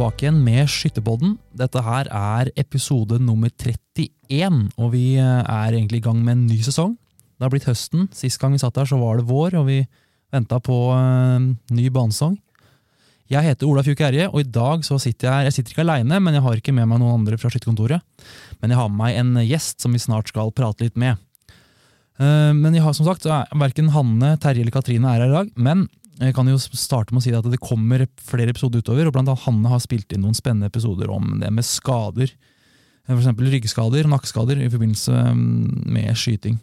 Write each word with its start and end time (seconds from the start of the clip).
tilbake 0.00 0.24
igjen 0.24 0.38
med 0.40 0.68
Skytterpodden. 0.72 1.34
Dette 1.52 1.80
her 1.84 2.08
er 2.08 2.48
episode 2.56 3.18
nummer 3.20 3.50
31, 3.52 4.70
og 4.80 4.94
vi 4.94 5.18
eh, 5.20 5.42
er 5.44 5.74
egentlig 5.76 6.00
i 6.00 6.04
gang 6.06 6.22
med 6.24 6.38
en 6.38 6.46
ny 6.48 6.56
sesong. 6.64 6.94
Det 7.36 7.44
har 7.44 7.52
blitt 7.52 7.66
høsten. 7.68 8.06
Sist 8.16 8.40
gang 8.40 8.54
vi 8.54 8.62
satt 8.62 8.78
her, 8.80 8.88
så 8.88 8.96
var 8.96 9.20
det 9.20 9.26
vår, 9.28 9.58
og 9.60 9.66
vi 9.68 9.82
venta 10.32 10.56
på 10.64 10.78
uh, 10.94 11.36
ny 11.76 11.90
banesong. 11.92 12.38
Jeg 13.28 13.44
heter 13.44 13.68
Ola 13.68 13.84
Fjuk 13.84 14.00
Erje, 14.06 14.30
og 14.30 14.40
i 14.40 14.48
dag 14.48 14.86
så 14.86 14.96
sitter 15.02 15.28
jeg 15.28 15.50
Jeg 15.50 15.56
sitter 15.58 15.74
ikke 15.74 15.84
aleine, 15.84 16.20
men 16.22 16.38
jeg 16.38 16.46
har 16.46 16.62
ikke 16.62 16.74
med 16.78 16.88
meg 16.88 17.02
noen 17.02 17.20
andre 17.20 17.36
fra 17.36 17.52
skytterkontoret. 17.52 18.00
Men 18.62 18.72
jeg 18.72 18.80
har 18.80 18.88
med 18.88 19.02
meg 19.02 19.20
en 19.20 19.36
gjest 19.44 19.84
som 19.84 19.92
vi 19.92 20.00
snart 20.00 20.32
skal 20.32 20.54
prate 20.56 20.86
litt 20.86 20.96
med. 20.96 21.20
Uh, 22.16 22.56
men 22.56 22.72
jeg 22.72 22.86
har 22.86 22.96
som 22.96 23.04
sagt, 23.04 23.28
verken 23.28 23.92
Hanne, 23.92 24.38
Terje 24.40 24.64
eller 24.64 24.78
Katrine 24.78 25.12
er 25.12 25.26
her 25.26 25.28
i 25.28 25.36
dag. 25.42 25.52
Men 25.60 25.90
jeg 26.20 26.34
kan 26.36 26.48
jo 26.50 26.58
starte 26.60 27.14
med 27.14 27.22
å 27.22 27.24
si 27.24 27.32
at 27.32 27.46
det 27.48 27.60
kommer 27.62 28.04
flere 28.20 28.52
episoder 28.52 28.82
utover, 28.84 29.08
og 29.08 29.14
blant 29.14 29.30
annet 29.30 29.44
Hanne 29.46 29.70
har 29.72 29.80
spilt 29.80 30.12
inn 30.12 30.20
noen 30.24 30.36
spennende 30.36 30.68
episoder 30.68 31.12
om 31.12 31.38
det 31.40 31.48
med 31.54 31.64
skader. 31.64 32.32
F.eks. 33.08 33.30
ryggskader 33.40 34.04
og 34.04 34.12
nakkeskader 34.12 34.60
i 34.60 34.68
forbindelse 34.70 35.22
mm, 35.34 35.86
med 35.96 36.10
skyting. 36.18 36.58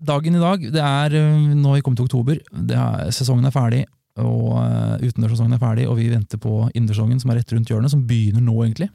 Dagen 0.00 0.36
i 0.36 0.42
dag, 0.42 0.66
det 0.76 0.82
er 0.84 1.16
øh, 1.16 1.48
nå 1.56 1.74
vi 1.74 1.82
kommer 1.84 2.00
til 2.00 2.08
oktober, 2.08 2.38
er, 2.60 3.08
sesongen 3.16 3.48
er 3.48 3.54
ferdig, 3.54 3.82
og 4.20 4.58
uh, 4.58 4.96
utendørssesongen 5.00 5.56
er 5.56 5.62
ferdig, 5.62 5.86
og 5.88 5.96
vi 5.96 6.10
venter 6.12 6.40
på 6.40 6.66
innendørssesongen 6.74 7.20
som 7.22 7.32
er 7.32 7.40
rett 7.40 7.52
rundt 7.54 7.72
hjørnet, 7.72 7.92
som 7.92 8.04
begynner 8.08 8.44
nå, 8.44 8.56
egentlig. 8.64 8.90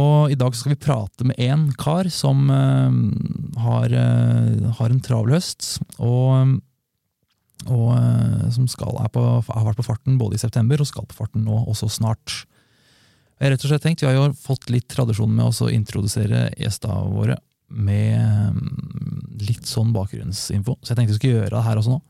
Og 0.00 0.30
i 0.30 0.38
dag 0.38 0.54
skal 0.54 0.72
vi 0.72 0.80
prate 0.80 1.26
med 1.26 1.40
en 1.42 1.66
kar 1.76 2.08
som 2.14 2.46
uh, 2.48 2.88
har, 3.64 3.92
uh, 3.92 4.70
har, 4.78 4.88
en 4.88 5.02
travel 5.04 5.34
høst. 5.36 5.80
og 5.98 6.60
og 7.68 7.90
eh, 7.96 8.46
som 8.54 8.68
skal, 8.70 8.96
på, 9.12 9.24
har 9.44 9.66
vært 9.66 9.80
på 9.80 9.86
farten 9.86 10.18
både 10.20 10.38
i 10.38 10.42
september 10.42 10.80
og 10.80 10.88
skal 10.88 11.08
på 11.08 11.18
farten 11.18 11.44
nå 11.44 11.64
også 11.68 11.90
snart. 11.92 12.42
Jeg 13.40 13.46
har 13.48 13.54
rett 13.54 13.64
og 13.64 13.72
slett 13.72 13.84
tenkt, 13.84 14.02
Vi 14.04 14.08
har 14.08 14.16
jo 14.16 14.32
fått 14.36 14.68
litt 14.72 14.88
tradisjon 14.92 15.32
med 15.32 15.48
å 15.48 15.70
introdusere 15.72 16.50
gjestene 16.60 17.12
våre 17.12 17.38
med 17.70 18.52
mm, 18.52 19.40
litt 19.46 19.68
sånn 19.68 19.92
bakgrunnsinfo, 19.94 20.76
så 20.82 20.92
jeg 20.92 20.98
tenkte 20.98 21.14
vi 21.14 21.20
skulle 21.20 21.38
gjøre 21.38 21.54
det 21.54 21.66
her 21.68 21.80
også 21.80 21.94
nå. 21.94 22.00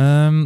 Um, 0.00 0.40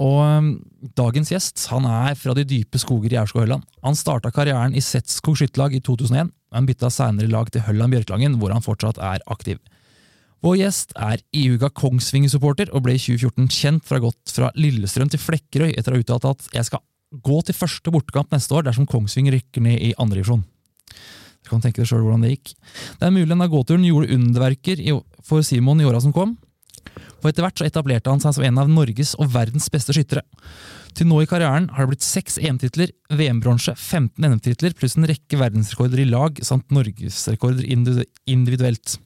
og 0.00 0.18
um, 0.24 0.50
Dagens 0.96 1.30
gjest 1.30 1.62
han 1.70 1.86
er 1.86 2.16
fra 2.18 2.34
de 2.36 2.46
dype 2.48 2.80
skoger 2.80 3.12
i 3.12 3.18
Aurskog-Hølland. 3.20 3.66
Han 3.84 3.98
starta 3.98 4.32
karrieren 4.34 4.74
i 4.74 4.82
Setskog 4.84 5.36
skytterlag 5.38 5.76
i 5.76 5.82
2001, 5.84 6.32
men 6.54 6.68
bytta 6.68 6.90
senere 6.92 7.30
lag 7.30 7.50
til 7.52 7.62
Hølland 7.66 7.94
Bjørklangen, 7.94 8.38
hvor 8.40 8.54
han 8.54 8.64
fortsatt 8.64 9.00
er 9.04 9.22
aktiv. 9.30 9.60
Vår 10.40 10.56
gjest 10.56 10.94
er 10.96 11.20
ihuga 11.36 11.68
Kongsvinger-supporter 11.76 12.70
og 12.72 12.86
ble 12.86 12.94
i 12.96 13.00
2014 13.00 13.50
kjent 13.52 13.84
for 13.84 13.96
å 13.96 13.98
ha 13.98 14.04
gått 14.06 14.32
fra 14.32 14.48
Lillestrøm 14.56 15.10
til 15.12 15.20
Flekkerøy 15.20 15.74
etter 15.74 15.92
å 15.92 15.98
ha 15.98 16.04
uttalt 16.04 16.28
at 16.30 16.46
jeg 16.54 16.68
skal 16.70 16.80
gå 17.26 17.40
til 17.44 17.58
første 17.58 17.92
bortekamp 17.92 18.32
neste 18.32 18.56
år 18.56 18.64
dersom 18.64 18.86
Kongsvinger 18.88 19.36
rykker 19.36 19.64
ned 19.66 19.82
i 19.84 19.92
andre 20.00 20.20
divisjon. 20.22 20.46
Du 21.44 21.50
kan 21.52 21.60
tenke 21.60 21.82
deg 21.82 21.90
sjøl 21.90 22.06
hvordan 22.06 22.24
det 22.24 22.32
gikk. 22.32 22.54
Det 23.00 23.08
er 23.08 23.12
mulig 23.12 23.28
denne 23.28 23.50
gåturen 23.52 23.84
gjorde 23.84 24.16
underverker 24.16 24.80
for 25.26 25.44
Simon 25.44 25.82
i 25.82 25.88
åra 25.88 26.00
som 26.00 26.14
kom, 26.16 26.36
og 27.20 27.28
etter 27.28 27.44
hvert 27.44 27.60
så 27.60 27.66
etablerte 27.68 28.12
han 28.12 28.22
seg 28.22 28.36
som 28.36 28.44
en 28.46 28.60
av 28.62 28.70
Norges 28.70 29.14
og 29.20 29.32
verdens 29.34 29.68
beste 29.72 29.94
skyttere. 29.96 30.24
Til 30.96 31.06
nå 31.06 31.20
i 31.22 31.28
karrieren 31.30 31.68
har 31.74 31.84
det 31.84 31.92
blitt 31.92 32.04
seks 32.04 32.38
EM-titler, 32.40 32.90
VM-bronse, 33.14 33.76
15 33.76 34.24
NM-titler 34.26 34.74
pluss 34.74 34.96
en 34.98 35.06
rekke 35.06 35.38
verdensrekorder 35.38 36.02
i 36.02 36.08
lag 36.08 36.40
samt 36.46 36.72
norgesrekorder 36.74 37.68
individuelt. 37.70 38.96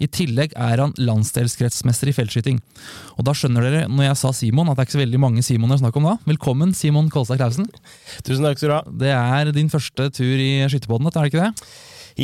I 0.00 0.08
tillegg 0.08 0.54
er 0.56 0.80
han 0.80 0.94
landsdelskretsmester 0.96 2.08
i 2.08 2.16
feltskyting. 2.16 2.62
Og 3.18 3.28
da 3.28 3.36
skjønner 3.36 3.66
dere, 3.66 3.84
når 3.92 4.08
jeg 4.08 4.20
sa 4.22 4.32
Simon, 4.38 4.72
at 4.72 4.78
det 4.78 4.86
er 4.86 4.88
ikke 4.88 4.96
så 4.96 5.04
veldig 5.04 5.22
mange 5.26 5.44
Simoner 5.44 5.76
å 5.76 5.84
snakke 5.84 6.00
om 6.00 6.08
da. 6.08 6.16
Velkommen, 6.30 6.72
Simon 6.78 7.12
Kolstad 7.12 7.42
Klausen. 7.42 7.68
Tusen 8.24 8.46
takk 8.46 8.62
skal 8.62 8.70
du 8.70 8.76
ha. 8.78 8.82
Det 9.04 9.12
er 9.18 9.52
din 9.52 9.72
første 9.72 10.08
tur 10.16 10.34
i 10.40 10.52
skytterpodden, 10.70 11.12
er 11.12 11.20
det 11.20 11.34
ikke 11.34 11.44
det? 11.44 11.70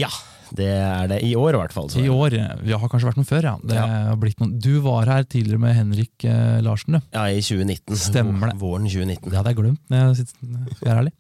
Ja, 0.00 0.12
det 0.56 0.68
er 0.74 1.10
det 1.10 1.20
i 1.26 1.32
år, 1.38 1.54
i 1.54 1.60
hvert 1.60 1.74
fall. 1.74 1.90
I 2.00 2.08
år, 2.10 2.36
Vi 2.64 2.74
har 2.74 2.90
kanskje 2.90 3.10
vært 3.10 3.20
noen 3.20 3.28
før, 3.28 3.48
ja. 3.50 3.54
ja. 3.70 4.14
Noen, 4.14 4.54
du 4.62 4.72
var 4.84 5.10
her 5.10 5.26
tidligere 5.26 5.62
med 5.62 5.76
Henrik 5.76 6.26
eh, 6.26 6.60
Larsen, 6.64 6.98
du. 6.98 7.10
Ja, 7.14 7.26
i 7.30 7.42
2019. 7.42 7.98
Stemmer 8.00 8.52
det. 8.52 8.58
Våren 8.60 8.88
2019. 8.88 9.28
Det 9.28 9.38
hadde 9.38 9.52
jeg 9.52 9.60
glemt, 9.60 9.82
jeg 9.90 10.90
er 10.90 11.02
ærlig. 11.02 11.14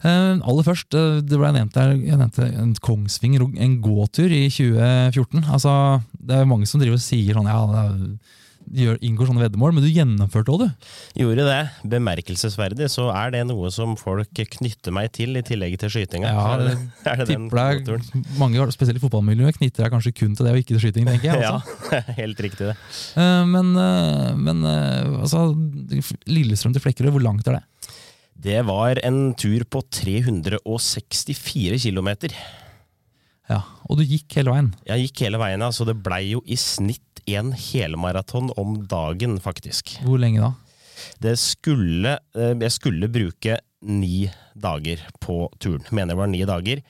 Uh, 0.00 0.40
aller 0.48 0.64
først, 0.64 0.94
uh, 0.96 1.18
det 1.20 1.36
ble 1.36 1.50
nevnt 1.52 1.74
der, 1.76 1.90
jeg 1.92 2.16
nevnte 2.16 2.46
en 2.56 2.72
Kongsvinger, 2.80 3.44
en 3.60 3.74
gåtur 3.84 4.32
i 4.32 4.46
2014. 4.48 5.44
Altså, 5.44 5.74
det 6.16 6.38
er 6.38 6.48
mange 6.48 6.68
som 6.68 6.80
driver 6.80 6.96
og 6.96 7.04
sier 7.04 7.36
sånn 7.36 7.50
ja, 7.50 7.58
det 7.68 7.82
er 7.82 8.38
inngår 8.70 9.28
sånne 9.28 9.42
veddemål, 9.42 9.74
men 9.76 9.84
du 9.84 9.90
gjennomførte 9.90 10.52
òg, 10.54 10.64
du? 10.64 10.88
Gjorde 11.20 11.46
det. 11.48 11.60
Bemerkelsesverdig 11.90 12.88
så 12.92 13.08
er 13.14 13.34
det 13.34 13.42
noe 13.48 13.70
som 13.74 13.96
folk 13.98 14.30
knytter 14.56 14.94
meg 14.94 15.10
til, 15.16 15.34
i 15.38 15.44
tillegg 15.46 15.76
til 15.80 15.92
skytinga. 15.92 16.30
Ja, 16.30 16.56
det, 16.60 16.76
er 17.04 17.22
det 17.22 17.28
tipper 17.32 17.56
deg, 17.60 17.90
mange, 18.40 18.68
spesielt 18.74 19.00
i 19.00 19.04
fotballmiljøet, 19.04 19.58
knytter 19.58 19.86
deg 19.86 19.94
kanskje 19.96 20.14
kun 20.22 20.36
til 20.38 20.46
det 20.46 20.54
og 20.54 20.62
ikke 20.62 20.74
til 20.76 20.84
skyting, 20.86 21.10
tenker 21.10 21.26
jeg. 21.32 21.42
Altså. 21.42 21.90
ja, 21.96 22.00
helt 22.22 22.38
riktig 22.46 22.70
det. 22.70 22.76
Uh, 23.16 23.44
men, 23.50 23.74
uh, 23.76 24.30
men 24.38 24.62
uh, 24.66 25.24
altså, 25.24 25.38
Lillestrøm 26.30 26.76
til 26.76 26.84
Flekkerøy, 26.84 27.12
hvor 27.16 27.26
langt 27.26 27.50
er 27.50 27.58
det? 27.58 27.64
Det 28.40 28.60
var 28.64 28.96
en 29.04 29.34
tur 29.36 29.66
på 29.68 29.82
364 29.92 31.82
km. 31.82 32.10
Ja, 33.50 33.64
Og 33.90 33.98
du 33.98 34.04
gikk 34.06 34.36
hele 34.38 34.52
veien? 34.54 34.70
Jeg 34.86 35.08
gikk 35.08 35.24
hele 35.26 35.40
veien, 35.42 35.64
så 35.74 35.86
det 35.88 35.98
blei 36.04 36.22
jo 36.30 36.42
i 36.46 36.58
snitt 36.60 37.22
én 37.28 37.50
helmaraton 37.52 38.52
om 38.60 38.76
dagen, 38.88 39.38
faktisk. 39.42 39.96
Hvor 40.06 40.20
lenge 40.22 40.44
da? 40.44 40.52
Det 41.20 41.34
skulle 41.40 42.18
eh, 42.36 42.54
Jeg 42.60 42.72
skulle 42.76 43.08
bruke 43.12 43.58
ni 43.80 44.30
dager 44.54 45.02
på 45.24 45.48
turen. 45.58 45.84
Mener 45.90 46.14
det 46.14 46.20
var 46.20 46.30
ni 46.30 46.42
dager. 46.46 46.82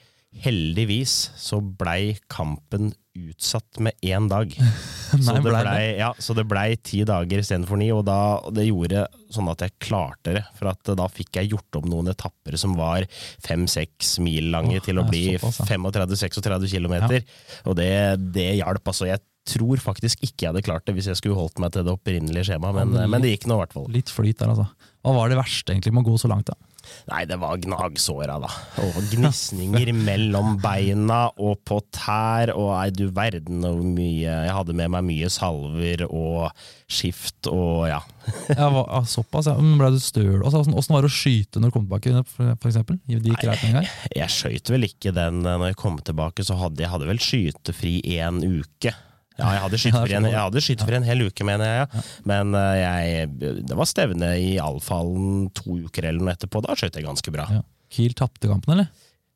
Heldigvis 0.43 1.31
så 1.39 1.59
blei 1.61 2.17
kampen 2.31 2.91
utsatt 3.17 3.79
med 3.79 3.93
én 4.01 4.27
dag. 4.31 4.53
Så, 5.11 5.33
det 5.35 5.41
blei, 5.43 5.97
ja, 5.99 6.11
ble 6.47 6.65
ti 6.79 7.01
dager 7.07 7.41
istedenfor 7.41 7.79
ni, 7.81 7.89
og 7.91 8.05
da, 8.07 8.39
det 8.55 8.69
gjorde 8.69 9.05
sånn 9.31 9.49
at 9.51 9.65
jeg 9.65 9.75
klarte 9.83 10.37
det. 10.37 10.43
For 10.59 10.71
at 10.71 10.93
da 10.97 11.07
fikk 11.11 11.41
jeg 11.41 11.51
gjort 11.51 11.81
om 11.81 11.89
noen 11.91 12.13
etapper 12.13 12.55
som 12.59 12.77
var 12.79 13.07
fem-seks 13.43 14.17
mil 14.23 14.51
lange, 14.55 14.79
oh, 14.79 14.85
til 14.85 15.01
å 15.01 15.07
bli 15.09 15.35
35-36 15.41 16.71
km. 16.71 16.95
Ja. 17.01 17.21
Og 17.67 17.77
det, 17.79 17.91
det 18.35 18.47
hjalp. 18.61 18.87
Altså, 18.87 19.09
jeg 19.11 19.23
tror 19.51 19.81
faktisk 19.81 20.21
ikke 20.23 20.45
jeg 20.45 20.51
hadde 20.51 20.65
klart 20.65 20.85
det 20.87 20.93
hvis 20.95 21.09
jeg 21.09 21.19
skulle 21.19 21.35
holdt 21.37 21.59
meg 21.59 21.73
til 21.73 21.85
det 21.87 21.93
opprinnelige 21.95 22.51
skjemaet, 22.51 22.77
men, 22.77 23.09
men, 23.09 23.23
det 23.23 23.33
gikk 23.33 23.49
nå 23.49 23.57
i 23.57 23.63
hvert 23.65 23.75
fall. 23.75 23.87
Litt 23.91 24.11
flyt 24.13 24.39
der, 24.39 24.53
altså. 24.53 24.67
Hva 25.01 25.15
var 25.17 25.31
det 25.31 25.39
verste 25.39 25.73
egentlig 25.73 25.95
med 25.95 26.05
å 26.05 26.11
gå 26.11 26.19
så 26.21 26.29
langt, 26.31 26.51
da? 26.51 26.70
Nei, 27.09 27.23
det 27.29 27.37
var 27.41 27.59
gnagsåra, 27.61 28.37
da. 28.41 28.49
Og 28.83 28.99
gnisninger 29.11 29.91
mellom 30.09 30.55
beina 30.61 31.23
og 31.41 31.61
på 31.67 31.79
tær, 31.93 32.53
og 32.55 32.73
nei, 32.75 32.89
du 32.95 33.07
verden 33.13 33.65
hvor 33.65 33.81
mye 33.85 34.21
Jeg 34.31 34.55
hadde 34.55 34.75
med 34.77 34.91
meg 34.93 35.05
mye 35.07 35.29
salver 35.31 36.05
og 36.07 36.49
skift 36.91 37.47
og 37.51 37.87
ja. 37.89 38.01
ja 38.57 39.01
såpass, 39.07 39.49
ja. 39.49 39.55
Men 39.59 39.77
ble 39.79 39.91
du 39.95 40.01
støl? 40.03 40.41
Åssen 40.45 40.95
var 40.95 41.05
det 41.05 41.11
å 41.11 41.13
skyte 41.13 41.61
når 41.61 41.71
du 41.71 41.77
kom 41.77 41.87
tilbake, 41.87 42.25
for 42.31 42.71
eksempel? 42.71 42.99
De 43.07 43.19
gikk 43.19 43.47
nei? 43.47 43.85
Jeg, 43.85 43.93
jeg 44.17 44.35
skøyt 44.35 44.73
vel 44.73 44.89
ikke 44.89 45.15
den 45.15 45.43
når 45.45 45.71
jeg 45.71 45.79
kom 45.81 46.01
tilbake, 46.01 46.45
så 46.45 46.57
hadde 46.59 46.83
jeg 46.83 46.91
hadde 46.93 47.09
vel 47.09 47.23
skytefri 47.23 47.99
én 48.17 48.43
uke. 48.43 48.93
Ja, 49.39 49.51
jeg 49.55 49.61
hadde 49.63 49.79
skytefri 49.79 50.17
en, 50.17 50.27
skytefri 50.61 50.97
en 50.97 51.05
hel 51.07 51.23
uke, 51.27 51.45
mener 51.47 51.69
jeg. 51.69 51.85
Ja. 51.93 52.01
Men 52.29 52.57
uh, 52.57 52.73
jeg, 52.77 53.29
det 53.67 53.77
var 53.77 53.87
stevne 53.89 54.33
i 54.41 54.57
Alfhallen 54.61 55.47
to 55.57 55.79
uker 55.87 56.09
eller 56.09 56.25
noe 56.25 56.35
etterpå. 56.35 56.61
Da 56.65 56.75
skjøt 56.77 56.99
jeg 56.99 57.07
ganske 57.07 57.33
bra. 57.33 57.47
Ja. 57.59 57.63
Kiel 57.91 58.13
tapte 58.17 58.51
kampen, 58.51 58.75
eller? 58.75 58.91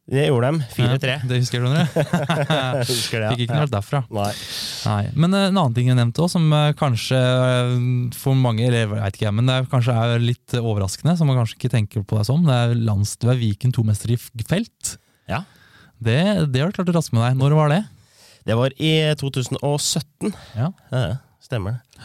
Det 0.05 0.27
gjorde 0.27 0.51
de. 0.53 0.65
4-3. 0.75 1.13
Ja, 1.15 1.21
det 1.25 1.39
husker 1.41 1.63
du, 1.63 1.71
husker 2.91 3.23
det, 3.23 3.25
ja. 3.25 3.31
Fikk 3.31 3.47
ikke 3.47 3.57
noe 3.57 3.69
derfra. 3.71 4.03
Nei. 4.13 4.27
Nei. 4.85 4.99
Men 5.17 5.33
uh, 5.33 5.47
en 5.47 5.55
annen 5.55 5.77
ting 5.77 5.89
jeg 5.89 5.97
nevnte 5.97 6.21
også, 6.21 6.37
som 6.37 6.53
uh, 6.53 6.75
kanskje 6.77 7.21
for 8.19 8.37
mange 8.37 8.67
eller 8.67 8.83
jeg 8.83 8.91
vet 8.91 9.17
ikke, 9.17 9.33
men 9.33 9.49
det 9.49 9.57
er, 9.57 9.71
kanskje 9.71 9.97
er 9.97 10.21
litt 10.21 10.57
overraskende, 10.61 11.15
som 11.17 11.31
man 11.31 11.39
kanskje 11.41 11.57
ikke 11.57 11.73
tenker 11.73 12.05
på 12.05 12.19
deg 12.19 12.29
som, 12.29 12.45
det 12.45 12.59
er 12.67 12.77
lands, 12.85 13.15
du 13.17 13.31
er 13.33 13.41
Viken 13.41 13.73
tomester 13.73 14.13
i 14.13 14.19
felt. 14.45 14.97
Ja. 15.31 15.41
Det, 15.97 16.19
det 16.53 16.61
har 16.61 16.69
du 16.69 16.77
klart 16.77 16.91
å 16.93 16.99
raske 16.99 17.17
med 17.17 17.25
deg. 17.25 17.41
Når 17.41 17.57
var 17.57 17.73
det? 17.73 17.81
Det 18.45 18.57
var 18.57 18.73
i 18.77 18.91
2017. 19.17 20.35
Ja. 20.55 20.71
ja 20.91 21.15
stemmer 21.45 21.77
det. 21.77 22.03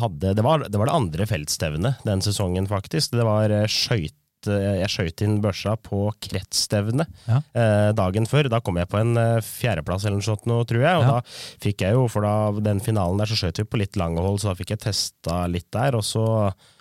Hadde, 0.00 0.34
det, 0.34 0.42
var, 0.42 0.64
det 0.68 0.78
var 0.78 0.90
det 0.90 0.96
andre 0.96 1.28
feltstevnet 1.28 2.02
den 2.06 2.22
sesongen, 2.24 2.66
faktisk. 2.70 3.14
Det 3.14 3.26
var 3.26 3.52
eh, 3.52 3.68
skøyt 3.70 4.50
eh, 4.50 4.82
jeg 4.82 4.90
skøyt 4.90 5.22
inn 5.26 5.38
børsa 5.44 5.76
på 5.78 6.04
kretsstevnet 6.22 7.10
ja. 7.28 7.40
eh, 7.58 7.90
dagen 7.98 8.26
før. 8.30 8.50
Da 8.52 8.62
kom 8.64 8.80
jeg 8.80 8.90
på 8.90 9.00
en 9.02 9.14
eh, 9.20 9.38
fjerdeplass 9.46 10.06
eller 10.06 10.20
noe 10.20 10.26
sånt, 10.26 10.46
tror 10.46 10.82
jeg. 10.82 11.00
Og 11.00 11.06
ja. 11.06 11.16
da 11.16 11.64
fikk 11.64 11.86
jeg 11.86 11.98
jo, 11.98 12.06
for 12.12 12.26
da, 12.26 12.34
den 12.70 12.82
finalen 12.84 13.22
der 13.22 13.30
så 13.30 13.38
skjøt 13.38 13.62
vi 13.62 13.68
på 13.70 13.82
litt 13.82 13.98
lange 14.00 14.22
hold, 14.24 14.42
så 14.42 14.52
da 14.52 14.58
fikk 14.58 14.76
jeg 14.76 14.84
testa 14.88 15.44
litt 15.50 15.70
der. 15.74 15.98
Og 15.98 16.06
så, 16.06 16.26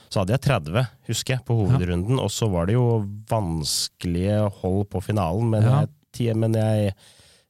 så 0.09 0.23
hadde 0.23 0.37
jeg 0.37 0.45
30, 0.49 0.91
husker 1.11 1.37
jeg, 1.37 1.45
på 1.47 1.57
hovedrunden. 1.63 2.17
Ja. 2.17 2.27
Og 2.27 2.33
så 2.33 2.49
var 2.51 2.69
det 2.69 2.77
jo 2.77 3.01
vanskelige 3.31 4.43
hold 4.61 4.85
på 4.93 5.05
finalen, 5.11 5.53
men, 5.53 5.69
jeg, 5.69 6.37
men 6.37 6.57
jeg 6.57 6.93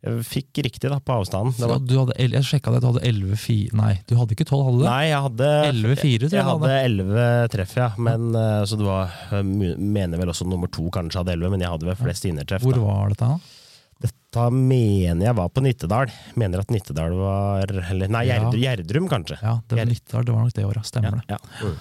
Jeg 0.01 0.24
fikk 0.25 0.59
riktig 0.65 0.89
da, 0.89 0.98
på 0.98 1.13
avstanden. 1.13 1.53
Så 1.53 1.68
du 1.86 1.94
hadde, 2.00 2.15
jeg 2.18 2.45
sjekka 2.48 2.71
det, 2.74 2.80
du 2.81 2.88
hadde 2.89 3.03
11-4 3.06 3.75
Nei, 3.77 3.92
du 4.09 4.15
hadde 4.18 4.33
ikke 4.33 4.48
12, 4.50 4.62
hadde 4.65 4.80
du? 4.80 4.86
Nei, 4.88 5.03
jeg 5.12 5.21
hadde 5.27 5.50
11-4, 5.68 6.01
tror 6.01 6.25
jeg 6.25 6.38
Jeg 6.39 6.48
hadde 6.48 6.71
hadde. 6.71 6.80
elleve 6.88 7.25
treff, 7.53 7.75
ja. 7.77 7.89
Men, 8.01 8.30
eh, 8.33 8.63
så 8.65 8.80
det 8.81 8.88
var 8.88 9.13
Mener 9.45 10.18
vel 10.24 10.33
også 10.33 10.50
nummer 10.50 10.71
to 10.74 10.88
kanskje 10.94 11.21
hadde 11.21 11.36
elleve, 11.38 11.53
men 11.53 11.62
jeg 11.62 11.69
hadde 11.75 11.92
vel 11.92 12.00
flest 12.01 12.25
innertreff. 12.25 12.65
Hvor 12.65 12.80
da. 12.80 12.86
var 12.88 13.13
dette? 13.13 13.30
da? 13.30 13.57
Dette 14.01 14.50
mener 14.56 15.27
jeg 15.27 15.38
var 15.38 15.50
på 15.53 15.62
Nittedal. 15.62 16.09
Mener 16.39 16.63
at 16.63 16.74
Nittedal 16.74 17.13
var 17.19 17.62
Eller 17.68 18.09
nei, 18.09 18.25
Gjerdrum, 18.31 19.06
ja. 19.06 19.12
kanskje. 19.12 19.38
Ja, 19.44 19.59
det 19.68 19.77
var, 19.77 19.89
Nittedal, 19.92 20.25
det 20.25 20.33
var 20.33 20.48
nok 20.48 20.56
det 20.57 20.65
året. 20.65 20.88
Stemmer 20.89 21.19
det. 21.21 21.36
Ja. 21.36 21.38
Mm. 21.62 21.75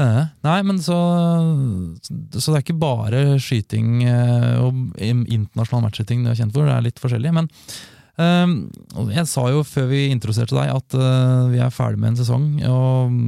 Eh, 0.00 0.20
nei, 0.46 0.58
men 0.64 0.78
så 0.80 0.96
Så 2.00 2.46
det 2.48 2.54
er 2.56 2.62
ikke 2.62 2.78
bare 2.80 3.18
skyting 3.42 4.00
eh, 4.08 4.54
og 4.62 4.94
internasjonal 4.96 5.84
matchskyting 5.84 6.22
du 6.24 6.30
er 6.32 6.38
kjent 6.38 6.54
for, 6.54 6.64
det 6.64 6.76
er 6.76 6.86
litt 6.86 7.02
forskjellig. 7.02 7.34
Men 7.36 7.50
eh, 8.16 8.54
jeg 9.18 9.28
sa 9.28 9.48
jo 9.52 9.64
før 9.68 9.90
vi 9.92 10.06
introduserte 10.12 10.56
deg 10.56 10.72
at 10.72 10.96
eh, 10.96 11.50
vi 11.52 11.60
er 11.60 11.74
ferdig 11.74 12.00
med 12.00 12.14
en 12.14 12.22
sesong. 12.22 12.46
Og, 12.70 13.18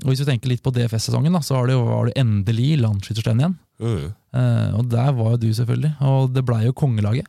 og 0.00 0.12
hvis 0.12 0.24
vi 0.24 0.30
tenker 0.30 0.54
litt 0.54 0.64
på 0.64 0.72
DFS-sesongen, 0.72 1.36
så 1.44 1.60
det, 1.68 1.76
var 1.76 2.08
det 2.08 2.16
endelig 2.20 2.72
landsskytterstevne 2.80 3.44
igjen. 3.44 3.58
Mm. 3.80 4.08
Uh, 4.36 4.78
og 4.78 4.90
der 4.92 5.10
var 5.16 5.34
jo 5.34 5.40
du, 5.42 5.50
selvfølgelig. 5.56 5.94
Og 6.06 6.30
det 6.34 6.44
blei 6.46 6.62
jo 6.66 6.76
kongelaget. 6.76 7.28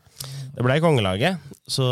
Det 0.51 0.65
blei 0.65 0.81
kongelaget, 0.83 1.39
så 1.71 1.85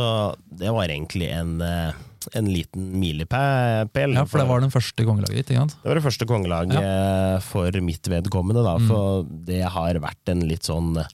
det 0.60 0.72
var 0.76 0.92
egentlig 0.92 1.30
en, 1.32 1.62
eh, 1.64 1.96
en 2.38 2.50
liten 2.52 2.92
milepæl. 3.00 4.14
Ja, 4.16 4.26
For 4.30 4.40
det 4.42 4.48
var 4.50 4.62
den 4.62 4.72
første 4.74 5.06
kongelaget 5.08 5.36
ditt. 5.42 5.50
ikke 5.54 5.62
sant? 5.64 5.76
Det 5.84 5.90
var 5.90 6.00
det 6.00 6.06
første 6.06 6.28
kongelaget 6.30 7.44
for 7.44 7.80
mitt 7.82 8.10
vedkommende, 8.12 8.64
da. 8.66 8.78
Mm. 8.78 8.88
For 8.92 9.24
det 9.50 9.62
har 9.64 10.00
vært 10.04 10.34
en 10.34 10.46
litt 10.50 10.64
sånn 10.70 10.98
eh, 11.02 11.10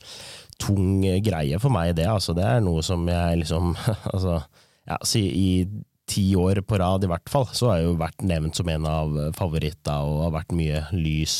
tung 0.62 1.01
greie 1.23 1.59
for 1.59 1.69
meg, 1.73 1.95
det. 1.97 2.07
Altså, 2.07 2.35
det 2.38 2.45
er 2.47 2.62
noe 2.63 2.83
som 2.85 3.07
jeg 3.07 3.41
liksom 3.44 3.73
Altså, 4.13 4.39
ja, 4.88 4.97
i 5.19 5.65
ti 6.06 6.27
år 6.38 6.59
på 6.62 6.77
rad 6.77 7.03
i 7.03 7.07
hvert 7.09 7.29
fall, 7.33 7.47
så 7.57 7.71
har 7.71 7.79
jeg 7.79 7.88
jo 7.88 7.95
vært 7.97 8.21
nevnt 8.29 8.56
som 8.59 8.67
en 8.69 8.85
av 8.85 9.15
favoritter, 9.33 10.06
og 10.06 10.19
har 10.27 10.35
vært 10.35 10.53
mye 10.53 10.83
lys, 10.94 11.33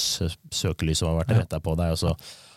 søkelys 0.50 1.04
som 1.04 1.12
har 1.12 1.19
vært 1.24 1.36
Ja. 1.36 1.44
retta 1.44 1.60
på 1.62 1.75
deg. 1.77 1.92
og 1.94 2.01
så 2.01 2.16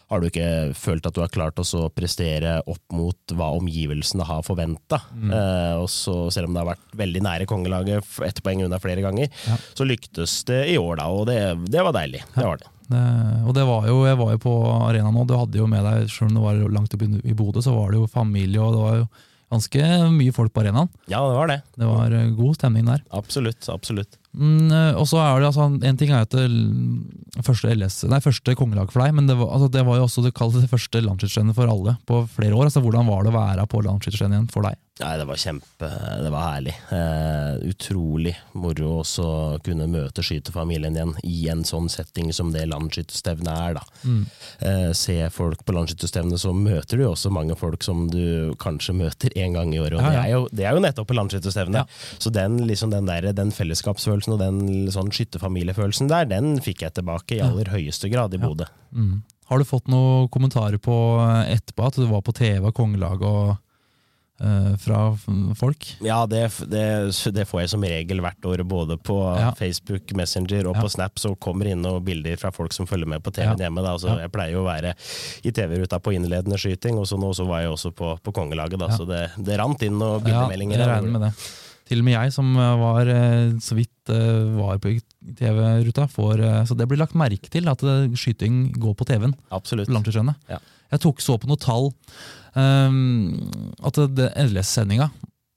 har 0.09 0.21
du 0.23 0.29
ikke 0.31 0.49
følt 0.79 1.05
at 1.09 1.15
du 1.17 1.21
har 1.21 1.29
klart 1.33 1.61
å 1.61 1.83
prestere 1.93 2.59
opp 2.67 2.95
mot 2.97 3.35
hva 3.37 3.51
omgivelsene 3.59 4.25
har 4.25 4.41
forventa. 4.47 5.03
Mm. 5.13 5.35
Eh, 5.37 5.85
selv 5.93 6.49
om 6.49 6.55
det 6.57 6.63
har 6.63 6.71
vært 6.71 6.97
veldig 6.97 7.23
nære 7.27 7.49
kongelaget, 7.51 8.09
ett 8.25 8.43
poeng 8.45 8.65
unna 8.65 8.81
flere 8.81 9.05
ganger, 9.05 9.29
Ja. 9.47 9.59
så 9.77 9.85
lyktes 9.85 10.45
det 10.49 10.63
i 10.73 10.79
år, 10.81 10.97
da, 11.03 11.09
og 11.13 11.27
det, 11.29 11.39
det 11.69 11.85
var 11.85 11.93
deilig. 11.93 12.23
Det 12.35 12.45
var 12.47 12.57
det. 12.63 12.73
Det, 12.89 13.01
og 13.45 13.53
det 13.53 13.65
var 13.69 13.85
jo, 13.91 13.99
jeg 14.09 14.17
var 14.17 14.31
jo 14.33 14.39
på 14.41 14.53
arena 14.89 15.11
nå, 15.13 15.27
du 15.29 15.35
hadde 15.37 15.59
jo 15.61 15.67
med 15.69 15.85
deg, 15.85 16.07
selv 16.09 16.31
om 16.31 16.39
det 16.39 16.45
var 16.47 16.63
langt 16.73 16.95
opp 16.97 17.03
i 17.05 17.35
Bodø, 17.37 17.61
så 17.61 17.75
var 17.77 17.93
det 17.93 18.01
jo 18.01 18.07
familie, 18.09 18.63
og 18.65 18.73
det 18.73 18.81
var 18.87 18.97
jo 19.03 19.09
ganske 19.53 19.85
mye 20.13 20.33
folk 20.37 20.53
på 20.57 20.61
arenaen. 20.65 20.89
Ja, 21.09 21.21
det 21.29 21.37
var 21.37 21.49
det. 21.53 21.59
Det 21.77 21.89
var 21.89 22.17
eh, 22.17 22.31
god 22.37 22.57
stemning 22.57 22.89
der. 22.89 23.05
Absolutt. 23.17 23.69
Absolutt. 23.73 24.17
Mm, 24.39 24.71
eh, 24.71 24.93
og 24.95 25.09
så 25.11 25.19
er 25.19 25.41
det 25.41 25.49
altså, 25.51 25.67
en 25.67 25.99
ting 25.99 26.13
er 26.15 26.23
at 26.23 26.35
det 26.35 27.45
første 27.47 27.73
LS, 27.75 28.05
nei, 28.11 28.21
første 28.23 28.55
kongelag 28.59 28.93
for 28.95 29.03
deg, 29.03 29.17
men 29.17 29.27
det 29.27 29.35
var, 29.39 29.51
altså, 29.57 29.71
det 29.75 29.83
var 29.87 29.99
jo 29.99 30.07
også 30.07 30.23
det 30.25 30.35
det 30.37 30.71
første 30.71 31.03
landsskytterstevnet 31.03 31.59
for 31.59 31.71
alle 31.73 31.97
på 32.07 32.23
flere 32.37 32.55
år. 32.55 32.69
Altså, 32.69 32.83
hvordan 32.85 33.11
var 33.11 33.25
det 33.27 33.33
å 33.33 33.39
være 33.39 33.67
på 33.67 33.83
landsskytterstevnet 33.83 34.39
igjen 34.39 34.53
for 34.55 34.69
deg? 34.69 34.79
Nei, 34.99 35.13
det 35.21 35.27
var 35.29 35.39
kjempe 35.39 35.89
Det 36.23 36.31
var 36.33 36.45
herlig. 36.45 36.75
Eh, 36.95 37.69
utrolig 37.71 38.35
moro 38.59 38.99
også 39.03 39.25
å 39.25 39.59
kunne 39.65 39.87
møte 39.91 40.25
skytefamilien 40.27 40.97
igjen 40.97 41.15
i 41.27 41.37
en 41.53 41.63
sånn 41.67 41.87
setting 41.93 42.33
som 42.35 42.51
det 42.55 42.65
landskytterstevnet 42.71 43.53
er, 43.53 43.79
da. 43.79 43.85
Mm. 44.03 44.25
Eh, 44.67 44.91
se 44.99 45.17
folk 45.35 45.63
på 45.67 45.77
landskytterstevnet, 45.77 46.41
så 46.43 46.53
møter 46.57 46.99
du 46.99 47.07
jo 47.07 47.13
også 47.13 47.33
mange 47.35 47.57
folk 47.59 47.87
som 47.87 48.07
du 48.11 48.55
kanskje 48.63 48.97
møter 48.99 49.35
én 49.39 49.55
gang 49.57 49.73
i 49.75 49.81
året, 49.83 50.01
og 50.01 50.03
Ja, 50.03 50.13
ja. 50.13 50.19
Det, 50.19 50.27
er 50.27 50.35
jo, 50.35 50.43
det 50.53 50.67
er 50.67 50.77
jo 50.77 50.85
nettopp 50.85 51.11
på 51.13 51.19
landskytterstevnet. 51.19 51.79
Ja. 51.87 52.19
Så 52.19 52.35
den, 52.35 52.59
liksom, 52.67 52.93
den, 52.95 53.09
der, 53.09 53.31
den 53.37 53.55
fellesskapsfølelsen 53.55 54.35
og 54.35 54.43
den 54.43 54.91
sånn 54.95 55.15
skytterfamiliefølelsen 55.15 56.11
der, 56.11 56.29
den 56.31 56.57
fikk 56.65 56.85
jeg 56.87 56.99
tilbake 56.99 57.39
i 57.39 57.43
aller 57.45 57.71
høyeste 57.73 58.11
grad 58.13 58.35
i. 58.35 58.43
Bodø. 58.43 58.67
Mm. 58.91 59.23
Har 59.49 59.61
du 59.61 59.65
fått 59.65 59.89
noen 59.89 60.29
kommentarer 60.33 60.81
på 60.83 60.95
eh, 61.23 61.55
etterpå 61.57 61.87
at 61.89 61.97
du 61.97 62.05
var 62.11 62.25
på 62.27 62.35
TV 62.37 62.69
og 62.69 62.75
kongelag 62.77 63.23
og 63.25 63.57
fra 64.79 64.99
folk? 65.59 65.87
Ja, 66.05 66.21
det, 66.31 66.45
det, 66.71 66.83
det 67.35 67.45
får 67.51 67.61
jeg 67.65 67.71
som 67.73 67.83
regel 67.83 68.21
hvert 68.23 68.47
år, 68.47 68.63
både 68.71 68.97
på 69.03 69.17
Ja. 69.39 69.51
Facebook 69.59 70.13
Messenger 70.15 70.69
og 70.71 70.77
Ja. 70.77 70.83
på 70.85 70.91
Snap. 70.95 71.19
Så 71.19 71.33
kommer 71.43 71.67
inn 71.67 71.83
noen 71.83 72.05
bilder 72.07 72.37
fra 72.39 72.53
folk 72.55 72.73
som 72.73 72.87
følger 72.87 73.07
med 73.11 73.23
på 73.23 73.33
TV-en 73.35 73.59
Ja. 73.59 73.67
hjemme. 73.67 73.83
Da. 73.83 73.97
Så 73.99 74.09
Ja. 74.13 74.19
Jeg 74.27 74.33
pleier 74.33 74.53
jo 74.53 74.63
å 74.63 74.69
være 74.71 74.95
i 75.45 75.51
TV-ruta 75.51 75.99
på 76.01 76.15
innledende 76.15 76.59
skyting, 76.59 76.99
og 76.99 77.07
så 77.11 77.19
nå 77.19 77.35
så 77.35 77.47
var 77.47 77.63
jeg 77.63 77.71
også 77.73 77.91
på, 77.95 78.15
på 78.23 78.33
kongelaget. 78.33 78.79
Da. 78.79 78.89
Ja. 78.89 78.97
Så 78.97 79.07
det, 79.07 79.31
det 79.43 79.59
rant 79.59 79.83
inn 79.83 79.99
noen 79.99 80.23
Ja, 80.23 80.47
bildemeldinger. 80.47 80.79
jeg 80.79 80.89
regner 80.89 81.11
med 81.19 81.21
det. 81.29 81.35
Til 81.89 81.99
og 82.03 82.05
med 82.05 82.13
jeg 82.15 82.33
som 82.35 82.51
eh, 82.61 82.77
var 82.77 83.09
eh, 83.09 83.53
så 83.65 83.75
vidt 83.75 84.11
eh, 84.13 84.57
var 84.61 84.77
på 84.79 84.91
TV-ruta, 85.39 86.05
får 86.13 86.41
eh, 86.45 86.65
Så 86.69 86.77
det 86.77 86.87
blir 86.87 86.99
lagt 87.01 87.15
merke 87.17 87.49
til 87.49 87.67
at 87.71 87.83
eh, 87.83 88.09
skyting 88.15 88.75
går 88.79 88.95
på 88.95 89.07
TV-en. 89.09 89.35
Absolutt. 89.51 89.89
Ja. 89.89 90.59
Jeg 90.93 91.01
tok 91.01 91.21
så 91.21 91.39
på 91.41 91.49
noen 91.49 91.61
tall 91.61 91.91
at 92.57 93.99
det 94.17 94.29
LS-sendinga, 94.49 95.11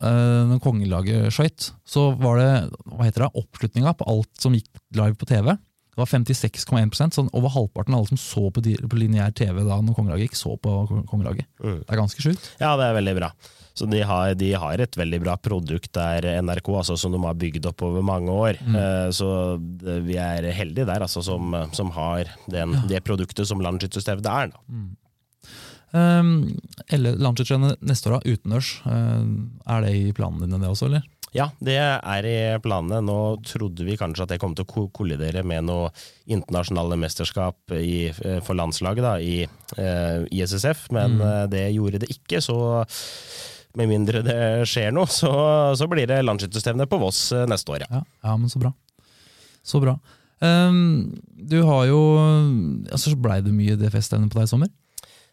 uh, 0.03 0.41
når 0.49 0.61
kongelaget 0.63 1.31
skøyt, 1.33 1.71
så 1.87 2.11
var 2.19 2.41
det 2.41 2.51
hva 2.85 3.07
heter 3.07 3.27
det, 3.27 3.33
oppslutninga 3.43 3.95
på 3.97 4.07
alt 4.11 4.31
som 4.41 4.55
gikk 4.57 4.69
live 4.97 5.15
på 5.19 5.29
TV. 5.29 5.53
Det 5.91 5.99
var 5.99 6.07
56,1% 6.07 7.17
sånn 7.17 7.31
Over 7.35 7.51
halvparten 7.51 7.91
av 7.91 7.99
alle 7.99 8.13
som 8.13 8.19
så 8.19 8.45
på, 8.55 8.61
på 8.63 8.99
lineær 8.99 9.33
TV 9.35 9.57
da 9.67 9.81
når 9.83 9.97
kongelaget 9.97 10.29
gikk, 10.29 10.37
så 10.39 10.53
på 10.55 10.75
kong- 10.87 11.03
kongelaget. 11.09 11.49
Mm. 11.59 11.81
Det 11.81 11.91
er 11.91 11.99
ganske 11.99 12.23
sjukt. 12.23 12.53
Ja, 12.61 12.77
det 12.79 12.87
er 12.87 12.95
veldig 12.95 13.15
bra. 13.19 13.31
Så 13.75 13.87
de 13.91 14.01
har, 14.03 14.33
de 14.35 14.49
har 14.59 14.83
et 14.83 14.97
veldig 14.99 15.19
bra 15.23 15.35
produkt 15.39 15.91
der, 15.95 16.27
NRK, 16.43 16.71
altså, 16.81 16.97
som 16.99 17.13
de 17.13 17.19
har 17.23 17.37
bygd 17.39 17.67
opp 17.69 17.83
over 17.87 18.03
mange 18.07 18.31
år. 18.31 18.59
Mm. 18.63 18.75
Eh, 18.79 19.09
så 19.15 19.29
vi 20.07 20.17
er 20.19 20.47
heldige 20.55 20.87
der, 20.87 21.03
altså, 21.03 21.23
som, 21.23 21.55
som 21.75 21.91
har 21.95 22.31
den, 22.51 22.75
det 22.91 23.03
produktet 23.07 23.47
som 23.47 23.63
landsskytterstevnet 23.63 24.31
er. 24.31 24.51
Da. 24.51 24.63
Um, 24.71 24.89
eller 25.93 27.17
Landskjøtrennet 27.19 27.81
neste 27.83 28.11
år, 28.11 28.21
utendørs. 28.25 28.69
Eh, 28.87 29.25
er 29.75 29.81
det 29.85 29.95
i 29.97 30.11
planene 30.15 30.45
dine, 30.47 30.59
det 30.63 30.69
også, 30.71 30.87
eller? 30.91 31.03
Ja, 31.31 31.45
det 31.63 31.77
er 31.79 32.25
i 32.27 32.37
planene. 32.59 32.97
Nå 33.07 33.17
trodde 33.47 33.85
vi 33.87 33.95
kanskje 33.99 34.25
at 34.25 34.33
det 34.33 34.39
kom 34.41 34.51
til 34.57 34.65
å 34.67 34.89
kollidere 34.91 35.45
med 35.47 35.63
noe 35.69 35.91
internasjonale 36.27 36.97
mesterskap 36.99 37.71
i, 37.77 38.09
eh, 38.11 38.39
for 38.43 38.55
landslaget 38.59 39.05
da, 39.05 39.13
i 39.23 39.45
eh, 39.77 40.25
ISSF, 40.31 40.89
men 40.91 41.15
Mm. 41.17 41.21
eh, 41.27 41.45
det 41.47 41.65
gjorde 41.75 41.99
det 42.03 42.09
ikke. 42.11 42.41
Så 42.43 42.57
med 43.79 43.87
mindre 43.87 44.19
det 44.27 44.67
skjer 44.67 44.91
noe, 44.91 45.07
så, 45.07 45.31
så 45.79 45.87
blir 45.87 46.05
det 46.07 46.19
landsskytterstevne 46.25 46.87
på 46.91 46.99
Voss 46.99 47.31
eh, 47.31 47.45
neste 47.47 47.71
år, 47.71 47.85
ja. 47.85 48.01
Ja, 48.01 48.03
ja 48.27 48.35
men 48.37 48.49
så 48.51 48.59
bra. 48.59 48.73
Så 49.63 49.79
bra. 49.79 49.95
Um, 50.41 51.21
du 51.37 51.61
har 51.63 51.85
jo 51.85 51.99
altså 52.91 53.13
Blei 53.15 53.39
det 53.45 53.53
mye 53.53 53.75
DFS-stevne 53.77 54.27
på 54.27 54.39
deg 54.41 54.47
i 54.47 54.51
sommer? 54.51 54.71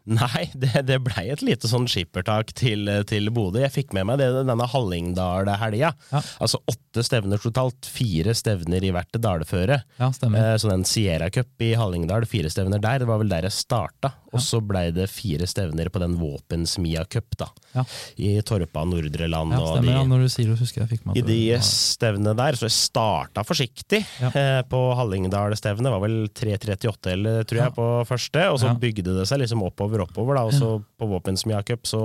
Nei, 0.09 0.47
det, 0.55 0.71
det 0.88 0.97
blei 1.05 1.26
et 1.33 1.43
lite 1.45 1.69
sånn 1.69 1.88
skippertak 1.90 2.55
til, 2.57 2.88
til 3.09 3.28
Bodø. 3.35 3.61
Jeg 3.61 3.75
fikk 3.75 3.93
med 3.97 4.07
meg 4.09 4.21
det 4.23 4.31
denne 4.38 4.69
Hallingdal-helga. 4.73 5.90
Ja. 6.12 6.23
Altså 6.40 6.61
åtte 6.71 7.05
stevner 7.05 7.40
totalt, 7.43 7.85
fire 7.93 8.33
stevner 8.37 8.85
i 8.85 8.93
hvert 8.95 9.19
dalføre. 9.21 9.81
Ja, 10.00 10.09
stemmer. 10.14 10.55
Eh, 10.55 10.57
Så 10.61 10.71
den 10.71 10.87
Sierra 10.88 11.28
Cup 11.35 11.61
i 11.64 11.75
Hallingdal, 11.76 12.25
fire 12.31 12.49
stevner 12.52 12.81
der, 12.81 13.02
det 13.02 13.09
var 13.11 13.21
vel 13.21 13.28
der 13.33 13.49
jeg 13.50 13.57
starta. 13.59 14.14
Og 14.28 14.43
så 14.45 14.59
blei 14.61 14.90
det 14.93 15.07
fire 15.09 15.47
stevner 15.49 15.88
på 15.88 16.00
den 16.02 16.19
Våpensmia 16.21 17.05
Cup, 17.09 17.33
da. 17.40 17.47
Ja. 17.73 17.85
I 18.21 18.35
Torpa, 18.45 18.83
Nordre 18.85 19.25
Land 19.28 19.55
Ja, 19.57 19.61
og 19.62 19.71
stemmer. 19.78 19.95
Ja, 19.97 20.02
når 20.09 20.25
du 20.26 20.28
sier 20.33 20.50
det, 20.50 20.59
husker 20.61 20.83
jeg 20.85 20.90
fikk 20.90 21.07
med 21.09 21.17
i 21.17 21.23
de 21.25 21.38
stevnene 21.64 22.35
der, 22.37 22.59
så 22.61 22.69
jeg 22.69 22.76
starta 22.76 23.45
forsiktig 23.49 24.02
eh, 24.28 24.61
på 24.69 24.83
Hallingdal-stevnet. 25.00 25.88
Var 25.95 26.02
vel 26.05 26.19
3.38 26.37 27.12
eller 27.14 27.47
tror 27.49 27.62
jeg 27.62 27.76
på 27.78 27.88
første, 28.09 28.45
og 28.52 28.61
så 28.61 28.75
bygde 28.81 29.17
det 29.17 29.25
seg 29.31 29.40
liksom 29.45 29.64
oppover, 29.64 29.98
oppover. 30.05 30.38
da, 30.38 30.47
Også 30.49 30.76
ja. 30.76 30.85
på 30.99 31.11
Våpensmia 31.11 31.62
Cup 31.67 31.88
så 31.88 32.05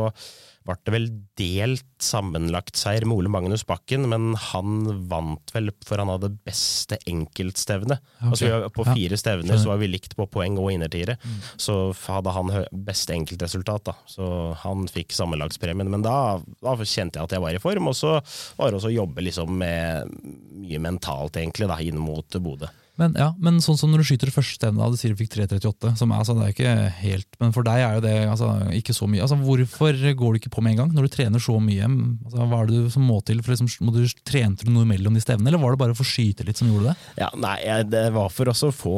ble 0.64 0.76
det 0.88 0.94
vel 0.94 1.08
delt 1.40 1.88
sammenlagt 2.04 2.78
seier 2.80 3.04
med 3.08 3.18
Ole 3.20 3.32
Magnus 3.32 3.66
Bakken, 3.68 4.06
men 4.12 4.32
han 4.40 4.86
vant 5.12 5.52
vel 5.56 5.72
for 5.84 6.00
han 6.00 6.12
hadde 6.12 6.32
beste 6.48 7.00
enkeltstevne. 7.10 7.98
Okay. 8.22 8.30
Altså, 8.30 8.52
på 8.76 8.86
fire 8.88 9.18
Ja, 9.18 9.20
stevner 9.20 9.60
så 9.60 9.74
var 9.74 9.82
vi 9.82 9.92
likt 9.92 10.16
på 10.20 10.28
poeng 10.32 10.56
og 10.62 10.72
innertiere. 10.72 11.18
Mm. 11.20 11.40
Så 11.66 11.78
hadde 12.08 12.36
han 12.36 12.54
beste 12.88 13.16
enkeltresultat, 13.16 13.90
da. 13.92 13.98
Så 14.08 14.30
han 14.64 14.88
fikk 14.92 15.16
sammenlagspremien. 15.16 15.92
Men 15.92 16.06
da, 16.06 16.40
da 16.64 16.78
kjente 16.80 17.20
jeg 17.20 17.28
at 17.28 17.36
jeg 17.36 17.44
var 17.44 17.60
i 17.60 17.64
form, 17.64 17.92
og 17.92 17.98
så 18.00 18.16
var 18.60 18.72
det 18.72 18.80
også 18.80 18.92
å 18.94 18.98
jobbe 19.02 19.28
liksom 19.28 19.60
med 19.60 20.16
mye 20.64 20.80
mentalt, 20.84 21.40
egentlig, 21.44 21.68
da, 21.72 21.80
inn 21.84 22.00
mot 22.00 22.40
Bodø. 22.44 22.72
Men, 23.02 23.16
ja, 23.18 23.32
men 23.42 23.58
sånn 23.64 23.78
som 23.80 23.90
når 23.90 24.04
du 24.04 24.08
skyter 24.12 24.30
det 24.30 24.36
første 24.36 24.54
stevnet, 24.60 24.94
du 24.94 25.00
sier 25.02 25.14
du 25.14 25.18
fikk 25.18 25.32
3.38, 25.34 25.96
som 25.98 26.12
er, 26.14 26.20
altså, 26.22 26.36
det 26.38 26.46
er 26.46 26.54
ikke 26.54 26.74
helt 27.00 27.40
Men 27.42 27.54
for 27.56 27.66
deg 27.66 27.82
er 27.82 27.96
jo 27.98 28.04
det 28.06 28.14
altså, 28.30 28.50
ikke 28.78 28.94
så 28.94 29.08
mye. 29.10 29.24
Altså, 29.26 29.38
Hvorfor 29.42 29.98
går 30.20 30.36
du 30.36 30.40
ikke 30.40 30.52
på 30.54 30.62
med 30.62 30.76
en 30.76 30.84
gang, 30.84 30.94
når 30.94 31.08
du 31.08 31.14
trener 31.16 31.42
så 31.42 31.58
mye? 31.58 31.90
Altså, 31.90 32.48
hva 32.52 32.62
er 32.62 32.70
det 32.70 32.84
som 32.94 33.08
må 33.10 33.18
til? 33.26 33.42
For 33.42 33.56
liksom, 33.56 33.72
må 33.88 33.96
du 33.96 34.04
Trente 34.24 34.68
du 34.68 34.72
noe 34.72 34.86
mellom 34.88 35.18
de 35.18 35.24
stevnene, 35.24 35.50
eller 35.50 35.62
var 35.62 35.74
det 35.74 35.82
bare 35.82 35.98
for 35.98 36.06
å 36.06 36.12
skyte 36.14 36.46
litt 36.46 36.60
som 36.60 36.70
gjorde 36.70 36.92
det? 36.92 36.96
Ja, 37.24 37.32
nei, 37.40 37.58
Det 37.90 38.06
var 38.14 38.30
for 38.34 38.52
å 38.52 38.72
få 38.74 38.96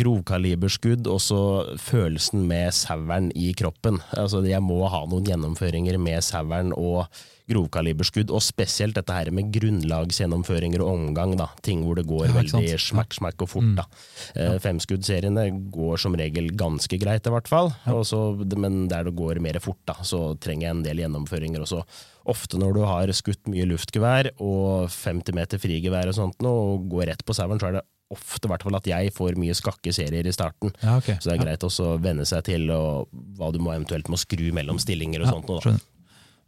grovkaliberskudd 0.00 1.06
og 1.10 1.20
så 1.22 1.40
følelsen 1.80 2.46
med 2.50 2.74
saueren 2.74 3.30
i 3.38 3.52
kroppen. 3.56 4.02
Altså, 4.16 4.42
Jeg 4.46 4.62
må 4.64 4.82
ha 4.90 5.04
noen 5.06 5.28
gjennomføringer 5.30 6.00
med 6.02 6.24
saueren 6.26 6.74
og 6.74 7.06
grovkaliberskudd, 7.50 8.32
og 8.34 8.42
spesielt 8.44 8.96
dette 8.98 9.14
her 9.14 9.32
med 9.34 9.50
grunnlagsgjennomføringer 9.54 10.84
og 10.84 10.92
omgang. 10.94 11.36
da, 11.40 11.50
Ting 11.66 11.84
hvor 11.86 11.98
det 11.98 12.06
går 12.08 12.28
ja, 12.28 12.36
veldig 12.38 12.78
smakk, 12.80 13.16
smakk 13.18 13.44
og 13.46 13.52
fort. 13.52 13.74
da. 13.78 13.86
Ja. 14.34 14.54
Eh, 14.54 14.58
femskuddseriene 14.62 15.48
går 15.74 16.00
som 16.00 16.16
regel 16.18 16.52
ganske 16.56 17.00
greit, 17.00 17.26
i 17.26 17.34
hvert 17.34 17.50
fall. 17.50 17.72
Ja. 17.86 17.98
Også, 17.98 18.22
men 18.56 18.86
der 18.88 19.04
det 19.08 19.16
går 19.18 19.42
mer 19.42 19.60
fort, 19.62 19.80
da, 19.88 19.98
så 20.06 20.34
trenger 20.40 20.68
jeg 20.68 20.76
en 20.76 20.84
del 20.86 21.04
gjennomføringer 21.04 21.66
også. 21.66 21.84
Ofte 22.30 22.58
når 22.60 22.76
du 22.76 22.82
har 22.84 23.10
skutt 23.16 23.48
mye 23.50 23.66
luftgevær 23.68 24.34
og 24.38 24.90
50 24.92 25.34
meter 25.34 25.60
frigevær 25.62 26.10
og 26.12 26.18
sånt, 26.18 26.44
og 26.46 26.86
går 26.92 27.10
rett 27.10 27.24
på 27.26 27.36
sauen, 27.36 27.60
så 27.60 27.70
er 27.70 27.80
det 27.80 27.88
ofte 28.10 28.50
hvert 28.50 28.64
fall 28.66 28.78
at 28.78 28.88
jeg 28.90 29.12
får 29.14 29.38
mye 29.38 29.54
skakke 29.56 29.92
serier 29.94 30.26
i 30.26 30.34
starten. 30.34 30.72
Ja, 30.82 30.96
okay. 30.98 31.18
Så 31.20 31.30
det 31.30 31.38
er 31.38 31.44
greit 31.44 31.66
også 31.66 31.92
å 31.92 32.00
venne 32.02 32.26
seg 32.28 32.44
til 32.48 32.66
og, 32.74 33.10
hva 33.38 33.52
du 33.54 33.60
må 33.62 33.74
eventuelt 33.74 34.10
må 34.10 34.18
skru 34.20 34.48
mellom 34.56 34.80
stillinger 34.82 35.22
og 35.22 35.28
ja, 35.28 35.34
sånt. 35.36 35.52
Skjønner. 35.64 35.86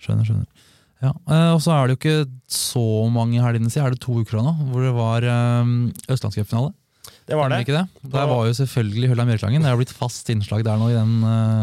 skjønner, 0.03 0.29
skjønner. 0.31 0.62
Ja, 1.03 1.11
eh, 1.35 1.51
og 1.57 1.63
så 1.65 1.75
er 1.75 1.89
det 1.89 1.97
jo 1.97 2.01
ikke 2.01 2.31
så 2.53 2.85
mange 3.11 3.43
helgene 3.43 3.73
siden, 3.73 3.89
er 3.89 3.97
det 3.97 4.05
to 4.05 4.21
uker 4.23 4.39
nå, 4.39 4.55
hvor 4.71 4.87
det 4.87 4.93
var 4.95 5.27
um, 5.63 5.75
østlandscupfinale. 6.07 6.71
Det 7.27 7.39
var 7.39 7.51
det. 7.51 7.61
Ikke 7.65 7.75
det? 7.75 8.11
Der 8.13 8.27
var 8.29 8.47
jo 8.47 8.55
selvfølgelig 8.55 9.09
Hølla 9.13 9.25
Mjørklangen. 9.27 9.63
Det 9.63 9.71
har 9.71 9.79
blitt 9.79 9.95
fast 9.95 10.29
innslag 10.33 10.65
der 10.67 10.79
nå 10.79 10.89
i 10.91 10.97
den, 10.97 11.13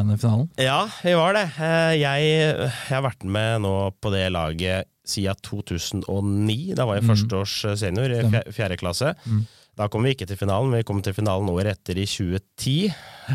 den 0.08 0.20
finalen. 0.20 0.48
Ja, 0.60 0.80
vi 1.04 1.14
var 1.20 1.36
det. 1.36 1.46
Jeg, 1.60 2.00
jeg, 2.00 2.70
har 2.88 3.04
vært 3.04 3.28
med 3.28 3.66
nå 3.66 3.74
på 4.00 4.12
det 4.14 4.24
laget 4.34 4.88
siden 5.08 5.40
2009. 5.46 6.58
Da 6.80 6.88
var 6.88 7.00
jeg 7.00 7.06
mm. 7.06 7.12
førsteårs 7.12 7.56
senior 7.82 8.16
i 8.16 8.24
fjerde 8.56 8.80
klasse. 8.80 9.14
Mm. 9.28 9.44
Da 9.80 9.88
kom 9.88 10.04
vi 10.04 10.12
ikke 10.12 10.28
til 10.28 10.36
finalen, 10.36 10.74
vi 10.76 10.84
kom 10.84 11.00
til 11.04 11.16
finalen 11.16 11.48
året 11.54 11.78
etter 11.78 12.02
i 12.02 12.04
2010. 12.04 12.90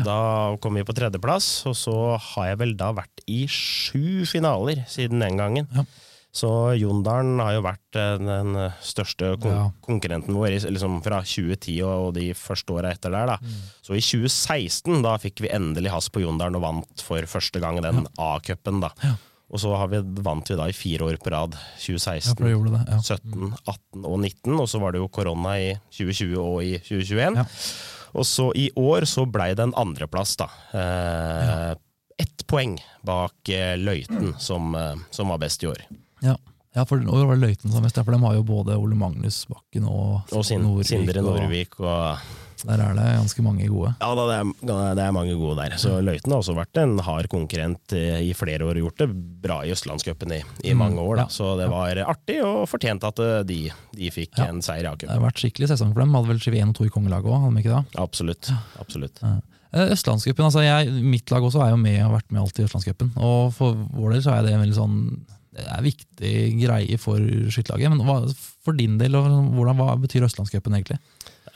Da 0.05 0.17
kom 0.61 0.77
vi 0.77 0.85
på 0.85 0.93
tredjeplass, 0.93 1.47
og 1.65 1.73
så 1.79 1.95
har 2.21 2.51
jeg 2.51 2.59
vel 2.61 2.75
da 2.77 2.91
vært 2.93 3.23
i 3.25 3.47
sju 3.49 4.27
finaler 4.29 4.83
siden 4.91 5.25
den 5.25 5.41
gangen. 5.41 5.71
Ja. 5.73 5.87
Så 6.35 6.49
Jondalen 6.75 7.39
har 7.39 7.53
jo 7.55 7.63
vært 7.63 7.95
den 7.95 8.57
største 8.83 9.31
kon 9.39 9.53
ja. 9.55 9.67
konkurrenten 9.87 10.35
vår 10.35 10.57
liksom 10.67 10.99
fra 11.05 11.21
2010 11.23 11.77
og 11.87 12.09
de 12.17 12.27
første 12.35 12.75
åra 12.75 12.91
etter 12.91 13.13
der. 13.15 13.37
Mm. 13.39 13.61
Så 13.87 13.95
i 13.95 14.03
2016 14.03 14.99
da 15.05 15.15
fikk 15.23 15.45
vi 15.45 15.53
endelig 15.55 15.93
has 15.95 16.11
på 16.11 16.25
Jondalen 16.25 16.59
og 16.59 16.65
vant 16.67 17.05
for 17.07 17.31
første 17.31 17.63
gang 17.63 17.79
den 17.81 18.03
A-cupen. 18.19 18.83
da. 18.83 18.91
Ja. 19.01 19.15
Og 19.53 19.61
så 19.61 19.71
vi, 19.91 19.99
vant 20.25 20.49
vi 20.49 20.57
da 20.57 20.67
i 20.69 20.75
fire 20.75 21.05
år 21.05 21.19
på 21.21 21.31
rad. 21.33 21.57
2016, 21.77 22.47
ja, 22.49 22.57
det, 22.57 22.79
ja. 22.89 23.01
17, 23.01 23.51
18 23.61 24.07
og 24.07 24.17
19. 24.19 24.55
Og 24.57 24.69
så 24.69 24.81
var 24.81 24.95
det 24.95 25.03
jo 25.03 25.11
korona 25.13 25.57
i 25.61 25.67
2020 25.93 26.39
og 26.41 26.63
i 26.65 26.73
2021. 26.81 27.37
Ja. 27.43 27.45
Og 28.15 28.25
så 28.27 28.49
i 28.55 28.69
år 28.79 29.05
så 29.09 29.25
blei 29.27 29.51
det 29.55 29.67
en 29.67 29.75
andreplass, 29.77 30.37
da. 30.39 30.49
Eh, 30.73 31.75
Ett 32.15 32.45
poeng 32.47 32.77
bak 33.03 33.49
eh, 33.51 33.73
Løiten, 33.75 34.37
som, 34.39 34.71
eh, 34.79 34.93
som, 35.11 35.27
var 35.33 35.41
best 35.43 35.65
i 35.65 35.67
år. 35.67 35.81
Ja. 36.23 36.37
Ja, 36.75 36.83
for 36.87 36.99
nå 36.99 37.11
var 37.11 37.35
det 37.35 37.43
Løiten 37.43 37.71
som 37.71 37.83
best, 37.83 37.99
for 37.99 38.15
de 38.15 38.19
har 38.23 38.37
jo 38.37 38.43
både 38.47 38.75
Ole 38.79 38.95
Magnus 38.99 39.43
Bakken 39.51 39.87
og, 39.87 40.31
og 40.31 40.47
Sindre 40.47 41.23
Norvik. 41.23 41.77
og 41.79 42.23
der 42.65 42.81
er 42.81 42.97
det 42.97 43.05
ganske 43.19 43.45
mange 43.45 43.67
gode. 43.71 43.93
Ja, 44.01 44.11
det, 44.17 44.25
er, 44.35 44.51
det, 44.97 45.03
er, 45.03 45.13
mange 45.15 45.35
gode 45.39 45.57
der. 45.61 45.77
Så 45.81 45.97
Løiten 46.03 46.33
har 46.33 46.41
også 46.41 46.55
vært 46.57 46.81
en 46.81 46.97
hard 47.05 47.29
konkurrent 47.31 47.95
i 47.95 48.31
flere 48.37 48.67
år 48.67 48.79
og 48.79 48.87
gjort 48.87 49.03
det 49.05 49.09
bra 49.45 49.59
i 49.65 49.73
Østlandscupen 49.75 50.35
i, 50.35 50.41
i, 50.63 50.73
mm, 50.73 50.81
mange 50.81 51.01
år. 51.01 51.23
Da. 51.23 51.27
Så 51.33 51.53
det 51.59 51.69
var 51.71 52.01
artig 52.05 52.39
og 52.45 52.65
fortjent 52.69 53.05
at 53.07 53.21
eh, 53.23 53.41
de, 53.47 53.59
de 53.95 54.11
fikk 54.13 54.39
ja. 54.39 54.49
en 54.49 54.63
seier 54.65 54.85
i 54.85 54.91
A-cupen. 54.91 55.09
Det 55.11 55.17
har 55.17 55.27
vært 55.27 55.43
skikkelig 55.43 55.71
sesong 55.73 55.93
for 55.93 56.03
dem. 56.03 56.15
Hadde 56.17 56.33
vel 56.33 56.41
21 56.41 56.73
og 56.73 56.79
2 56.79 56.87
i 56.87 56.95
kongelaget 56.95 57.31
òg, 57.31 57.43
hadde 57.45 57.59
de 57.59 57.65
ikke 57.65 57.75
det? 57.75 57.99
Absolutt. 58.05 58.51
Absolutt. 58.81 59.21
Ja. 59.23 59.37
Eh, 59.75 59.93
Østlandscupen, 59.95 60.47
altså 60.47 60.65
jeg, 60.65 60.91
mitt 61.03 61.31
lag 61.33 61.45
også 61.45 61.63
er 61.65 61.73
jo 61.73 61.79
med 61.81 61.99
og 61.99 62.09
har 62.09 62.17
vært 62.19 62.33
med 62.33 62.43
alltid 62.43 62.63
i 62.63 62.67
Østlandscupen. 62.69 63.15
Og 63.19 63.55
for 63.55 63.79
vår 63.95 64.15
del 64.15 64.25
så 64.25 64.35
er 64.35 64.45
det 64.45 64.55
en 64.55 64.63
veldig 64.65 64.77
sånn 64.81 64.99
det 65.55 65.63
er 65.71 65.83
viktig 65.85 66.31
greie 66.59 66.97
for 66.99 67.21
skytterlaget. 67.53 67.93
Men 67.93 68.01
hva, 68.03 68.17
for 68.65 68.75
din 68.75 68.97
del, 68.99 69.15
hvordan, 69.15 69.77
hva 69.79 69.93
betyr 70.01 70.25
Østlandscupen 70.27 70.75
egentlig? 70.75 70.99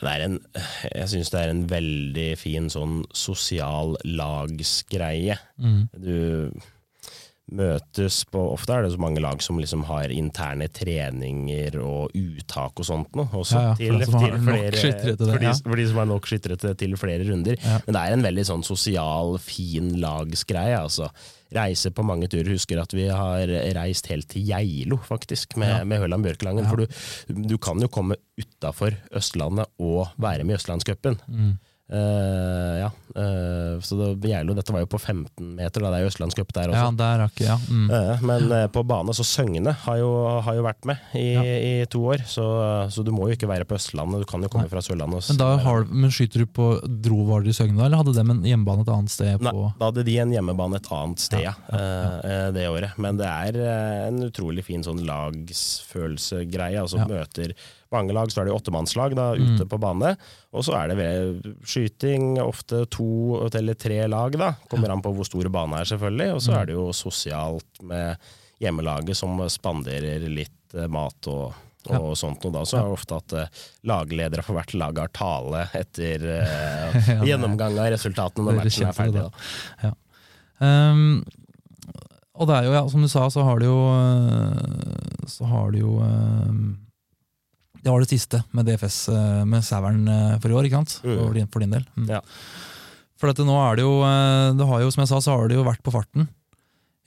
En, 0.08 0.40
jeg 0.88 1.08
syns 1.12 1.30
det 1.32 1.40
er 1.40 1.52
en 1.52 1.64
veldig 1.70 2.28
fin 2.40 2.68
sånn 2.72 3.02
sosial 3.12 3.96
lagsgreie. 4.04 5.36
Mm. 5.60 5.80
Du 5.92 6.52
møtes 7.50 8.20
på 8.30 8.42
Ofte 8.52 8.76
er 8.76 8.84
det 8.84 8.92
så 8.94 9.00
mange 9.02 9.22
lag 9.22 9.40
som 9.42 9.58
liksom 9.58 9.82
har 9.88 10.12
interne 10.14 10.68
treninger 10.70 11.76
og 11.82 12.14
uttak 12.14 12.78
og 12.78 12.86
sånt 12.86 13.18
noe. 13.18 13.26
Også 13.34 13.58
ja, 13.58 13.72
ja, 13.74 13.74
til, 13.80 14.04
til 14.06 14.38
flere, 14.46 14.70
det, 14.70 15.16
for, 15.18 15.42
de, 15.42 15.52
for, 15.66 15.80
de, 15.80 15.88
som 15.90 16.00
har 16.02 16.08
nok 16.12 16.30
skyttere 16.30 16.60
til, 16.60 16.76
til 16.78 16.96
flere 17.00 17.26
runder. 17.26 17.58
Ja. 17.58 17.80
Men 17.86 17.96
det 17.96 18.04
er 18.04 18.16
en 18.16 18.26
veldig 18.28 18.46
sånn 18.52 18.66
sosial, 18.66 19.36
fin 19.42 19.92
lagsgreie. 20.02 20.78
altså 20.78 21.10
reise 21.54 21.92
på 21.94 22.04
mange 22.06 22.28
turer. 22.30 22.52
Husker 22.54 22.82
at 22.82 22.94
vi 22.96 23.08
har 23.08 23.50
reist 23.76 24.10
helt 24.12 24.28
til 24.32 24.46
Geilo, 24.48 25.00
faktisk, 25.06 25.56
med, 25.60 25.72
ja. 25.72 25.84
med 25.84 26.02
Høland 26.04 26.26
Bjørkelangen. 26.26 26.66
Ja. 26.66 26.70
For 26.70 26.82
du, 26.82 27.42
du, 27.54 27.56
kan 27.62 27.82
jo 27.82 27.90
komme 27.92 28.18
utafor 28.40 28.96
Østlandet 29.16 29.70
og 29.78 30.12
være 30.20 30.46
med 30.46 30.56
i 30.56 30.60
Østlandscupen. 30.60 31.20
Mm. 31.28 31.58
Uh, 31.90 32.78
ja, 32.78 32.88
uh, 33.18 33.80
så 33.82 33.96
det, 33.98 34.28
Geilo, 34.30 34.54
dette 34.54 34.70
var 34.70 34.84
jo 34.84 34.88
på 34.92 34.98
15 35.00 35.56
meter, 35.56 35.82
da 35.82 35.90
det 35.90 35.98
er 35.98 36.04
jo 36.04 36.10
østlandscup 36.12 36.52
der 36.54 36.70
også. 36.70 36.84
Ja, 36.84 36.90
der 37.00 37.22
er 37.24 37.32
ikke, 37.32 37.46
ja. 37.48 37.56
Mm. 37.66 37.88
Uh, 37.90 38.22
men 38.30 38.54
på 38.70 38.84
bane, 38.86 39.14
så 39.16 39.26
Søgne 39.26 39.74
har 39.84 39.98
jo, 39.98 40.10
har 40.46 40.58
jo 40.60 40.66
vært 40.68 40.86
med 40.86 41.02
i, 41.18 41.24
ja. 41.34 41.42
i 41.42 41.72
to 41.90 42.04
år, 42.12 42.22
så, 42.30 42.46
så, 42.94 43.02
du 43.06 43.10
må 43.14 43.26
jo 43.26 43.34
ikke 43.34 43.50
være 43.50 43.66
på 43.66 43.74
Østlandet, 43.74 44.22
du 44.22 44.30
kan 44.30 44.46
jo 44.46 44.52
komme 44.52 44.68
Nei. 44.68 44.72
fra 44.72 44.84
Sørlandet. 44.86 45.32
Men, 45.32 45.40
da 45.42 45.50
har, 45.64 45.88
men 45.90 46.14
skyter 46.14 46.44
du 46.44 46.52
på 46.60 46.68
Dro 46.86 47.24
var 47.26 47.42
dere 47.42 47.56
i 47.56 47.58
Søgne 47.58 47.82
eller 47.88 48.04
hadde 48.04 48.14
de 48.14 48.22
en 48.22 48.46
hjemmebane 48.52 48.86
et 48.86 48.94
annet 48.94 49.16
sted? 49.16 49.34
På 49.42 49.50
Nei, 49.50 49.74
da 49.82 49.90
hadde 49.90 50.06
de 50.06 50.16
en 50.22 50.36
hjemmebane 50.36 50.78
et 50.78 50.92
annet 51.00 51.26
sted, 51.26 51.42
ja. 51.48 51.56
det 52.54 52.70
året. 52.70 52.94
Men 53.02 53.18
det 53.18 53.26
er 53.26 53.60
en 54.06 54.22
utrolig 54.30 54.62
fin 54.68 54.86
sånn 54.86 55.02
lagsfølelsegreie, 55.10 56.78
altså 56.78 57.02
møter 57.10 57.58
mange 57.94 58.14
lag 58.14 58.30
så 58.32 58.42
er 58.42 58.48
det 58.48 58.54
åttemannslag 58.54 59.14
da, 59.18 59.30
ute 59.34 59.64
mm. 59.64 59.70
på 59.70 59.78
bane. 59.82 60.12
Og 60.54 60.66
så 60.66 60.76
er 60.78 60.90
det 60.92 60.98
ved 61.00 61.48
skyting 61.66 62.36
ofte 62.42 62.84
to 62.92 63.40
eller 63.48 63.78
tre 63.78 64.04
lag, 64.10 64.36
da. 64.38 64.52
Kommer 64.70 64.94
an 64.94 65.02
på 65.04 65.12
hvor 65.16 65.26
stor 65.26 65.50
banen 65.52 65.78
er, 65.80 65.88
selvfølgelig. 65.90 66.36
Og 66.36 66.44
så 66.44 66.52
mm. 66.54 66.58
er 66.60 66.70
det 66.70 66.78
jo 66.78 66.86
sosialt 66.96 67.82
med 67.86 68.30
hjemmelaget 68.60 69.16
som 69.18 69.40
spanderer 69.50 70.26
litt 70.28 70.76
eh, 70.76 70.88
mat 70.92 71.28
og, 71.32 71.56
og 71.88 72.10
ja. 72.10 72.16
sånt 72.18 72.44
og 72.44 72.52
da 72.52 72.64
så 72.68 72.76
er 72.76 72.88
det 72.90 72.96
ofte 72.98 73.16
at 73.16 73.34
uh, 73.38 73.62
lagledere 73.88 74.44
for 74.44 74.58
hvert 74.58 74.74
lag 74.76 74.98
har 75.00 75.12
tale 75.16 75.62
etter 75.78 76.26
uh, 76.44 77.24
gjennomgang 77.24 77.78
av 77.80 77.88
resultatene 77.94 78.44
når 78.44 78.60
matchen 78.60 78.90
er 78.90 78.96
ferdig. 78.98 79.24
Da. 79.24 79.88
Ja. 79.88 79.94
Um, 80.60 81.22
og 82.36 82.48
det 82.48 82.58
er 82.58 82.68
jo, 82.68 82.76
ja, 82.76 82.84
som 82.92 83.02
du 83.04 83.08
sa, 83.08 83.24
så 83.32 83.42
har 83.44 83.60
du 83.60 83.66
jo 83.66 83.80
Så 85.28 85.48
har 85.48 85.72
du 85.72 85.80
jo 85.80 85.96
um, 86.04 86.76
det 87.80 87.92
var 87.92 88.02
det 88.02 88.10
siste 88.10 88.42
med 88.56 88.68
DFS 88.68 88.98
eh, 89.12 89.44
med 89.48 89.64
Sæveren 89.64 90.02
eh, 90.08 90.36
for 90.40 90.52
i 90.52 90.56
år, 90.58 90.68
ikke 90.68 90.80
sant? 90.82 90.98
Mm. 91.04 91.14
For, 91.16 91.36
din, 91.36 91.48
for 91.52 91.64
din 91.64 91.74
del. 91.76 91.86
Mm. 91.96 92.10
Ja. 92.12 92.20
For 93.20 93.30
dette 93.30 93.46
nå 93.46 93.56
er 93.62 93.78
det 93.78 93.86
jo 93.86 93.94
eh, 94.04 94.50
det 94.58 94.68
har 94.68 94.84
jo, 94.84 94.92
Som 94.92 95.04
jeg 95.04 95.12
sa, 95.12 95.20
så 95.24 95.36
har 95.36 95.48
det 95.48 95.58
jo 95.58 95.66
vært 95.66 95.82
på 95.86 95.94
farten 95.94 96.28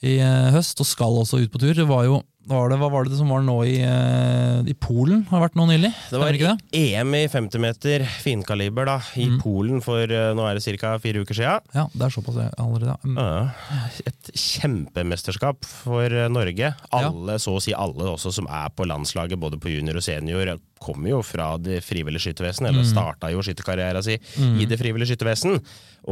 i 0.04 0.18
høst, 0.52 0.82
og 0.84 0.88
skal 0.90 1.16
også 1.22 1.38
ut 1.40 1.52
på 1.54 1.62
tur. 1.62 1.72
Det 1.78 1.86
var 1.88 2.04
jo 2.04 2.18
var 2.50 2.72
det, 2.72 2.78
hva 2.82 2.90
var 2.92 3.08
det 3.08 3.18
som 3.18 3.30
var 3.32 3.44
nå 3.46 3.56
i, 3.70 3.78
uh, 3.88 4.60
i 4.68 4.76
Polen? 4.76 5.22
Har 5.30 5.40
det 5.40 5.46
vært 5.46 5.58
nå 5.60 5.68
nylig? 5.70 5.92
Det 6.12 6.20
var 6.20 6.36
det? 6.36 6.56
EM 6.76 7.16
i 7.16 7.24
50 7.32 7.64
meter 7.64 8.04
finkaliber 8.24 8.90
da, 8.90 8.98
i 9.20 9.30
mm. 9.32 9.38
Polen 9.44 9.84
for 9.86 10.12
uh, 10.12 10.34
nå 10.36 10.48
er 10.50 10.60
det 10.60 10.76
ca. 10.82 10.96
fire 11.04 11.24
uker 11.24 11.40
siden. 11.40 11.72
Ja, 11.76 11.88
det 11.94 12.08
er 12.08 12.16
såpass 12.16 12.42
allerede. 12.52 12.98
Mm. 13.08 13.18
Uh, 13.18 14.04
et 14.04 14.34
kjempemesterskap 14.34 15.64
for 15.68 16.20
Norge. 16.34 16.74
Alle, 16.92 17.38
ja. 17.38 17.42
Så 17.42 17.56
å 17.56 17.64
si 17.64 17.76
alle 17.76 18.12
også 18.12 18.34
som 18.36 18.50
er 18.52 18.74
på 18.76 18.88
landslaget, 18.92 19.40
både 19.40 19.62
på 19.62 19.72
junior 19.72 20.02
og 20.02 20.06
senior, 20.06 20.56
kommer 20.84 21.14
jo 21.14 21.22
fra 21.26 21.54
det 21.62 21.82
frivillige 21.86 22.28
skyttervesen, 22.28 22.68
eller 22.70 22.86
mm. 22.86 22.90
starta 22.92 23.32
jo 23.34 23.44
skytterkarrieren 23.46 24.06
sin 24.06 24.22
mm. 24.38 24.58
i 24.62 24.70
det 24.70 24.80
frivillige 24.82 25.14
skyttervesen. 25.14 25.60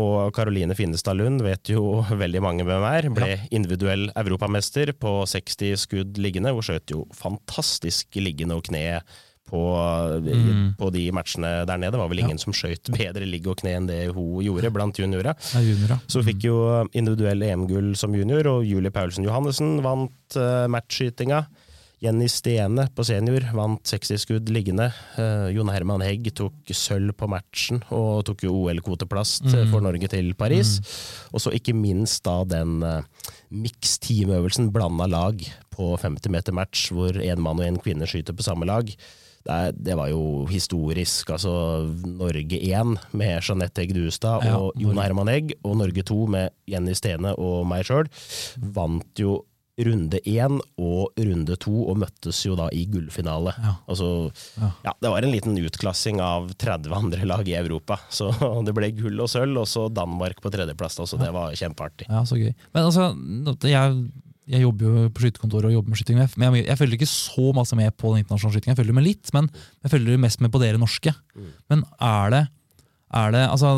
Og 0.01 0.32
Karoline 0.36 0.75
Finnestad 0.78 1.20
Lund 1.20 1.44
vet 1.46 1.74
jo 1.74 2.00
veldig 2.24 2.44
mange 2.44 2.68
hvem 2.68 2.88
er. 2.92 3.10
Ble 3.16 3.34
individuell 3.51 4.10
europamester 4.16 4.94
på 4.98 5.20
60 5.30 5.84
skudd 5.86 6.22
liggende. 6.22 6.56
Hun 6.56 6.66
skjøt 6.66 6.96
jo 6.96 7.06
fantastisk 7.16 8.22
liggende 8.22 8.60
og 8.60 8.66
kne 8.70 9.01
på, 9.51 9.62
mm. 10.24 10.75
på, 10.80 10.90
de 10.96 11.04
matchene 11.16 11.50
der 11.68 11.80
nede. 11.82 11.92
Det 11.96 12.00
var 12.00 12.12
vel 12.12 12.24
ingen 12.24 12.40
ja. 12.40 12.44
som 12.44 12.56
skøyt 12.56 12.92
bedre 12.94 13.28
ligg 13.28 13.50
og 13.51 13.60
kne 13.62 13.75
enn 13.80 13.90
det 13.90 14.00
hun 14.16 14.40
gjorde 14.46 14.72
blant 14.74 15.01
juniorer. 15.01 15.36
Ja, 15.36 15.63
junior, 15.66 15.98
Så 16.12 16.24
fikk 16.25 16.46
jo 16.48 16.62
individuell 16.96 17.44
EM-gull 17.50 17.92
som 18.00 18.16
junior, 18.16 18.48
og 18.54 18.68
Julie 18.68 18.94
Paulsen 18.94 19.28
Johannessen 19.28 19.82
vant 19.84 20.40
uh, 20.40 20.70
matchskytinga. 20.72 21.44
Jenny 22.01 22.25
Stene 22.34 22.88
på 22.98 23.03
senior 23.05 23.43
vant 23.53 23.86
60 23.86 24.24
skudd 24.24 24.50
liggende. 24.50 24.88
Uh, 25.20 25.51
Jon 25.53 25.70
Herman 25.70 26.01
Hegg 26.01 26.31
tok 26.38 26.74
sølv 26.74 27.13
på 27.17 27.29
matchen 27.29 27.84
og 27.93 28.24
tok 28.25 28.48
jo 28.48 28.55
OL-kvoteplass 28.63 29.38
mm. 29.46 29.55
for 29.70 29.86
Norge 29.86 30.10
til 30.10 30.34
Paris. 30.38 30.79
Mm. 30.81 30.91
Og 31.38 31.46
så 31.46 31.53
ikke 31.53 31.77
minst 31.77 32.24
da 32.25 32.39
den 32.50 32.81
uh, 32.81 33.03
mix-teamøvelsen, 33.53 34.72
blanda 34.74 35.05
lag 35.12 35.46
på 35.70 35.93
50 36.01 36.34
meter 36.34 36.58
match, 36.58 36.89
hvor 36.89 37.22
én 37.22 37.43
mann 37.43 37.62
og 37.62 37.70
én 37.70 37.77
kvinne 37.84 38.10
skyter 38.10 38.34
på 38.34 38.50
samme 38.50 38.65
lag. 38.65 38.89
Det, 39.41 39.60
det, 39.77 39.93
var 39.98 40.10
jo 40.10 40.48
historisk. 40.50 41.29
altså 41.29 41.53
Norge 42.05 42.58
1 42.62 42.98
med 43.17 43.41
Jeanette 43.41 43.81
Egg 43.81 43.93
Duestad 43.98 44.46
og 44.50 44.74
ja, 44.74 44.88
Jon 44.88 45.01
Herman 45.01 45.29
Egg, 45.34 45.53
og 45.65 45.77
Norge 45.81 46.05
2 46.05 46.20
med 46.34 46.50
Jenny 46.70 46.98
Stene 46.98 47.34
og 47.38 47.65
meg 47.70 47.86
sjøl, 47.86 48.10
vant 48.74 49.22
jo 49.22 49.39
runde 49.80 50.20
én 50.28 50.58
og 50.80 51.20
runde 51.20 51.56
to, 51.62 51.74
og 51.90 52.00
møttes 52.01 52.42
jo 52.46 52.56
da 52.60 52.68
i 52.75 52.84
gullfinale. 52.92 53.54
Ja. 53.56 53.75
Altså, 53.90 54.10
ja. 54.60 54.94
Det 55.01 55.12
var 55.13 55.24
en 55.24 55.34
liten 55.34 55.58
utklassing 55.62 56.22
av 56.24 56.51
30 56.60 56.96
andre 56.96 57.28
lag 57.30 57.48
i 57.48 57.56
Europa. 57.58 58.00
Så 58.18 58.32
det 58.66 58.75
ble 58.78 58.92
gull 58.98 59.24
og 59.24 59.32
sølv, 59.32 59.63
og 59.63 59.70
så 59.70 59.88
Danmark 59.94 60.42
på 60.44 60.51
tredjeplass. 60.54 61.00
Så 61.08 61.20
det 61.20 61.32
var 61.34 61.56
kjempeartig. 61.58 62.10
Ja, 62.10 62.24
så 62.28 62.38
gøy. 62.38 62.51
Men 62.75 62.88
altså, 62.88 63.12
jeg, 63.68 63.98
jeg 64.51 64.63
jobber 64.66 64.88
jo 64.88 65.10
på 65.13 65.25
skytekontoret 65.25 65.70
og 65.70 65.75
jobber 65.78 65.94
med 65.94 66.00
skyting, 66.00 66.20
men 66.20 66.48
jeg, 66.48 66.66
jeg, 66.68 66.80
følger 66.80 67.00
ikke 67.00 67.12
så 67.12 67.51
masse 67.56 67.78
med 67.80 67.94
på 67.96 68.13
den 68.13 68.25
internasjonale 68.25 68.58
skytingen. 68.58 68.75
Jeg 68.75 68.82
følger 68.84 68.98
med 68.98 69.08
litt, 69.08 69.36
men 69.36 69.51
jeg 69.82 69.94
følger 69.96 70.25
mest 70.25 70.44
med 70.44 70.54
på 70.54 70.62
dere 70.62 70.82
norske. 70.82 71.13
Mm. 71.36 71.54
Men 71.72 71.86
er 71.98 72.36
det 72.36 72.48
er 73.12 73.34
det, 73.36 73.42
altså, 73.51 73.74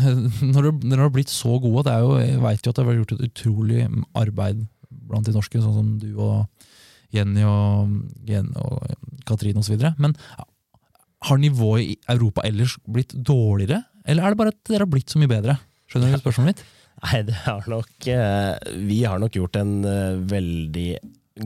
når 0.52 0.70
dere 0.82 1.06
har 1.06 1.12
blitt 1.12 1.32
så 1.32 1.56
gode, 1.56 1.86
det 1.86 1.94
er 1.94 2.04
jo, 2.04 2.16
jeg 2.20 2.40
vet 2.42 2.66
jo 2.66 2.72
at 2.72 2.78
det 2.78 2.84
har 2.84 2.98
gjort 2.98 3.14
et 3.14 3.26
utrolig 3.30 3.86
arbeid 4.20 4.66
blant 5.14 5.30
de 5.30 5.36
norske, 5.36 5.62
sånn 5.62 5.78
som 5.78 5.94
du 6.02 6.10
og 6.18 6.68
Jenny 7.14 7.46
og, 7.46 7.94
Jenny 8.26 8.58
og 8.58 8.84
Katrine 9.28 9.62
osv. 9.62 9.78
Men 10.02 10.16
har 11.24 11.40
nivået 11.40 11.94
i 11.94 11.98
Europa 12.12 12.44
ellers 12.44 12.76
blitt 12.84 13.14
dårligere, 13.14 13.84
eller 14.04 14.24
er 14.24 14.34
det 14.34 14.40
bare 14.40 14.52
at 14.52 14.62
dere 14.68 14.84
har 14.84 14.92
blitt 14.92 15.12
så 15.12 15.20
mye 15.22 15.30
bedre? 15.30 15.56
Skjønner 15.88 16.12
du 16.12 16.20
spørsmålet 16.20 16.52
mitt? 16.52 16.64
Nei, 17.04 17.20
det 17.26 17.36
har 17.44 17.66
nok 17.68 18.06
eh, 18.08 18.54
Vi 18.86 19.00
har 19.04 19.20
nok 19.20 19.34
gjort 19.36 19.58
en 19.60 19.72
eh, 19.88 20.20
veldig 20.30 20.88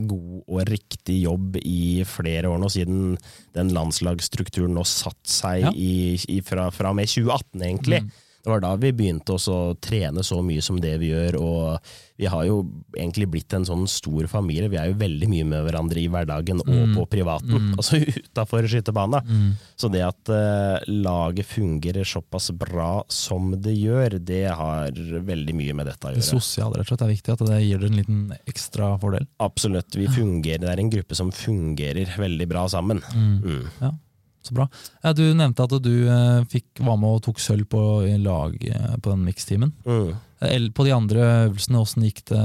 god 0.05 0.43
og 0.45 0.59
riktig 0.69 1.15
jobb 1.23 1.57
i 1.63 2.03
flere 2.05 2.51
år 2.51 2.59
nå, 2.61 2.69
siden 2.69 3.15
den 3.57 3.71
landslagsstrukturen 3.73 4.75
nå 4.77 4.83
satt 4.85 5.21
seg 5.25 5.63
ja. 5.65 5.71
i, 5.73 6.13
i, 6.29 6.39
fra, 6.45 6.67
fra 6.73 6.91
og 6.93 6.99
med 6.99 7.09
2018, 7.09 7.63
egentlig. 7.65 8.03
Mm. 8.05 8.11
Det 8.43 8.51
var 8.53 8.61
da 8.63 8.71
vi 8.79 8.93
begynte 8.95 9.35
å 9.35 9.57
trene 9.83 10.23
så 10.23 10.39
mye 10.45 10.63
som 10.63 10.77
det 10.79 10.93
vi 11.01 11.11
gjør, 11.11 11.37
og 11.43 11.89
vi 12.19 12.27
har 12.31 12.45
jo 12.47 12.61
egentlig 12.95 13.27
blitt 13.31 13.53
en 13.55 13.65
sånn 13.67 13.85
stor 13.87 14.27
familie. 14.31 14.69
Vi 14.71 14.79
er 14.79 14.89
jo 14.91 14.97
veldig 14.99 15.27
mye 15.31 15.47
med 15.47 15.65
hverandre 15.67 16.01
i 16.01 16.07
hverdagen 16.11 16.63
og 16.63 16.71
mm. 16.71 16.95
på 16.97 17.05
privaten, 17.11 17.51
mm. 17.51 17.69
altså 17.75 17.99
utafor 18.23 18.67
skytebanen. 18.71 19.27
Mm. 19.27 19.53
Så 19.79 19.91
det 19.91 20.03
at 20.07 20.31
uh, 20.31 20.79
laget 20.87 21.47
fungerer 21.51 22.07
såpass 22.07 22.49
bra 22.55 23.03
som 23.11 23.53
det 23.59 23.75
gjør, 23.75 24.17
det 24.23 24.45
har 24.51 24.95
veldig 25.31 25.55
mye 25.59 25.75
med 25.79 25.91
dette 25.91 26.07
å 26.07 26.13
gjøre. 26.15 26.23
Det 26.23 26.31
sosiale 26.31 26.79
rett 26.79 26.87
og 26.87 26.93
slett 26.93 27.07
er 27.07 27.13
viktig, 27.13 27.35
at 27.35 27.47
det 27.51 27.61
gir 27.63 27.79
dere 27.79 27.91
en 27.91 28.01
liten 28.01 28.27
ekstra 28.51 28.93
fordel? 29.03 29.27
Absolutt. 29.43 29.99
Vi 29.99 30.07
fungerer, 30.11 30.63
det 30.63 30.75
er 30.75 30.83
en 30.83 30.93
gruppe 30.95 31.15
som 31.19 31.31
fungerer 31.35 32.15
veldig 32.19 32.51
bra 32.51 32.67
sammen. 32.71 33.03
Mm. 33.15 33.33
Mm. 33.43 33.65
Ja. 33.83 33.95
Så 34.45 34.55
bra. 34.55 34.69
Du 35.15 35.23
nevnte 35.35 35.65
at 35.65 35.75
du 35.83 35.93
eh, 36.07 36.41
fikk, 36.49 36.81
var 36.85 36.97
med 36.99 37.17
og 37.17 37.23
tok 37.25 37.41
sølv 37.43 37.67
på 37.69 37.81
lag 38.23 38.55
eh, 38.63 38.95
på 38.97 39.11
den 39.11 39.25
miksteamen. 39.27 39.73
Mm. 39.83 40.13
På 40.39 40.85
de 40.87 40.93
andre 40.95 41.23
øvelsene, 41.49 41.81
hvordan 41.81 42.05
gikk 42.07 42.21
det? 42.31 42.41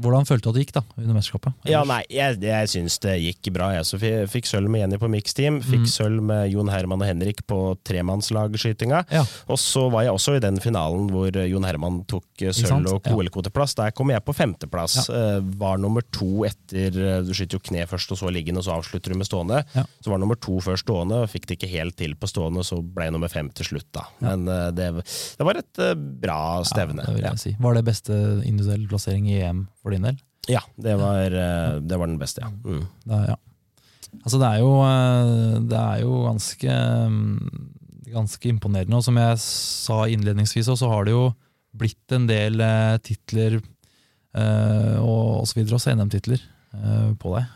Hvordan 0.00 0.28
følte 0.28 0.46
du 0.46 0.50
at 0.50 0.56
det 0.56 0.62
gikk 0.64 0.74
da, 0.78 0.82
under 0.96 1.16
mesterskapet? 1.18 1.66
Ja, 1.68 1.82
nei, 1.84 2.00
Jeg, 2.08 2.38
jeg 2.40 2.70
syns 2.72 2.96
det 3.04 3.18
gikk 3.20 3.50
bra. 3.52 3.70
Jeg 3.76 3.84
så 3.88 4.00
fikk 4.00 4.48
sølv 4.48 4.70
med 4.72 4.84
Jenny 4.84 5.00
på 5.00 5.10
mixteam. 5.12 5.60
Fikk 5.64 5.84
mm. 5.84 5.90
sølv 5.92 6.24
med 6.24 6.48
Jon 6.54 6.70
Herman 6.72 7.04
og 7.04 7.10
Henrik 7.10 7.42
på 7.50 7.58
tremannslagskytinga. 7.84 9.02
Ja. 9.12 9.24
Og 9.52 9.60
så 9.60 9.86
var 9.92 10.06
jeg 10.06 10.16
også 10.16 10.38
i 10.38 10.42
den 10.42 10.60
finalen 10.62 11.10
hvor 11.12 11.36
Jon 11.36 11.66
Herman 11.68 12.00
tok 12.10 12.46
eh, 12.46 12.54
sølv 12.56 12.94
og 12.94 13.10
OL-kvoteplass. 13.12 13.76
Der 13.78 13.94
kom 13.96 14.12
jeg 14.14 14.24
på 14.24 14.34
femteplass. 14.36 14.96
Ja. 15.08 15.36
Eh, 15.36 15.52
var 15.60 15.80
nummer 15.82 16.04
to 16.14 16.46
etter 16.48 16.96
eh, 16.96 17.20
Du 17.26 17.34
skyter 17.36 17.58
jo 17.58 17.64
kne 17.68 17.84
først, 17.90 18.14
og 18.14 18.22
så 18.22 18.32
liggende, 18.32 18.62
og 18.62 18.68
så 18.68 18.78
avslutter 18.78 19.12
du 19.12 19.20
med 19.20 19.28
stående. 19.28 19.62
Ja. 19.76 19.84
Så 20.00 20.14
var 20.14 20.22
nummer 20.22 20.38
to 20.40 20.56
før 20.64 20.80
stående, 20.80 21.22
og 21.24 21.32
fikk 21.32 21.50
det 21.50 21.58
ikke 21.58 21.72
helt 21.74 21.98
til 22.00 22.16
på 22.16 22.30
stående, 22.30 22.64
så 22.66 22.80
ble 22.80 23.10
jeg 23.10 23.16
nummer 23.16 23.32
fem 23.32 23.52
til 23.52 23.72
slutt, 23.72 23.88
da. 23.96 24.06
Men 24.24 24.48
det, 24.76 24.90
det 25.36 25.46
var 25.46 25.60
et 25.60 25.82
bra 26.22 26.40
stevne. 26.70 27.04
Ja, 27.04 27.10
det 27.10 27.18
vil 27.18 27.28
jeg 27.28 27.42
si. 27.42 27.54
Var 27.60 27.76
det 27.76 27.86
beste 27.86 28.16
individuell 28.48 28.88
plassering 28.90 29.28
i 29.30 29.40
EM 29.44 29.64
for 29.82 29.94
din 29.94 30.06
del? 30.08 30.18
Ja, 30.48 30.62
det 30.80 30.96
var, 30.96 31.30
eh, 31.30 31.80
det 31.80 31.96
var 31.96 32.06
den 32.06 32.18
beste, 32.18 32.42
ja. 32.42 32.50
Mm. 32.50 32.86
Da, 33.04 33.20
ja. 33.32 33.36
Altså, 34.24 34.40
det 34.40 34.48
er 34.48 34.62
jo, 34.62 34.70
eh, 34.82 35.58
det 35.70 35.80
er 35.80 36.00
jo 36.02 36.22
ganske, 36.26 36.76
mm, 37.10 37.68
ganske 38.14 38.48
imponerende. 38.48 38.96
Og 38.96 39.04
som 39.04 39.16
jeg 39.16 39.38
sa 39.38 40.06
innledningsvis, 40.08 40.70
så 40.78 40.88
har 40.90 41.04
det 41.04 41.14
jo 41.14 41.34
blitt 41.76 42.12
en 42.12 42.26
del 42.26 42.60
eh, 42.60 42.96
titler 42.98 43.60
og 44.30 45.42
osv. 45.42 45.58
Også 45.74 45.90
NM-titler 45.90 46.38
på 47.18 47.32
deg. 47.34 47.46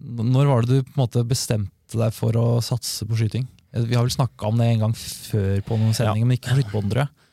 Når 0.00 0.48
var 0.48 0.64
det 0.64 0.70
du 0.70 0.86
på 0.86 0.94
en 0.94 1.02
måte 1.02 1.20
bestemte 1.28 2.00
deg 2.00 2.14
for 2.16 2.32
å 2.40 2.62
satse 2.64 3.04
på 3.04 3.18
skyting? 3.18 3.44
Vi 3.76 3.92
har 3.92 4.06
vel 4.06 4.14
snakka 4.14 4.48
om 4.48 4.56
det 4.56 4.70
en 4.70 4.86
gang 4.86 4.94
før 4.96 5.60
på 5.68 5.76
noen 5.76 5.92
sendinger, 5.92 6.24
ja. 6.24 6.28
men 6.30 6.38
ikke 6.38 6.48
på 6.48 6.56
skytebånd, 6.62 6.94
tror 6.94 7.02
jeg 7.04 7.25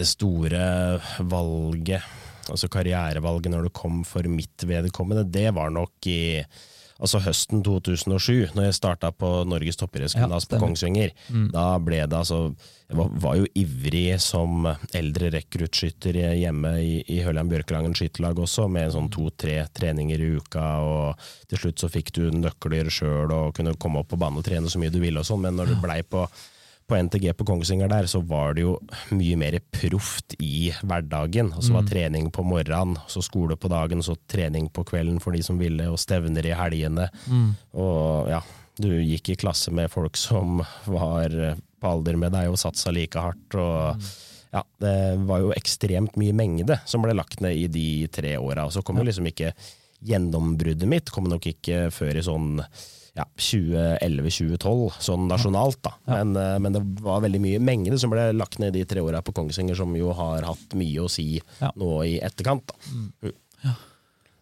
det 0.00 0.08
store 0.08 0.64
valget, 1.28 2.04
altså 2.48 2.70
karrierevalget 2.72 3.52
når 3.52 3.68
det 3.68 3.76
kom 3.76 4.02
for 4.08 4.26
mitt 4.32 4.64
vedkommende, 4.66 5.28
det 5.28 5.50
var 5.56 5.72
nok 5.74 6.10
i 6.10 6.20
altså 7.00 7.20
høsten 7.24 7.62
2007, 7.64 8.52
når 8.56 8.66
jeg 8.66 8.76
starta 8.76 9.10
på 9.16 9.28
Norges 9.48 9.78
toppidrettsgymnas 9.80 10.46
ja, 10.46 10.50
på 10.52 10.60
Kongsvinger. 10.60 11.14
Mm. 11.32 11.46
Da 11.54 11.64
ble 11.82 12.02
det 12.04 12.18
altså 12.18 12.52
Jeg 12.90 12.98
var, 12.98 13.10
var 13.22 13.36
jo 13.38 13.46
ivrig 13.54 14.18
som 14.20 14.66
eldre 14.98 15.30
rekruttskytter 15.36 16.16
hjemme 16.34 16.72
i, 16.82 16.96
i 17.06 17.20
Høland 17.22 17.52
Bjørkelangen 17.52 17.94
skytterlag 17.96 18.40
også, 18.42 18.66
med 18.68 18.90
sånn 18.92 19.10
to-tre 19.14 19.60
treninger 19.76 20.20
i 20.20 20.30
uka, 20.40 20.66
og 20.82 21.28
til 21.48 21.64
slutt 21.64 21.84
så 21.84 21.92
fikk 21.92 22.10
du 22.18 22.24
nøkler 22.34 22.90
sjøl 22.92 23.30
og 23.30 23.54
kunne 23.56 23.76
komme 23.80 24.02
opp 24.02 24.10
på 24.10 24.20
banen 24.20 24.42
og 24.42 24.48
trene 24.48 24.70
så 24.70 24.82
mye 24.82 24.92
du 24.92 24.98
ville 25.00 25.22
og 25.22 25.28
sånn, 25.28 25.44
men 25.46 25.56
når 25.56 25.72
du 25.72 25.78
blei 25.80 26.02
på 26.02 26.26
på 26.90 26.98
NTG 26.98 27.30
på 27.38 27.46
Kongsvinger 27.46 27.90
der, 27.90 28.08
så 28.10 28.20
var 28.26 28.56
det 28.56 28.64
jo 28.64 28.74
mye 29.14 29.38
mer 29.38 29.56
proft 29.72 30.34
i 30.42 30.70
hverdagen. 30.82 31.52
Og 31.54 31.62
så 31.64 31.74
var 31.76 31.86
mm. 31.86 31.90
trening 31.92 32.30
på 32.34 32.44
morgenen, 32.46 32.98
så 33.10 33.22
skole 33.24 33.56
på 33.56 33.70
dagen, 33.72 34.02
så 34.02 34.16
trening 34.30 34.68
på 34.74 34.84
kvelden 34.88 35.20
for 35.22 35.36
de 35.36 35.44
som 35.46 35.60
ville, 35.60 35.86
og 35.90 36.00
stevner 36.02 36.50
i 36.50 36.56
helgene. 36.56 37.08
Mm. 37.30 37.50
Og 37.78 38.30
ja, 38.32 38.42
du 38.80 38.90
gikk 38.98 39.32
i 39.32 39.38
klasse 39.40 39.72
med 39.74 39.92
folk 39.92 40.18
som 40.18 40.64
var 40.90 41.34
på 41.80 41.94
alder 41.94 42.18
med 42.20 42.34
deg 42.34 42.50
og 42.50 42.58
satsa 42.60 42.92
like 42.94 43.20
hardt. 43.20 43.54
og 43.54 44.00
mm. 44.00 44.08
ja, 44.56 44.64
Det 44.84 44.96
var 45.30 45.44
jo 45.46 45.54
ekstremt 45.56 46.18
mye 46.20 46.36
mengde 46.36 46.80
som 46.84 47.04
ble 47.04 47.14
lagt 47.16 47.44
ned 47.44 47.56
i 47.56 47.68
de 47.70 47.90
tre 48.12 48.36
åra. 48.38 48.68
Så 48.70 48.82
kom 48.82 48.98
jo 49.00 49.06
liksom 49.06 49.30
ikke 49.30 49.54
gjennombruddet 50.00 50.88
mitt 50.88 51.10
kom 51.12 51.28
nok 51.28 51.46
ikke 51.50 51.88
før 51.92 52.16
i 52.16 52.24
sånn 52.24 52.54
ja, 53.20 53.26
2011-2012, 53.36 54.96
sånn 55.02 55.28
nasjonalt. 55.30 55.80
da. 55.84 55.94
Men, 56.08 56.32
eh, 56.36 56.56
men, 56.62 56.76
det 56.76 56.82
var 57.04 57.22
veldig 57.24 57.42
mye 57.42 57.60
mengde 57.62 58.00
som 58.00 58.12
ble 58.12 58.30
lagt 58.36 58.60
ned 58.62 58.74
de 58.76 58.86
tre 58.88 59.04
åra 59.04 59.22
på 59.24 59.34
Kongsvinger, 59.36 59.78
som 59.78 59.94
jo 59.98 60.14
har 60.16 60.48
hatt 60.48 60.74
mye 60.78 61.04
å 61.04 61.12
si 61.12 61.28
nå 61.60 61.92
i 62.08 62.18
etterkant. 62.24 62.66
da. 62.70 62.90
Mm. 62.90 63.06
mm. 63.28 63.38
Ja. 63.60 63.76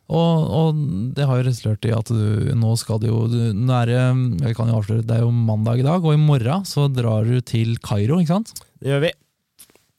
Og, 0.09 0.45
og, 0.57 0.79
det 1.13 1.27
har 1.29 1.37
jo 1.37 1.49
resultert 1.51 1.85
i 1.85 1.93
at 1.93 2.09
du 2.09 2.53
nå 2.57 2.71
skal 2.81 3.01
du 3.03 3.11
jo 3.11 3.27
nå 3.29 3.75
er 3.77 3.91
det, 3.91 4.05
jeg 4.47 4.57
kan 4.57 4.71
jo 4.71 4.79
avsløre, 4.79 5.05
det 5.05 5.19
er 5.19 5.27
jo 5.27 5.33
mandag 5.35 5.83
i 5.83 5.85
dag, 5.85 6.01
og 6.01 6.17
i 6.17 6.23
morgen 6.23 6.65
så 6.69 6.87
drar 6.89 7.29
du 7.29 7.43
til 7.45 7.77
Kairo, 7.85 8.17
ikke 8.23 8.39
sant? 8.39 8.55
Det 8.81 8.95
gjør 8.95 9.05
vi. 9.05 9.13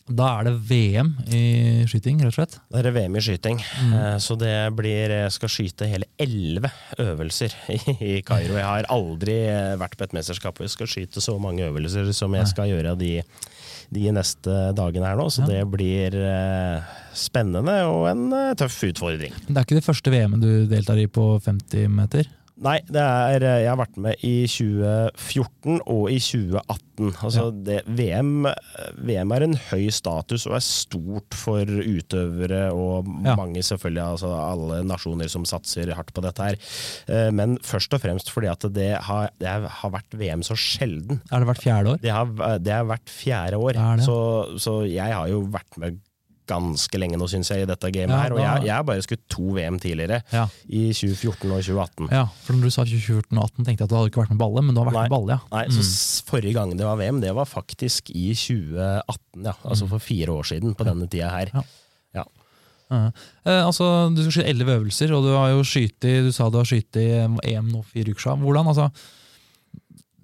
Da 0.10 0.30
er 0.40 0.48
det 0.48 0.56
VM 0.70 1.12
i 1.30 1.44
skyting, 1.90 2.24
rett 2.24 2.34
og 2.34 2.38
slett? 2.40 2.56
Da 2.72 2.80
er 2.80 2.88
det 2.88 2.94
VM 2.96 3.18
i 3.20 3.22
skyting. 3.24 3.60
Mm. 3.62 3.94
Eh, 3.94 4.16
så 4.24 4.38
det 4.40 4.56
blir 4.78 5.14
Jeg 5.14 5.36
skal 5.36 5.54
skyte 5.54 5.90
hele 5.90 6.10
elleve 6.18 6.72
øvelser 6.98 7.54
i 8.10 8.20
Kairo. 8.26 8.58
Jeg 8.58 8.66
har 8.66 8.90
aldri 8.90 9.38
vært 9.80 9.98
på 10.00 10.08
et 10.08 10.18
mesterskap 10.18 10.58
hvor 10.58 10.66
jeg 10.66 10.74
skal 10.74 10.90
skyte 10.90 11.24
så 11.24 11.38
mange 11.42 11.68
øvelser 11.68 12.10
som 12.16 12.34
jeg 12.38 12.50
skal 12.50 12.72
gjøre 12.72 12.96
de, 13.00 13.20
de 13.94 14.10
neste 14.16 14.58
dagene 14.78 15.12
her 15.12 15.20
nå. 15.20 15.30
Så 15.34 15.46
det 15.50 15.62
blir 15.70 16.18
eh, 16.18 16.98
spennende 17.14 17.78
og 17.90 18.10
en 18.10 18.26
eh, 18.34 18.56
tøff 18.58 18.82
utfordring. 18.90 19.36
Det 19.46 19.56
er 19.56 19.68
ikke 19.68 19.80
det 19.80 19.88
første 19.88 20.14
VM-et 20.14 20.44
du 20.44 20.52
deltar 20.74 21.02
i 21.02 21.10
på 21.12 21.36
50 21.46 21.90
meter? 22.02 22.34
Nei, 22.60 22.80
er, 22.92 23.44
eh, 23.44 23.62
jeg 23.64 23.70
har 23.72 23.80
vært 23.80 24.00
med 24.02 24.24
i 24.26 24.34
2014 24.50 25.80
og 25.86 26.10
i 26.12 26.18
2018. 26.20 27.14
Altså 27.24 27.46
ja. 27.46 27.52
det, 27.68 27.78
VM, 27.96 28.50
VM, 29.08 29.32
er 29.32 29.46
en 29.46 29.56
høy 29.70 29.86
status 29.96 30.44
og 30.50 30.58
er 30.58 30.66
stort 30.66 31.38
for 31.40 31.64
utøvere 31.64 32.66
og 32.76 33.08
ja. 33.24 33.38
mange, 33.40 33.64
selvfølgelig, 33.64 34.04
altså 34.18 34.34
alle 34.36 34.82
nasjoner 34.90 35.32
som 35.32 35.48
satser 35.48 35.94
hardt 35.96 36.12
på 36.16 36.24
dette 36.26 36.50
her. 36.50 36.60
Eh, 37.08 37.30
men 37.36 37.56
først 37.64 37.96
og 37.96 38.04
fremst 38.04 38.34
fordi 38.34 38.52
at 38.52 38.68
det 38.76 38.92
har, 39.08 39.32
det 39.40 39.56
har 39.80 39.96
vært 39.96 40.20
VM 40.20 40.44
så 40.44 40.60
sjelden. 40.60 41.24
Er 41.32 41.40
det 41.40 41.52
hvert 41.54 41.64
fjerde 41.64 41.96
år? 41.96 42.04
Det 42.04 42.14
har, 42.14 42.60
det 42.60 42.76
har 42.76 42.92
vært 42.92 43.14
fjerde 43.14 43.64
år. 43.64 43.80
Så, 44.04 44.20
så 44.60 44.82
jeg 44.90 45.16
har 45.16 45.32
jo 45.32 45.46
vært 45.48 45.80
med 45.80 46.04
ganske 46.50 47.00
lenge 47.02 47.20
nå, 47.22 47.28
syns 47.32 47.52
jeg, 47.54 47.64
i 47.64 47.70
dette 47.70 47.92
gamet 47.94 48.16
Ja, 48.16 48.22
her. 48.26 48.34
Og 48.36 48.42
jeg, 48.42 48.66
jeg 48.68 48.74
har 48.76 48.86
bare 48.90 49.06
skutt 49.06 49.24
to 49.30 49.52
VM 49.56 49.78
tidligere, 49.82 50.22
Ja. 50.34 50.48
i 50.68 50.90
2014 50.92 51.52
og 51.54 51.62
2018. 51.64 52.10
ja, 52.12 52.26
for 52.44 52.58
når 52.58 52.68
du 52.68 52.74
sa 52.76 52.84
2014 52.90 53.38
og 53.38 53.44
18, 53.46 53.66
tenkte 53.70 53.84
jeg 53.84 53.88
at 53.88 53.94
du 53.94 53.98
hadde 54.00 54.12
ikke 54.12 54.24
vært 54.26 54.34
med 54.36 54.42
balle, 54.42 54.66
men 54.66 54.74
du 54.76 54.82
har 54.82 54.90
vært 54.90 54.98
Nei. 55.00 55.06
med 55.08 55.16
balle, 55.16 55.38
ja. 55.38 55.40
Nei, 55.54 55.66
så 55.78 55.86
Forrige 56.30 56.54
gang 56.58 56.74
det 56.78 56.86
var 56.90 56.98
VM, 57.00 57.22
det 57.24 57.32
var 57.38 57.46
faktisk 57.50 58.10
i 58.12 58.28
2018, 58.34 59.46
ja. 59.46 59.54
Altså 59.64 59.88
for 59.90 60.00
fire 60.04 60.34
år 60.40 60.50
siden 60.52 60.76
på 60.78 60.86
denne 60.90 61.08
tida 61.10 61.30
her. 61.34 61.54
Ja. 61.54 61.64
Ja. 62.18 62.26
Eh, 63.46 63.62
altså, 63.66 64.10
Du 64.16 64.24
skal 64.24 64.32
skyte 64.40 64.50
elleve 64.50 64.80
øvelser, 64.80 65.12
og 65.14 65.22
du 65.28 65.30
har 65.36 65.52
jo 65.54 65.62
skyte, 65.68 66.10
du 66.26 66.32
sa 66.34 66.48
du 66.50 66.58
har 66.58 66.66
skutt 66.66 66.98
i 66.98 67.08
EM 67.54 67.68
nå 67.70 67.84
fire 67.86 68.10
uker 68.16 68.24
siden. 68.26 68.42
Hvordan, 68.42 68.70
altså, 68.72 68.90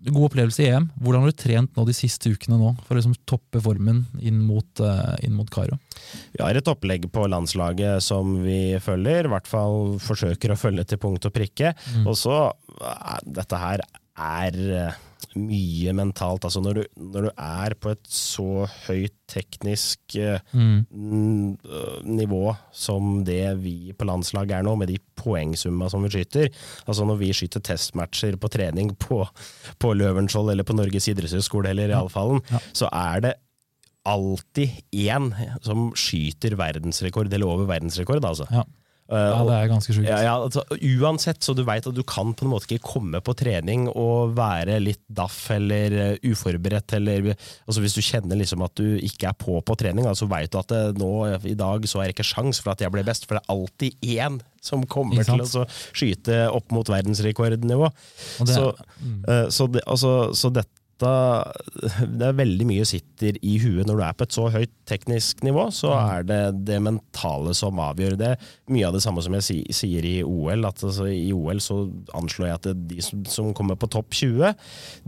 God 0.05 0.27
opplevelse 0.29 0.61
i 0.61 0.69
EM. 0.69 0.87
Hvordan 1.01 1.23
har 1.23 1.31
du 1.31 1.39
trent 1.39 1.77
nå 1.77 1.85
de 1.87 1.95
siste 1.97 2.29
ukene 2.29 2.59
nå 2.59 2.73
for 2.85 2.93
å 2.93 2.99
liksom 2.99 3.15
toppe 3.29 3.61
formen 3.63 4.03
inn 4.21 4.37
mot, 4.45 4.67
eh, 4.83 5.15
inn 5.25 5.33
mot 5.37 5.49
Kairo? 5.51 5.79
Vi 6.35 6.43
har 6.43 6.57
et 6.57 6.69
opplegg 6.69 7.07
på 7.13 7.25
landslaget 7.31 8.03
som 8.05 8.35
vi 8.43 8.77
følger, 8.83 9.25
i 9.25 9.33
hvert 9.33 9.49
fall 9.49 9.95
forsøker 10.03 10.53
å 10.53 10.59
følge 10.59 10.85
til 10.91 11.01
punkt 11.01 11.25
og 11.25 11.33
prikke. 11.35 11.73
Mm. 11.95 12.05
Og 12.05 12.19
så 12.19 12.37
eh, 12.45 13.19
Dette 13.25 13.61
her 13.61 13.85
er 14.15 14.61
eh, 14.77 15.01
mye 15.35 15.91
mentalt. 15.95 16.45
Altså 16.47 16.61
når 16.63 16.73
du, 16.77 16.83
når 16.97 17.25
du 17.27 17.29
er 17.37 17.73
på 17.81 17.91
et 17.95 18.03
så 18.07 18.65
høyt 18.87 19.13
teknisk 19.31 20.15
eh, 20.21 20.39
Mm. 20.53 21.57
øh, 21.65 22.03
nivå 22.05 22.55
som 22.71 23.23
det 23.27 23.57
vi 23.63 23.91
på 23.97 24.05
landslaget 24.05 24.51
er 24.51 24.63
nå, 24.63 24.75
med 24.79 24.87
de 24.93 24.97
poengsumma 25.15 25.89
som 25.89 26.03
vi 26.03 26.09
skyter. 26.13 26.47
Altså 26.87 27.05
Når 27.05 27.15
vi 27.19 27.31
skyter 27.33 27.59
testmatcher 27.59 28.37
på 28.37 28.47
trening 28.53 28.93
på, 28.99 29.25
på 29.79 29.93
Løvenskiold 29.93 30.51
eller 30.51 30.63
på 30.63 30.75
Norges 30.77 31.07
idrettshøgskole 31.11 31.69
eller 31.73 31.89
i 31.89 31.97
Alfallen, 31.99 32.41
Ja. 32.51 32.59
så 32.73 32.89
er 32.93 33.19
det 33.21 33.33
alltid 34.05 34.69
én 34.93 35.31
som 35.65 35.91
skyter 35.97 36.55
verdensrekord, 36.55 37.31
eller 37.33 37.47
over 37.49 37.65
verdensrekord, 37.65 38.23
altså. 38.23 38.45
Ja. 38.53 38.61
Uh, 39.05 39.21
ja, 39.21 39.41
det 39.45 39.55
er 39.55 39.69
ganske 39.69 39.93
sjukt. 39.93 40.07
ja, 40.09 40.17
ja, 40.25 40.33
altså, 40.41 40.63
uansett, 40.99 41.43
så 41.45 41.53
du 41.55 41.61
veit 41.67 41.85
at 41.85 41.95
du 41.95 42.01
kan 42.07 42.33
på 42.35 42.47
en 42.47 42.51
måte 42.51 42.67
ikke 42.67 42.89
komme 42.95 43.21
på 43.23 43.35
trening 43.37 43.85
og 43.91 44.33
være 44.35 44.79
litt 44.81 45.03
daff 45.07 45.51
eller 45.53 45.93
eh, 45.93 46.25
uforberedt, 46.25 46.97
eller 46.97 47.31
altså 47.35 47.83
Hvis 47.83 47.95
du 47.95 48.01
kjenner 48.01 48.39
liksom 48.39 48.63
at 48.65 48.73
du 48.79 48.97
ikke 48.97 49.29
er 49.29 49.37
på 49.37 49.59
på 49.65 49.77
trening, 49.79 50.07
så 50.09 50.25
så 50.25 50.31
veit 50.31 50.51
du 50.51 50.59
at 50.59 50.71
det, 50.73 50.81
nå 50.99 51.11
i 51.45 51.55
dag 51.57 51.85
så 51.89 52.01
er 52.01 52.09
det 52.09 52.15
ikke 52.17 52.27
sjans 52.27 52.61
for 52.63 52.73
at 52.73 52.81
jeg 52.81 52.93
blir 52.93 53.05
best, 53.05 53.27
for 53.27 53.37
det 53.37 53.43
er 53.43 53.53
alltid 53.53 54.07
én 54.17 54.39
som 54.65 54.85
kommer 54.89 55.21
til 55.25 55.43
å 55.45 55.65
skyte 55.69 56.39
opp 56.49 56.73
mot 56.73 56.89
verdensrekordnivå. 56.89 57.91
Det, 58.41 58.55
Så, 58.55 58.71
mm. 59.01 59.19
eh, 59.29 59.45
så, 59.53 59.69
det, 59.69 59.85
altså, 59.85 60.15
så 60.33 60.49
dette 60.53 60.73
Det 62.19 62.27
er 62.29 62.37
veldig 62.37 62.65
mye 62.69 62.85
sitter 62.87 63.37
i 63.43 63.57
huet 63.63 63.87
når 63.87 63.99
du 63.99 64.03
er 64.05 64.15
på 64.15 64.25
et 64.27 64.35
så 64.35 64.47
høyt 64.53 64.71
teknisk 64.87 65.41
nivå, 65.43 65.67
så 65.73 65.89
Mm. 65.95 66.09
er 66.15 66.23
det 66.29 66.65
det 66.67 66.77
mentale 66.83 67.53
som 67.57 67.79
avgjør 67.81 68.17
det. 68.19 68.31
Mye 68.69 68.87
av 68.87 68.93
det 68.93 69.01
samme 69.03 69.21
som 69.25 69.33
jeg 69.33 69.65
sier 69.73 70.05
i 70.05 70.23
OL. 70.23 70.65
At 70.65 70.83
altså, 70.83 71.07
I 71.09 71.31
OL 71.33 71.59
så 71.63 71.79
anslår 72.13 72.47
jeg 72.47 72.59
at 72.59 72.87
de 72.89 73.01
som, 73.01 73.53
kommer 73.55 73.75
på 73.75 73.89
topp 73.89 74.13
20, 74.13 74.53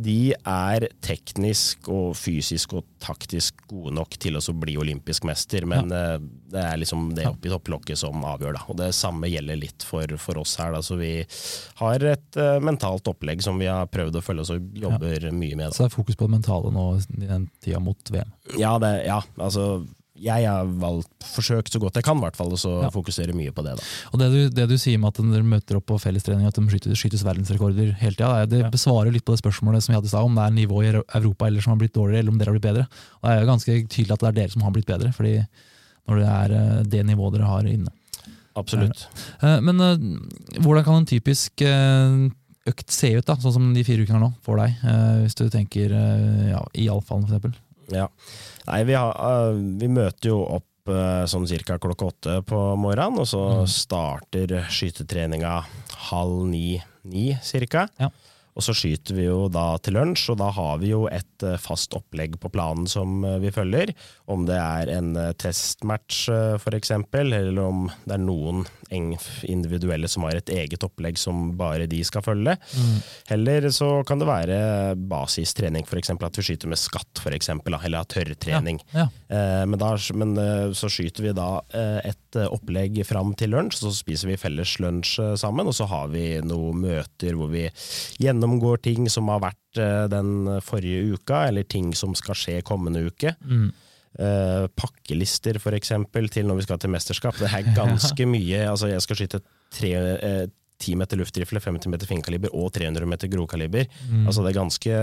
de 0.02 0.34
er 0.34 0.88
teknisk 1.06 1.88
og 1.94 2.16
fysisk 2.18 2.74
og 2.80 2.86
taktisk 3.04 3.56
gode 3.70 3.94
nok 3.94 4.18
til 4.18 4.38
å 4.40 4.42
bli 4.58 4.78
olympisk 4.82 5.28
mester. 5.30 5.66
Men 5.70 5.92
ja. 5.94 6.18
det 6.18 6.64
er 6.64 6.78
liksom 6.82 7.12
det 7.18 7.28
oppi 7.30 7.52
topplokket 7.54 8.00
som 8.02 8.24
avgjør, 8.26 8.58
da. 8.58 8.66
Og 8.72 8.78
det 8.82 8.92
samme 8.98 9.30
gjelder 9.30 9.60
litt 9.62 9.86
for, 9.86 10.10
for 10.18 10.42
oss 10.42 10.56
her. 10.62 10.74
Da. 10.74 10.82
Så 10.82 10.98
vi 11.00 11.12
har 11.82 12.08
et 12.08 12.40
uh, 12.42 12.58
mentalt 12.64 13.08
opplegg 13.12 13.44
som 13.46 13.60
vi 13.62 13.70
har 13.70 13.86
prøvd 13.94 14.18
å 14.18 14.24
følge 14.26 14.46
oss 14.46 14.54
og 14.56 14.74
jobber 14.78 15.30
mye 15.32 15.56
med. 15.56 15.70
Da. 15.70 15.77
Så 15.78 15.86
er 15.86 15.94
fokus 15.94 16.18
på 16.18 16.26
det 16.26 16.34
mentale 16.40 16.72
nå 16.74 16.88
i 17.22 17.28
den 17.30 17.46
tida 17.62 17.80
mot 17.84 18.10
VM. 18.14 18.32
Ja, 18.58 18.74
det, 18.82 18.92
ja, 19.06 19.22
altså 19.38 19.86
jeg 20.18 20.48
har 20.50 20.66
valgt, 20.82 21.12
forsøkt 21.30 21.70
så 21.70 21.78
godt 21.78 21.94
jeg 22.00 22.06
kan, 22.08 22.18
i 22.18 22.24
hvert 22.26 22.36
fall, 22.40 22.50
og 22.50 22.58
så 22.58 22.72
Ja. 22.82 22.88
fokusere 22.90 23.36
mye 23.38 23.52
på 23.54 23.62
det. 23.62 23.76
da. 23.78 23.84
Og 24.12 24.18
det 24.18 24.30
du, 24.34 24.38
det 24.50 24.66
du 24.72 24.74
sier 24.82 24.98
med 24.98 25.12
at 25.14 25.20
dere 25.22 25.46
møter 25.46 25.78
opp 25.78 25.86
på 25.92 26.00
fellestrening, 26.02 26.48
at 26.50 26.56
de 26.58 26.64
skyter, 26.72 26.96
skytes 26.98 27.22
verdensrekorder 27.28 27.92
hele 28.00 28.16
tida, 28.18 28.48
det 28.50 28.64
Ja. 28.64 28.70
besvarer 28.74 29.14
litt 29.14 29.26
på 29.28 29.36
det 29.36 29.44
spørsmålet 29.44 29.84
som 29.86 29.94
vi 29.94 29.98
hadde 30.00 30.10
i 30.10 30.14
stad, 30.16 30.26
om 30.26 30.34
det 30.34 30.42
er 30.48 30.56
nivået 30.58 30.90
i 30.90 31.20
Europa 31.20 31.46
eller 31.46 31.62
som 31.62 31.76
har 31.76 31.78
blitt 31.84 31.94
dårligere, 31.94 32.20
eller 32.26 32.32
om 32.34 32.40
dere 32.42 32.50
har 32.50 32.58
blitt 32.58 32.66
bedre. 32.74 32.88
Og 33.22 33.30
det 33.30 33.36
er 33.38 33.46
jo 33.46 33.52
ganske 33.54 33.78
tydelig 33.94 34.12
at 34.18 34.20
det 34.26 34.30
er 34.32 34.38
dere 34.42 34.50
som 34.56 34.62
har 34.66 34.72
blitt 34.74 34.90
bedre, 34.90 35.14
fordi 35.14 35.36
når 36.10 36.16
det 36.24 36.28
er 36.34 36.58
eh, 36.58 36.84
det 36.98 37.06
nivået 37.06 37.34
dere 37.38 37.46
har 37.54 37.62
inne. 37.70 37.94
Absolutt. 38.58 39.06
Eh, 39.44 39.60
Men 39.62 39.80
eh, 39.86 39.98
hvordan 40.66 40.84
kan 40.84 40.96
en 40.96 41.06
typisk 41.06 41.62
økt 42.68 42.92
se 42.92 43.10
ut, 43.18 43.26
da, 43.26 43.36
sånn 43.42 43.54
som 43.56 43.74
de 43.74 43.84
fire 43.88 44.04
ukene 44.06 44.18
her 44.20 44.26
nå, 44.28 44.32
for 44.46 44.58
deg? 44.62 44.76
eh, 44.84 45.24
Hvis 45.26 45.36
du 45.40 45.46
tenker 45.54 45.92
eh, 45.96 46.50
ja, 46.52 46.62
i 46.76 46.88
allfallen, 46.92 47.26
eksempel. 47.28 47.54
Ja. 47.94 48.08
Nei, 48.68 48.82
vi, 48.84 48.94
har, 49.00 49.14
øh, 49.16 49.62
vi 49.80 49.88
møter 49.88 50.34
jo 50.34 50.42
opp 50.58 50.66
sånn 51.28 51.44
cirka 51.50 51.76
klokka 51.84 52.06
åtte 52.08 52.34
på 52.48 52.56
morgenen, 52.80 53.20
og 53.20 53.26
så 53.28 53.42
Mm. 53.58 53.68
starter 53.68 54.54
skytetreninga 54.72 55.66
halv 56.10 56.46
ni-ni 56.48 57.34
cirka. 57.44 57.90
Ja. 58.00 58.08
Og 58.58 58.66
så 58.66 58.74
skyter 58.74 59.18
vi 59.18 59.28
jo 59.28 59.46
da 59.54 59.66
til 59.84 59.98
lunsj, 59.98 60.32
og 60.34 60.40
da 60.42 60.50
har 60.56 60.80
vi 60.82 60.92
jo 60.92 61.06
et 61.14 61.46
øh, 61.46 61.58
fast 61.62 61.94
opplegg 61.98 62.40
på 62.42 62.50
planen 62.54 62.88
som 62.90 63.22
øh, 63.26 63.38
vi 63.44 63.52
følger. 63.54 63.94
Om 64.28 64.48
det 64.50 64.58
er 64.58 64.92
en 64.98 65.14
øh, 65.16 65.34
testmatch 65.38 66.26
f.eks., 66.58 66.92
eller 67.14 67.62
om 67.62 67.88
det 68.06 68.16
er 68.16 68.24
noen 68.24 68.66
individuelle 68.90 70.08
som 70.10 70.26
har 70.26 70.40
et 70.40 70.52
eget 70.54 70.84
opplegg 70.86 71.20
som 71.20 71.52
bare 71.60 71.88
de 71.90 72.00
skal 72.08 72.24
følge. 72.26 72.56
Eller 73.34 73.70
så 73.74 74.02
kan 74.08 74.22
det 74.22 74.30
være 74.30 74.96
basistrening, 75.10 75.86
f.eks. 75.88 76.12
at 76.16 76.40
vi 76.40 76.46
skyter 76.46 76.72
med 76.72 76.80
skatt, 76.80 77.22
for 77.22 77.36
eksempel, 77.36 77.76
eller 77.78 78.08
tørrtrening. 78.10 78.80
Ja. 78.94 79.08
ja. 79.30 79.66
men 79.68 79.80
da, 79.82 79.94
men 80.18 80.36
eh, 80.42 80.72
så 80.78 80.90
skyter 80.92 81.28
vi 81.28 81.34
da 81.38 81.50
eh, 81.76 82.00
et 82.12 82.40
eh, 82.40 82.50
opplegg 82.54 83.00
fram 83.08 83.34
til 83.38 83.54
lunsj, 83.54 83.82
så 83.82 83.92
spiser 83.96 84.32
vi 84.32 84.40
felles 84.40 84.78
lunsj 84.84 85.18
eh, 85.24 85.34
sammen, 85.40 85.68
og 85.70 85.76
så 85.76 85.88
har 85.90 86.12
vi 86.14 86.26
noen 86.46 86.82
møter 86.86 87.38
hvor 87.38 87.52
vi 87.52 87.68
gjennomgår 88.48 88.82
ting 88.82 89.10
som 89.10 89.28
har 89.30 89.42
vært 89.44 89.78
eh, 89.82 90.08
den 90.10 90.60
forrige 90.64 91.14
uka, 91.14 91.48
eller 91.48 91.64
ting 91.64 91.94
som 91.96 92.16
skal 92.16 92.36
skje 92.36 92.62
kommende 92.64 93.06
uke. 93.08 93.36
Mm. 93.44 93.72
Eh, 94.18 94.68
pakkelister 94.76 95.60
for 95.60 95.74
eksempel 95.74 96.30
til 96.30 96.48
når 96.48 96.62
vi 96.62 96.68
skal 96.68 96.80
til 96.80 96.90
mesterskap. 96.90 97.38
Det 97.38 97.52
er 97.52 97.74
ganske 97.76 98.26
mye. 98.36 98.64
Altså 98.68 98.90
jeg 98.90 99.02
skal 99.02 99.20
skyte 99.20 99.42
tre, 99.74 99.92
eh, 99.94 100.48
10 100.78 100.94
meter 100.96 101.18
luftrifle, 101.18 101.60
50 101.60 101.90
meter 101.90 102.06
finkaliber 102.06 102.54
og 102.54 102.70
300 102.74 103.06
meter 103.10 103.28
grokaliber. 103.28 103.88
Mm. 104.10 104.28
Altså 104.28 104.44
det 104.46 104.52
er 104.52 104.60
ganske 104.60 105.00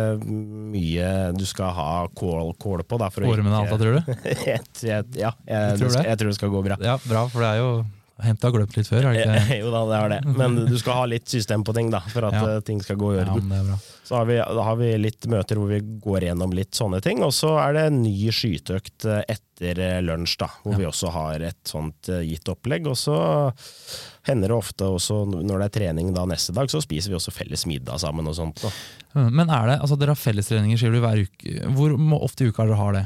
mye 0.70 1.08
du 1.34 1.44
skal 1.46 1.74
ha 1.74 2.06
kål, 2.14 2.54
kål 2.62 2.84
på. 2.86 2.98
Da, 3.02 3.10
for 3.10 3.26
Ormen 3.26 3.50
Ormene 3.50 3.58
og 3.58 3.66
alt, 3.66 3.74
da, 3.74 3.82
tror 3.82 3.98
du? 3.98 4.30
jeg, 4.50 4.62
jeg, 4.86 5.10
ja, 5.18 5.34
jeg, 5.46 5.74
Du 5.74 5.84
tror 5.84 5.98
det? 5.98 6.06
jeg 6.08 6.22
tror 6.22 6.30
det 6.32 6.38
skal 6.38 6.54
gå 6.54 6.64
bra. 6.70 6.78
Ja, 6.82 6.96
bra, 7.10 7.26
for 7.30 7.42
det 7.42 7.52
er 7.52 7.62
jo 7.62 7.70
Henta 8.22 8.46
og 8.46 8.54
glemt 8.54 8.76
litt 8.78 8.86
før, 8.86 9.08
er 9.10 9.16
det 9.16 9.22
ikke? 9.26 9.56
jo 9.64 9.70
da, 9.74 9.80
det 9.90 9.96
har 9.98 10.12
det. 10.12 10.18
Men 10.38 10.54
du 10.68 10.76
skal 10.78 11.00
ha 11.00 11.06
litt 11.10 11.26
system 11.32 11.64
på 11.66 11.72
ting 11.74 11.88
da, 11.90 11.98
for 12.12 12.28
at 12.28 12.36
Ja. 12.36 12.42
eh, 12.54 12.60
ting 12.62 12.78
skal 12.80 12.94
gå 13.00 13.08
i 13.10 13.16
Ja, 13.18 13.24
orden. 13.32 13.48
det 13.50 13.58
er 13.58 13.64
bra. 13.72 13.78
Så 14.06 14.14
har 14.20 14.28
vi, 14.28 14.36
da 14.38 14.62
har 14.68 14.76
vi 14.78 14.90
litt 15.00 15.26
møter 15.32 15.58
hvor 15.58 15.72
vi 15.72 15.80
går 16.04 16.26
gjennom 16.28 16.52
litt 16.54 16.70
sånne 16.78 17.00
ting, 17.02 17.24
og 17.26 17.32
så 17.34 17.56
er 17.64 17.72
det 17.74 17.82
en 17.88 17.98
ny 18.04 18.28
skyteøkt 18.30 19.06
eh, 19.10 19.24
etter 19.34 19.80
eh, 19.82 19.98
lunsj, 20.06 20.36
da, 20.44 20.48
hvor 20.62 20.76
Ja. 20.76 20.78
vi 20.78 20.86
også 20.92 21.10
har 21.16 21.42
et 21.48 21.58
sånt 21.66 22.10
gitt 22.22 22.46
opplegg. 22.54 22.86
Og 22.86 22.94
så 23.00 23.16
hender 24.28 24.48
det 24.52 24.56
ofte 24.60 24.86
også 24.94 25.18
når 25.34 25.64
det 25.64 25.66
er 25.66 25.74
trening 25.80 26.12
da 26.14 26.24
neste 26.28 26.54
dag, 26.54 26.70
så 26.70 26.80
spiser 26.84 27.10
vi 27.10 27.18
også 27.18 27.34
felles 27.34 27.66
middag 27.66 27.98
sammen 28.02 28.28
og 28.30 28.36
sånt. 28.38 28.62
Da. 28.62 28.70
Men 29.30 29.50
er 29.50 29.72
det, 29.72 29.80
altså 29.82 29.98
dere 29.98 30.14
har 30.14 30.22
fellestreninger 30.22 30.78
sier 30.80 30.94
du, 30.94 31.00
hver 31.02 31.24
uke. 31.26 31.66
Hvor 31.74 31.98
ofte 32.22 32.44
i 32.46 32.50
uka 32.54 32.62
har 32.62 32.70
dere 32.70 32.78
har 32.80 32.92
det 33.00 33.04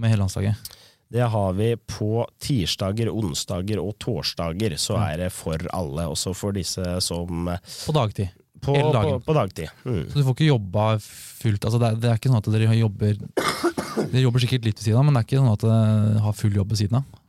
med 0.00 0.10
hele 0.12 0.24
landslaget? 0.26 0.76
Det 1.10 1.26
har 1.32 1.56
vi 1.58 1.72
på 1.90 2.22
tirsdager, 2.38 3.10
onsdager 3.10 3.80
og 3.82 3.96
torsdager, 3.98 4.76
så 4.78 4.98
er 5.02 5.24
det 5.24 5.32
for 5.34 5.58
alle, 5.74 6.06
også 6.06 6.34
for 6.38 6.54
disse 6.54 6.84
som 7.02 7.50
eh, 7.50 7.58
På 7.86 7.94
dagtid. 7.96 8.30
På, 8.60 8.76
Hele 8.76 8.90
på, 8.90 8.92
dagen. 8.94 9.20
på 9.24 9.34
dagtid. 9.34 9.72
Mm. 9.88 10.04
Så 10.10 10.20
du 10.20 10.24
får 10.26 10.36
ikke 10.36 10.50
jobba 10.50 10.86
fullt 11.00 11.64
altså 11.64 11.78
det, 11.80 11.88
er, 11.88 12.00
det 12.02 12.10
er 12.10 12.18
ikke 12.18 12.28
sånn 12.28 12.42
at 12.42 12.48
dere 12.52 12.74
jobber 12.76 13.14
Dere 14.12 14.22
jobber 14.22 14.42
sikkert 14.44 14.66
litt 14.68 14.78
ved 14.78 14.84
siden 14.84 15.00
av, 15.00 15.06
men 15.06 15.16
det 15.16 15.22
er 15.22 15.26
ikke 15.26 15.40
sånn 15.40 15.54
at 15.54 15.64
dere 15.64 16.24
har 16.26 16.36
full 16.36 16.58
jobb 16.60 16.74
ved 16.74 16.82
siden 16.82 17.00
av? 17.00 17.22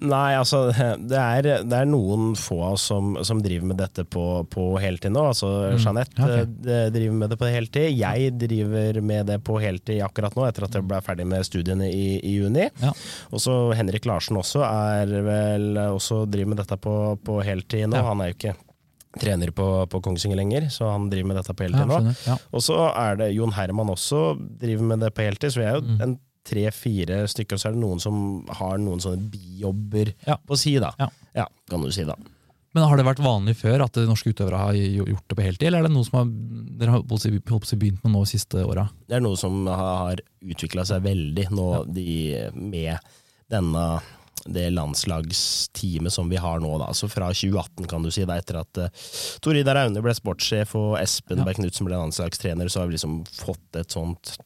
Nei, 0.00 0.32
altså 0.38 0.60
det 1.10 1.18
er, 1.20 1.48
det 1.68 1.76
er 1.76 1.88
noen 1.90 2.30
få 2.38 2.72
som, 2.80 3.18
som 3.26 3.42
driver 3.44 3.66
med 3.72 3.76
dette 3.82 4.04
på, 4.08 4.22
på 4.48 4.64
heltid 4.80 5.12
nå. 5.12 5.26
Altså 5.32 5.50
Mm. 5.70 5.76
Jeanette 5.82 6.16
okay. 6.24 6.46
ok. 6.46 6.68
eh, 6.72 6.86
driver 6.94 7.18
med 7.20 7.30
det 7.34 7.38
på 7.40 7.50
heltid. 7.52 7.90
Jeg 7.98 8.30
driver 8.40 9.00
med 9.04 9.26
det 9.28 9.36
på 9.44 9.58
heltid 9.60 10.00
akkurat 10.06 10.34
nå, 10.38 10.46
etter 10.48 10.64
at 10.66 10.78
jeg 10.78 10.86
ble 10.88 11.00
ferdig 11.04 11.26
med 11.28 11.44
studiene 11.46 11.90
i, 11.92 12.16
i 12.24 12.32
juni. 12.38 12.66
Ja. 12.80 12.94
Og 13.30 13.42
så 13.44 13.58
Henrik 13.76 14.08
Larsen 14.08 14.38
også 14.40 14.64
er 14.64 15.12
vel 15.26 15.76
også 15.90 16.22
driver 16.30 16.54
med 16.54 16.62
dette 16.64 16.80
på, 16.80 16.96
på 17.26 17.38
heltid 17.44 17.86
nå. 17.92 18.00
Ja. 18.00 18.08
Han 18.08 18.24
er 18.24 18.32
jo 18.32 18.38
ikke 18.38 18.56
trener 19.20 19.50
på, 19.50 19.64
på 19.90 19.98
Kongsvinger 20.06 20.38
lenger, 20.38 20.68
så 20.70 20.86
han 20.92 21.08
driver 21.10 21.32
med 21.32 21.40
dette 21.40 21.54
på 21.58 21.66
Ja, 21.66 21.70
heltid 21.82 21.88
nå. 22.06 22.12
Ja. 22.28 22.36
Og 22.54 22.62
så 22.62 22.76
er 22.94 23.16
det 23.18 23.32
Jon 23.34 23.52
Herman 23.56 23.90
også 23.90 24.20
driver 24.62 24.86
med 24.92 25.02
det 25.02 25.12
på 25.16 25.24
heltid, 25.26 25.50
så 25.54 25.60
vi 25.64 25.66
er 25.66 25.78
jo 25.80 25.86
Mm. 25.90 25.96
en 26.06 26.18
tre-fire 26.46 27.22
stykker, 27.30 27.56
og 27.56 27.62
så 27.62 27.70
er 27.70 27.76
det 27.76 27.82
noen 27.82 28.02
som 28.02 28.20
har 28.60 28.78
noen 28.80 29.02
sånne 29.02 29.30
bijobber 29.32 30.14
Ja. 30.26 30.38
på 30.46 30.58
si, 30.58 30.78
da. 30.78 30.92
Ja. 31.34 31.46
kan 31.68 31.82
du 31.82 31.90
si 31.92 32.04
da. 32.04 32.16
Men 32.72 32.86
har 32.86 32.96
det 32.96 33.06
vært 33.06 33.22
vanlig 33.22 33.56
før 33.58 33.82
at 33.84 33.98
norske 34.06 34.30
utøvere 34.30 34.58
har 34.58 34.74
gjort 34.78 35.26
det 35.28 35.36
på 35.36 35.42
heltid, 35.42 35.66
eller 35.68 35.82
er 35.82 35.88
det 35.88 35.94
noe 35.94 36.06
som 36.06 36.20
har, 36.20 36.30
dere 36.78 36.94
har 36.94 37.02
begynt 37.02 38.04
med 38.04 38.12
nå 38.14 38.22
de 38.22 38.30
siste 38.30 38.62
åra? 38.62 38.88
Det 39.08 39.18
er 39.18 39.24
noe 39.24 39.36
som 39.36 39.66
har 39.66 40.22
utvikla 40.40 40.84
seg 40.86 41.02
veldig 41.02 41.48
nå 41.50 41.68
de, 41.90 42.06
med 42.54 43.10
denne 43.50 43.84
det 44.46 44.70
landslagsteamet 44.72 46.12
som 46.14 46.30
vi 46.30 46.38
har 46.40 46.60
nå, 46.62 46.70
da. 46.80 46.92
Så 46.94 47.08
fra 47.12 47.28
2018, 47.34 47.86
kan 47.90 48.02
du 48.02 48.10
si, 48.10 48.24
da, 48.24 48.38
etter 48.40 48.60
at 48.62 48.80
uh, 48.80 49.02
Tor 49.42 49.58
Idar 49.58 49.82
Aune 49.82 50.00
ble 50.00 50.14
sportssjef 50.16 50.72
og 50.78 50.94
Espen 51.00 51.42
ja. 51.42 51.44
Berg 51.44 51.60
Knutsen 51.60 51.88
ble 51.88 51.98
landslagstrener, 51.98 52.70
så 52.72 52.80
har 52.80 52.88
vi 52.88 52.96
liksom 52.96 53.20
fått 53.34 53.80
et 53.82 53.92
sånt 53.92 54.38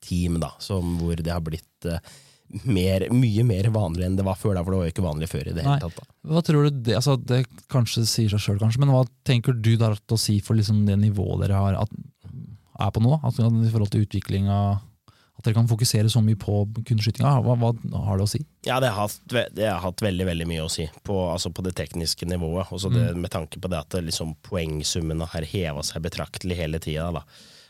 team 0.00 0.40
da, 0.42 0.52
som, 0.62 0.96
hvor 1.00 1.18
det 1.18 1.32
har 1.32 1.42
blitt 1.44 1.88
uh, 1.88 1.98
mer, 2.68 3.06
mye 3.14 3.44
mer 3.48 3.68
vanlig 3.72 4.06
enn 4.06 4.16
det 4.18 4.26
var 4.26 4.38
før. 4.38 4.56
Da, 4.56 4.64
for 4.64 4.74
det 4.74 4.80
var 4.80 4.88
jo 4.88 4.94
ikke 4.94 5.06
vanlig 5.06 5.30
før 5.30 5.50
i 5.50 5.56
det 5.56 5.66
hele 5.66 5.80
tatt. 5.82 5.98
Da. 5.98 6.16
Hva 6.32 6.44
tror 6.46 6.68
du 6.68 6.82
Det, 6.82 6.96
altså, 6.98 7.16
det 7.16 7.44
kanskje 7.72 8.06
sier 8.08 8.32
seg 8.32 8.44
sjøl, 8.44 8.62
kanskje, 8.62 8.82
men 8.84 8.92
hva 8.94 9.04
tenker 9.28 9.56
du 9.56 9.74
da 9.80 9.92
å 9.94 10.20
si 10.20 10.38
for 10.44 10.58
liksom 10.58 10.84
det 10.88 10.98
nivået 11.00 11.46
dere 11.46 11.60
har, 11.60 11.82
at, 11.84 12.32
er 12.82 12.94
på 12.94 13.04
nå? 13.04 13.18
Altså, 13.20 13.48
I 13.48 13.72
forhold 13.72 13.92
til 13.92 14.06
utviklinga 14.06 14.58
at 15.32 15.46
dere 15.46 15.56
kan 15.56 15.68
fokusere 15.70 16.10
så 16.12 16.20
mye 16.22 16.38
på 16.38 16.58
kunstskytinga. 16.86 17.30
Hva, 17.42 17.56
hva, 17.58 17.72
har 18.06 18.20
det 18.20 18.26
å 18.26 18.30
si? 18.30 18.42
Ja, 18.68 18.76
det 18.84 18.92
har 18.92 19.08
hatt, 19.08 19.32
det 19.32 19.64
har 19.66 19.80
hatt 19.82 20.04
veldig 20.04 20.26
veldig 20.28 20.46
mye 20.50 20.66
å 20.66 20.70
si 20.70 20.84
på, 21.02 21.16
altså 21.32 21.50
på 21.54 21.64
det 21.66 21.72
tekniske 21.78 22.28
nivået. 22.28 22.70
Også 22.70 22.92
det, 22.92 23.08
mm. 23.10 23.22
Med 23.24 23.32
tanke 23.32 23.58
på 23.62 23.70
det 23.72 23.80
at 23.80 23.96
liksom, 24.04 24.36
poengsummene 24.46 25.26
har 25.32 25.48
heva 25.48 25.82
seg 25.86 26.04
betraktelig 26.04 26.60
hele 26.60 26.82
tida. 26.84 27.24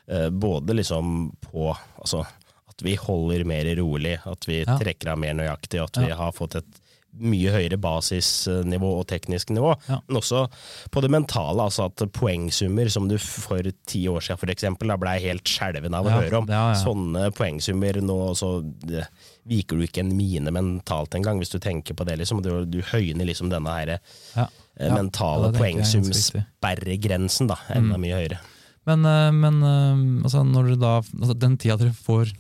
Eh, 0.07 0.31
både 0.31 0.75
liksom 0.75 1.37
på 1.41 1.77
altså, 1.97 2.27
at 2.67 2.83
vi 2.83 2.97
holder 2.97 3.45
mer 3.45 3.69
rolig, 3.77 4.19
at 4.25 4.49
vi 4.49 4.63
ja. 4.63 4.79
trekker 4.79 5.13
av 5.13 5.21
mer 5.23 5.37
nøyaktig, 5.39 5.83
at 5.83 6.01
vi 6.03 6.11
har 6.11 6.33
fått 6.35 6.59
et 6.59 6.81
mye 7.13 7.51
høyere 7.53 7.77
basisnivå 7.77 8.89
og 8.97 9.05
teknisk 9.11 9.51
nivå, 9.53 9.75
ja. 9.85 9.99
men 10.07 10.17
også 10.17 10.47
på 10.91 11.03
det 11.05 11.11
mentale. 11.13 11.67
altså 11.67 11.91
At 11.91 12.01
poengsummer 12.17 12.89
som 12.89 13.09
du 13.09 13.19
for 13.21 13.69
ti 13.89 14.09
år 14.09 14.25
siden 14.25 14.41
for 14.41 14.53
eksempel, 14.53 14.89
da 14.89 14.97
blei 15.01 15.19
helt 15.27 15.49
skjelven 15.49 15.95
av 15.95 16.09
å 16.09 16.15
ja, 16.15 16.23
høre 16.23 16.41
om, 16.41 16.49
ja, 16.49 16.73
sånne 16.81 17.29
poengsummer 17.37 18.01
nå 18.01 18.17
så 18.39 18.55
det, 18.65 19.05
viker 19.49 19.77
du 19.77 19.85
ikke 19.87 20.01
en 20.07 20.17
mine 20.17 20.55
mentalt 20.55 21.15
engang, 21.19 21.43
hvis 21.43 21.53
du 21.53 21.61
tenker 21.61 21.95
på 21.99 22.09
det. 22.09 22.17
liksom, 22.23 22.41
Du, 22.43 22.65
du 22.65 22.81
høyner 22.95 23.29
liksom 23.29 23.53
denne 23.53 23.77
her 23.77 23.89
eh, 23.99 24.49
mentale 24.81 25.53
poengsumsperregrensen 25.59 27.53
da, 27.53 27.61
enda 27.77 28.01
mm. 28.01 28.03
mye 28.07 28.23
høyere. 28.23 28.41
Men, 28.89 29.05
eh, 29.07 29.33
men 29.35 29.61
eh, 29.63 30.25
altså, 30.27 30.43
når 30.47 30.75
da, 30.81 30.97
altså, 31.03 31.37
den 31.39 31.59
tida 31.61 31.79
dere 31.81 31.95
får 31.95 32.33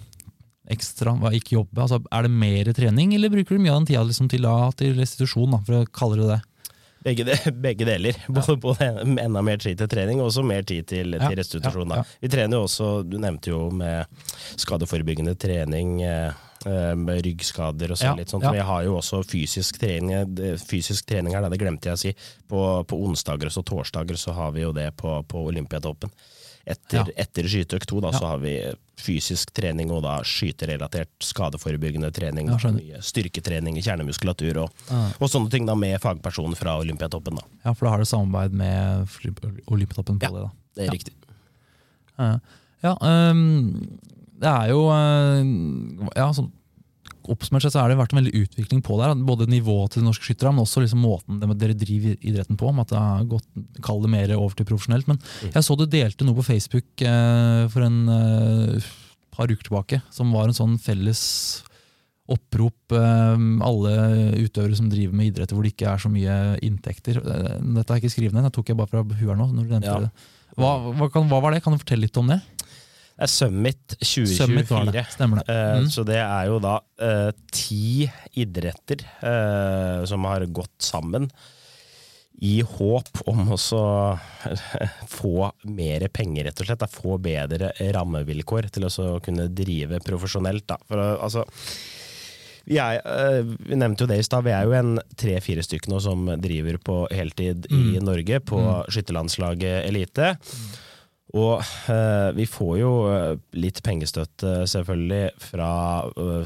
ekstra, 0.72 1.14
ikke 1.36 1.58
jobbe? 1.58 1.82
Altså, 1.84 2.00
er 2.10 2.26
det 2.26 2.32
mer 2.32 2.72
trening, 2.76 3.14
eller 3.16 3.32
bruker 3.32 3.58
du 3.58 3.62
mye 3.62 3.74
av 3.74 3.82
den 3.82 3.92
tida 3.92 4.06
liksom, 4.08 4.30
til, 4.32 4.48
til, 4.78 4.96
restitusjon, 4.98 5.54
da, 5.54 5.62
for 5.66 5.82
å 5.82 5.90
kalle 5.92 6.20
det 6.22 6.30
det? 6.32 6.40
Begge, 7.02 7.26
de, 7.26 7.36
begge 7.66 7.86
deler. 7.86 8.18
Både, 8.28 8.56
både, 8.62 8.88
enda 9.24 9.42
mer 9.44 9.58
tid 9.62 9.80
til 9.80 9.90
trening 9.90 10.22
og 10.22 10.30
også 10.30 10.44
mer 10.46 10.66
tid 10.66 10.86
til, 10.90 11.18
til 11.18 11.36
restitusjon. 11.38 11.94
Ja, 11.94 12.02
ja. 12.02 12.20
Vi 12.22 12.30
trener 12.32 12.60
jo 12.60 12.68
også, 12.68 12.92
du 13.06 13.18
nevnte 13.22 13.52
jo 13.52 13.66
med 13.74 14.06
skadeforebyggende 14.62 15.34
trening. 15.38 16.00
Eh, 16.06 16.48
med 16.66 17.24
ryggskader 17.26 17.94
og 17.94 17.98
sånn. 18.00 18.20
litt 18.20 18.32
sånt. 18.32 18.46
Vi 18.46 18.66
har 18.68 18.84
jo 18.86 18.98
også 19.00 19.22
fysisk 19.26 19.80
trening, 19.82 20.36
fysisk 20.62 21.08
trening 21.08 21.34
her, 21.36 21.48
det 21.50 21.60
glemte 21.60 21.90
jeg 21.90 21.98
å 21.98 22.02
si. 22.02 22.14
På, 22.48 22.60
på 22.88 23.00
onsdager 23.06 23.50
og 23.50 23.66
torsdager 23.66 24.20
så 24.20 24.36
har 24.36 24.54
vi 24.56 24.64
jo 24.66 24.72
det 24.76 24.90
på, 25.00 25.16
på 25.28 25.46
Olympiatoppen. 25.50 26.12
Etter, 26.62 27.00
ja. 27.00 27.22
etter 27.24 27.48
skyteøkt 27.50 27.88
to 27.90 27.98
da, 27.98 28.12
ja. 28.14 28.18
så 28.22 28.28
har 28.30 28.42
vi 28.42 28.54
fysisk 29.02 29.50
trening 29.56 29.90
og 29.90 30.04
da 30.04 30.20
skyterelatert 30.26 31.10
skadeforebyggende 31.26 32.12
trening. 32.14 32.52
Da, 32.52 33.00
styrketrening 33.02 33.80
i 33.80 33.82
kjernemuskulatur 33.82 34.62
og, 34.62 34.84
ja. 34.86 35.02
og, 35.16 35.26
sånne 35.30 35.50
ting 35.50 35.66
da 35.66 35.74
med 35.78 35.98
fagpersonen 36.02 36.54
fra 36.58 36.76
Olympiatoppen. 36.82 37.40
Da. 37.40 37.48
Ja, 37.66 37.74
for 37.74 37.88
da 37.88 37.96
har 37.96 38.04
du 38.04 38.06
samarbeid 38.06 38.54
med 38.54 39.18
Olympiatoppen 39.66 40.22
på 40.22 40.30
det? 40.36 40.44
da. 40.44 40.52
Det 40.78 40.86
er 40.86 40.94
riktig. 40.94 41.16
Ja, 42.82 42.94
um, 42.98 43.98
det 44.42 44.50
er 44.50 44.72
jo 44.72 44.82
uh, 44.90 46.10
ja, 46.18 46.28
sånn 46.34 46.50
oppsummert 47.30 47.64
sett 47.64 47.74
så 47.74 47.82
har 47.82 47.90
det 47.90 47.98
vært 47.98 48.14
en 48.14 48.20
veldig 48.20 48.44
utvikling 48.44 48.82
på 48.84 48.96
der. 49.00 49.14
Både 49.26 49.48
nivået 49.50 49.94
til 49.94 50.06
norske 50.06 50.26
skyttere, 50.26 50.52
men 50.54 50.64
også 50.64 50.82
liksom 50.82 51.02
måten 51.04 51.40
dere 51.42 51.76
driver 51.78 52.16
idretten 52.18 52.58
på. 52.58 52.70
at 52.82 52.92
det 52.92 52.98
har 52.98 53.26
gått, 53.30 53.48
Kall 53.84 54.02
det 54.02 54.12
mer 54.12 54.34
over 54.36 54.56
til 54.56 54.68
profesjonelt. 54.68 55.08
Men 55.10 55.18
mm. 55.20 55.52
jeg 55.54 55.66
så 55.66 55.76
du 55.78 55.86
delte 55.86 56.26
noe 56.26 56.38
på 56.38 56.46
Facebook 56.46 57.04
eh, 57.06 57.66
for 57.72 57.86
en 57.86 58.00
eh, 58.16 58.88
par 59.34 59.50
uker 59.50 59.68
tilbake, 59.68 60.02
som 60.10 60.32
var 60.34 60.48
en 60.48 60.56
sånn 60.56 60.78
felles 60.82 61.22
opprop. 62.32 62.94
Eh, 62.96 63.46
alle 63.68 63.96
utøvere 64.42 64.78
som 64.78 64.90
driver 64.92 65.16
med 65.18 65.32
idretter 65.32 65.58
hvor 65.58 65.66
det 65.66 65.74
ikke 65.76 65.94
er 65.94 66.02
så 66.02 66.12
mye 66.12 66.38
inntekter. 66.64 67.22
Eh, 67.22 67.58
dette 67.78 67.88
har 67.88 68.00
jeg 68.00 68.06
ikke 68.06 68.16
skrevet 68.16 68.38
ned, 68.38 68.48
det 68.48 68.56
tok 68.58 68.72
jeg 68.72 68.80
bare 68.80 68.92
fra 68.92 69.04
huet 69.06 69.38
nå. 69.38 69.50
når 69.52 69.62
du 69.62 69.76
nevnte 69.76 69.92
ja. 69.92 70.00
det. 70.06 70.30
Hva, 70.58 70.74
hva, 70.92 71.08
kan, 71.08 71.30
hva 71.30 71.38
var 71.40 71.54
det? 71.54 71.62
Kan 71.64 71.72
du 71.72 71.80
fortelle 71.80 72.04
litt 72.04 72.18
om 72.20 72.28
det? 72.28 72.42
Er 73.16 73.30
Summit 73.30 73.96
2024. 73.98 74.36
Summit 74.36 74.94
det. 74.94 75.06
Stemmer 75.12 75.42
det. 75.42 75.54
Eh, 75.54 75.80
mm. 75.82 75.88
så 75.92 76.04
det 76.08 76.20
er 76.22 76.50
jo 76.50 76.60
da 76.62 76.76
uh, 76.80 77.32
ti 77.52 78.06
idretter 78.40 79.04
uh, 79.22 80.04
som 80.08 80.28
har 80.30 80.46
gått 80.50 80.78
sammen 80.82 81.28
i 82.42 82.56
håp 82.66 83.20
om 83.30 83.52
å 83.54 83.58
få 85.06 85.50
mer 85.70 86.08
penger, 86.10 86.48
rett 86.48 86.62
og 86.62 86.66
slett. 86.66 86.80
Da. 86.80 86.88
Få 86.90 87.18
bedre 87.22 87.70
rammevilkår 87.94 88.70
til 88.74 88.88
å 88.88 89.10
kunne 89.22 89.46
drive 89.52 90.00
profesjonelt. 90.02 90.64
Da. 90.72 90.78
For, 90.88 91.02
altså, 91.22 91.44
vi, 92.66 92.80
er, 92.82 92.98
vi, 93.44 93.78
nevnte 93.78 94.06
jo 94.06 94.10
det 94.10 94.18
i 94.18 94.26
stad, 94.26 94.42
vi 94.48 94.56
er 94.56 94.66
jo 94.66 94.74
en 94.74 94.96
tre-fire 95.18 95.62
stykker 95.62 95.92
nå 95.92 96.00
som 96.02 96.32
driver 96.42 96.80
på 96.82 96.96
heltid 97.14 97.68
mm. 97.70 97.84
i 97.94 98.02
Norge, 98.02 98.42
på 98.48 98.58
mm. 98.58 98.90
skytterlandslaget 98.90 99.86
Elite. 99.86 100.34
Mm. 100.34 100.72
Og 101.32 101.62
eh, 101.88 102.28
vi 102.36 102.44
får 102.48 102.72
jo 102.76 102.92
eh, 103.08 103.34
litt 103.56 103.80
pengestøtte, 103.84 104.66
selvfølgelig, 104.68 105.22
fra 105.40 105.70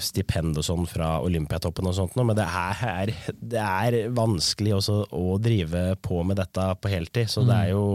stipend 0.03 0.61
og 0.61 0.67
sånn 0.67 0.87
fra 0.87 1.17
Olympiatoppen 1.27 1.91
og 1.91 1.97
sånt, 1.97 2.15
men 2.21 2.37
det 2.39 2.47
er, 2.47 3.11
det 3.41 3.63
er 3.63 3.97
vanskelig 4.15 4.77
også 4.79 5.01
å 5.11 5.39
drive 5.43 5.89
på 6.03 6.23
med 6.27 6.39
dette 6.39 6.69
på 6.79 6.93
heltid. 6.93 7.33
Så 7.33 7.43
mm. 7.43 7.49
det 7.51 7.57
er 7.57 7.73
jo 7.75 7.87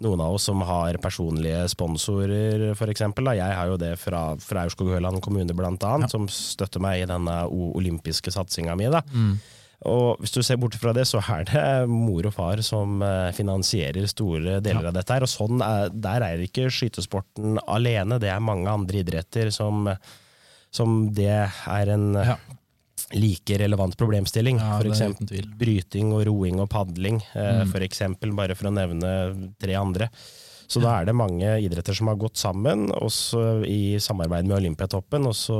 noen 0.00 0.20
av 0.24 0.36
oss 0.36 0.48
som 0.48 0.60
har 0.64 0.96
personlige 1.00 1.62
sponsorer, 1.72 2.70
f.eks. 2.72 3.04
Jeg 3.04 3.56
har 3.56 3.72
jo 3.72 3.80
det 3.80 3.94
fra, 4.00 4.22
fra 4.40 4.66
Aurskog-Høland 4.66 5.20
kommune, 5.24 5.56
blant 5.56 5.84
annet, 5.88 6.08
ja. 6.08 6.14
som 6.16 6.28
støtter 6.32 6.84
meg 6.84 7.02
i 7.02 7.08
denne 7.08 7.42
olympiske 7.48 8.32
satsinga 8.34 8.76
mi. 8.80 8.88
da. 8.92 9.02
Mm. 9.12 9.34
Og 9.88 10.20
hvis 10.20 10.34
du 10.34 10.42
ser 10.44 10.58
bort 10.60 10.76
fra 10.76 10.92
det, 10.92 11.06
så 11.08 11.22
er 11.32 11.46
det 11.48 11.64
mor 11.88 12.26
og 12.28 12.34
far 12.36 12.60
som 12.64 13.00
eh, 13.04 13.30
finansierer 13.36 14.04
store 14.10 14.58
deler 14.60 14.84
ja. 14.84 14.90
av 14.90 14.96
dette. 14.98 15.16
her, 15.16 15.24
og 15.24 15.32
sånn 15.32 15.62
er, 15.64 15.88
Der 15.94 16.24
er 16.26 16.42
ikke 16.44 16.68
skytesporten 16.68 17.56
alene, 17.64 18.20
det 18.20 18.28
er 18.28 18.44
mange 18.44 18.68
andre 18.68 19.00
idretter 19.00 19.48
som, 19.54 19.88
som 20.68 21.06
det 21.16 21.32
er 21.32 21.94
en 21.94 22.12
ja. 22.12 22.36
like 23.16 23.56
relevant 23.62 23.96
problemstilling. 23.96 24.60
Ja, 24.60 24.82
F.eks. 24.84 25.48
bryting 25.56 26.12
og 26.12 26.26
roing 26.28 26.60
og 26.60 26.68
padling, 26.74 27.22
eh, 27.32 27.62
mm. 27.62 27.72
for 27.72 27.86
eksempel, 27.86 28.36
bare 28.36 28.58
for 28.58 28.68
å 28.68 28.76
nevne 28.76 29.14
tre 29.56 29.80
andre. 29.80 30.12
Så 30.70 30.78
da 30.84 31.00
er 31.00 31.08
det 31.08 31.16
mange 31.18 31.56
idretter 31.64 31.96
som 31.96 32.12
har 32.12 32.20
gått 32.20 32.38
sammen, 32.38 32.92
også 32.94 33.64
i 33.66 33.96
samarbeid 33.98 34.46
med 34.46 34.60
Olympiatoppen. 34.60 35.24
og 35.26 35.34
så 35.34 35.58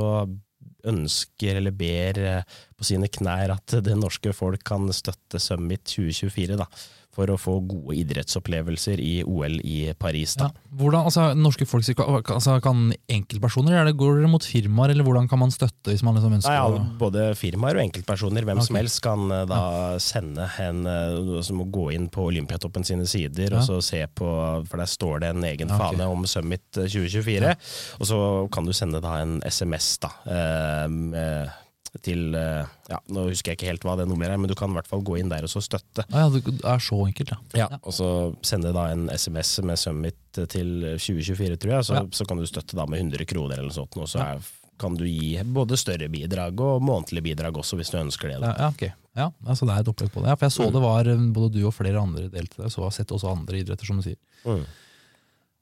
ønsker 0.89 1.59
eller 1.59 1.75
ber 1.75 2.19
eh, 2.21 2.57
på 2.77 2.87
sine 2.87 3.09
knær 3.11 3.55
at 3.57 3.77
det 3.85 3.97
norske 3.99 4.33
folk 4.35 4.63
kan 4.67 4.89
støtte 4.95 5.41
Summit 5.41 5.85
2024. 5.85 6.57
da 6.59 6.67
for 7.15 7.31
å 7.31 7.37
få 7.39 7.57
gode 7.67 7.97
idrettsopplevelser 7.99 9.01
i 9.03 9.13
OL 9.27 9.59
i 9.67 9.91
Paris. 9.99 10.37
Da. 10.39 10.47
Ja. 10.47 10.75
Hvordan, 10.79 11.07
altså, 11.09 11.25
norske 11.35 11.67
folk, 11.67 11.87
altså, 12.31 12.57
Kan 12.63 12.93
enkeltpersoner, 13.11 13.81
eller 13.81 13.95
går 13.97 14.21
dere 14.21 14.31
mot 14.31 14.45
firmaer, 14.45 14.93
eller 14.93 15.07
hvordan 15.07 15.27
kan 15.31 15.41
man 15.41 15.51
støtte? 15.51 15.91
hvis 15.91 16.03
man 16.05 16.15
liksom 16.15 16.35
ønsker 16.37 16.53
Nei, 16.53 16.59
ja, 16.59 16.83
Både 17.01 17.25
firmaer 17.37 17.79
og 17.79 17.83
enkeltpersoner. 17.85 18.45
Hvem 18.47 18.61
okay. 18.61 18.69
som 18.69 18.79
helst 18.79 19.01
kan 19.03 19.25
uh, 19.27 19.43
da 19.49 19.59
ja. 19.59 19.99
sende 20.03 20.47
en 20.63 20.85
uh, 20.87 21.39
som 21.43 21.59
må 21.61 21.67
gå 21.73 21.89
inn 21.95 22.07
på 22.11 22.29
Olympiatoppen 22.29 22.85
sine 22.87 23.07
sider 23.09 23.57
og 23.57 23.65
så 23.67 23.81
se 23.83 24.03
på, 24.07 24.29
for 24.69 24.81
der 24.81 24.89
står 24.89 25.23
det 25.23 25.33
en 25.33 25.47
egen 25.47 25.71
fane 25.71 26.07
om 26.07 26.23
Summit 26.29 26.63
2024. 26.77 27.55
Og 27.99 28.07
så 28.07 28.21
kan 28.53 28.67
du 28.67 28.73
sende 28.75 29.01
da 29.03 29.17
en 29.21 29.39
SMS 29.47 29.93
da, 30.05 30.13
uh, 30.27 31.59
til 31.99 32.35
eh, 32.39 32.69
ja, 32.87 32.99
Nå 33.11 33.25
husker 33.27 33.51
jeg 33.51 33.59
ikke 33.59 33.67
helt 33.67 33.85
hva 33.87 33.97
det 33.99 34.05
nummeret 34.07 34.35
er, 34.35 34.39
men 34.39 34.47
du 34.47 34.55
kan 34.57 34.71
i 34.71 34.77
hvert 34.77 34.87
fall 34.87 35.03
gå 35.03 35.17
inn 35.19 35.31
der 35.31 35.43
og 35.43 35.51
så 35.51 35.59
støtte. 35.63 36.05
Ah, 36.07 36.23
ja, 36.23 36.29
Det 36.31 36.63
er 36.63 36.83
så 36.83 37.01
enkelt, 37.03 37.33
ja. 37.33 37.65
ja. 37.65 37.67
Og 37.81 37.95
så 37.95 38.07
sende 38.47 38.71
da 38.75 38.87
en 38.93 39.09
SMS 39.11 39.57
med 39.67 39.79
Summit 39.81 40.17
til 40.31 40.71
2024, 40.95 41.59
tror 41.59 41.75
jeg. 41.75 41.89
Så, 41.89 41.99
ja. 41.99 42.07
så 42.15 42.27
kan 42.29 42.39
du 42.39 42.47
støtte 42.47 42.79
da 42.79 42.87
med 42.87 43.03
100 43.03 43.27
kroner 43.27 43.59
eller 43.59 43.71
noe 43.71 43.75
sånt. 43.81 43.99
Og 43.99 44.07
så 44.07 44.23
er, 44.23 44.47
kan 44.81 44.95
du 44.97 45.03
gi 45.09 45.35
både 45.43 45.79
større 45.79 46.07
bidrag 46.11 46.63
og 46.63 46.81
månedlige 46.85 47.27
bidrag 47.27 47.59
også, 47.59 47.79
hvis 47.79 47.91
du 47.91 47.99
ønsker 48.01 48.31
det. 48.31 48.39
Da. 48.45 48.55
Ja, 48.55 48.71
ok. 48.71 48.87
Ja, 49.19 49.27
altså 49.43 49.67
det 49.67 49.75
er 49.75 49.83
et 49.83 49.91
opplegg 49.91 50.11
på 50.13 50.23
det. 50.23 50.31
For 50.37 50.47
jeg 50.47 50.55
så 50.55 50.69
mm. 50.69 50.73
det 50.77 50.85
var 50.85 51.11
eh, 51.11 51.29
både 51.35 51.53
du 51.57 51.61
og 51.67 51.75
flere 51.75 51.99
andre 51.99 52.29
delte 52.31 52.63
det. 52.63 52.71
Så 52.71 52.85
har 52.85 52.95
sett 52.95 53.11
også 53.11 53.35
andre 53.35 53.59
idretter, 53.59 53.87
som 53.87 53.99
du 53.99 54.07
sier. 54.07 54.19
Mm. 54.47 54.63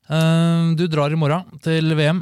Uh, 0.09 0.73
du 0.77 0.87
drar 0.89 1.13
i 1.13 1.17
morgen 1.17 1.61
til 1.65 1.97
VM. 1.97 2.21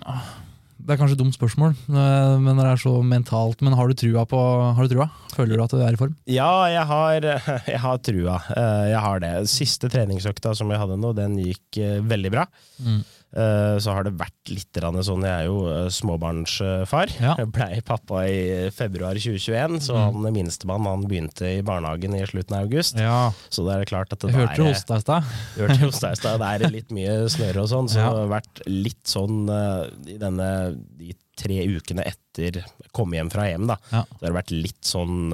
Det 0.88 0.95
er 0.95 1.00
kanskje 1.02 1.17
et 1.17 1.19
dumt 1.19 1.36
spørsmål, 1.36 1.73
eh, 1.91 2.34
men 2.39 2.56
det 2.56 2.63
er 2.63 2.80
så 2.80 2.93
mentalt. 3.04 3.60
Men 3.60 3.73
har 3.76 3.89
du 3.89 3.95
trua? 4.00 4.23
på, 4.23 4.39
har 4.71 4.88
du 4.88 4.93
trua? 4.93 5.10
Føler 5.34 5.60
du 5.60 5.63
at 5.65 5.73
du 5.76 5.82
er 5.84 5.97
i 5.97 6.00
form? 6.00 6.13
Ja, 6.32 6.63
jeg 6.71 6.86
har, 6.88 7.28
jeg 7.73 7.82
har 7.84 8.00
trua. 8.00 8.38
Eh, 8.56 8.86
jeg 8.93 9.02
har 9.04 9.19
det. 9.19 9.34
Siste 9.52 9.91
treningsøkta 9.91 10.56
som 10.56 10.71
jeg 10.71 10.80
hadde 10.80 10.95
nå, 11.02 11.12
den 11.17 11.36
gikk 11.43 11.82
eh, 11.84 12.00
veldig 12.08 12.32
bra. 12.38 12.45
Mm. 12.80 13.02
Eh, 13.36 13.76
så 13.84 13.92
har 13.92 14.06
det 14.08 14.13
vært 14.18 14.48
litt 14.50 14.78
sånn 15.04 15.22
Jeg 15.26 15.34
er 15.34 15.46
jo 15.50 15.58
eh, 15.68 15.90
småbarnsfar. 15.92 17.12
Ja. 17.20 17.34
Jeg 17.38 17.50
blei 17.52 17.82
pappa 17.86 18.22
i 18.24 18.70
februar 18.72 19.20
2021, 19.20 19.82
så 19.84 19.98
Mm. 19.98 20.24
han 20.24 20.34
minstemann 20.34 20.86
han 20.88 21.04
begynte 21.04 21.58
i 21.58 21.62
barnehagen 21.62 22.16
i 22.16 22.24
slutten 22.26 22.56
av 22.56 22.63
august. 22.70 22.96
Ja, 22.98 23.32
Så 23.50 23.66
det 23.68 23.76
er 23.82 23.86
klart 23.86 24.13
at 24.13 24.20
det 24.24 24.32
hørte 24.38 24.56
du 24.56 24.63
hoste 24.63 24.96
i 24.96 25.00
stad. 25.04 25.24
Hørte 25.58 25.78
i 26.13 26.16
stad, 26.16 26.40
det 26.40 26.48
er 26.68 26.72
litt 26.72 26.90
mye 26.96 27.28
snøre 27.30 27.63
og 27.66 27.70
sånn, 27.70 27.90
så 27.92 28.00
Ja. 28.00 28.10
det 28.13 28.22
har 28.24 28.42
vært 28.42 28.63
litt 28.68 29.04
sånn 29.04 29.50
eh, 29.50 30.13
i 30.16 30.18
denne 30.18 30.78
de 30.98 31.13
tre 31.38 31.60
ukene 31.68 32.02
etter 32.08 32.63
jeg 32.63 32.90
kom 32.94 33.12
hjem 33.13 33.30
fra 33.30 33.44
hjem, 33.46 33.68
da. 33.68 33.76
Ja. 33.92 34.04
Så 34.06 34.22
har 34.32 34.42
vært 34.42 34.52
litt 34.56 34.82
sånn 34.82 35.30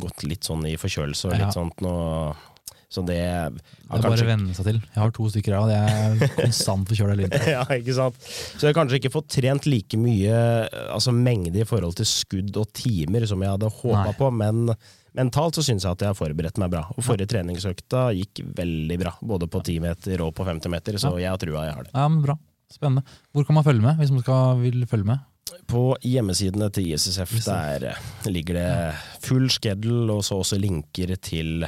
gått 0.00 0.24
litt 0.24 0.42
sånn 0.42 0.64
i 0.66 0.76
forkjølelse 0.76 1.26
og 1.30 1.38
litt 1.38 1.52
sånt 1.54 1.76
nå. 1.84 2.34
Så 2.92 3.02
det 3.06 3.20
har 3.20 3.50
Det 3.54 3.98
er 3.98 4.04
bare 4.04 4.24
å 4.26 4.28
venne 4.28 4.56
seg 4.56 4.68
til. 4.68 4.80
Jeg 4.82 5.00
har 5.02 5.14
to 5.16 5.28
stykker 5.32 5.56
her, 5.56 5.64
og 5.64 5.72
jeg 5.72 6.24
er 6.24 6.34
konstant 6.44 6.90
forkjøla 6.90 7.16
i 7.16 7.22
vinteren. 7.24 7.48
ja, 7.56 7.64
ikke 7.78 7.96
sant. 7.96 8.18
Så 8.26 8.60
jeg 8.62 8.70
har 8.72 8.78
kanskje 8.80 9.00
ikke 9.00 9.12
fått 9.14 9.30
trent 9.36 9.68
like 9.70 9.98
mye 10.00 10.36
altså 10.88 11.14
mengde 11.16 11.62
i 11.62 11.68
forhold 11.68 11.96
til 11.98 12.08
skudd 12.08 12.60
og 12.60 12.70
timer 12.76 13.26
som 13.30 13.42
jeg 13.42 13.54
hadde 13.56 13.72
håpa 13.80 14.14
på, 14.18 14.30
men 14.34 14.68
mentalt 15.14 15.58
så 15.58 15.62
syns 15.66 15.84
jeg 15.86 15.94
at 15.94 16.02
jeg 16.06 16.10
har 16.12 16.18
forberedt 16.18 16.58
meg 16.62 16.72
bra. 16.72 16.86
Og 16.94 17.04
forrige 17.06 17.30
treningsøkta 17.34 18.08
gikk 18.18 18.42
veldig 18.58 18.98
bra, 19.04 19.14
både 19.22 19.50
på 19.50 19.62
10 19.62 19.78
meter 19.84 20.24
og 20.26 20.34
på 20.38 20.46
50 20.48 20.72
meter, 20.72 20.98
så 21.02 21.14
jeg 21.20 21.30
har 21.30 21.38
trua 21.40 21.68
jeg 21.68 21.78
har 21.78 21.86
det. 21.86 21.94
Ja, 21.94 22.08
men 22.10 22.24
Bra. 22.24 22.38
Spennende. 22.72 23.04
Hvor 23.30 23.44
kan 23.46 23.54
man 23.54 23.64
følge 23.66 23.84
med, 23.84 23.98
hvis 24.00 24.10
man 24.10 24.22
skal, 24.24 24.58
vil 24.62 24.86
følge 24.90 25.06
med? 25.06 25.22
På 25.70 25.92
hjemmesidene 26.02 26.70
til 26.74 26.88
ISSF 26.94 27.34
der 27.44 27.84
ligger 28.26 28.56
det 28.56 28.70
full 29.22 29.46
schedule, 29.52 30.08
og 30.16 30.24
så 30.26 30.40
også 30.40 30.58
linker 30.58 31.12
til 31.22 31.66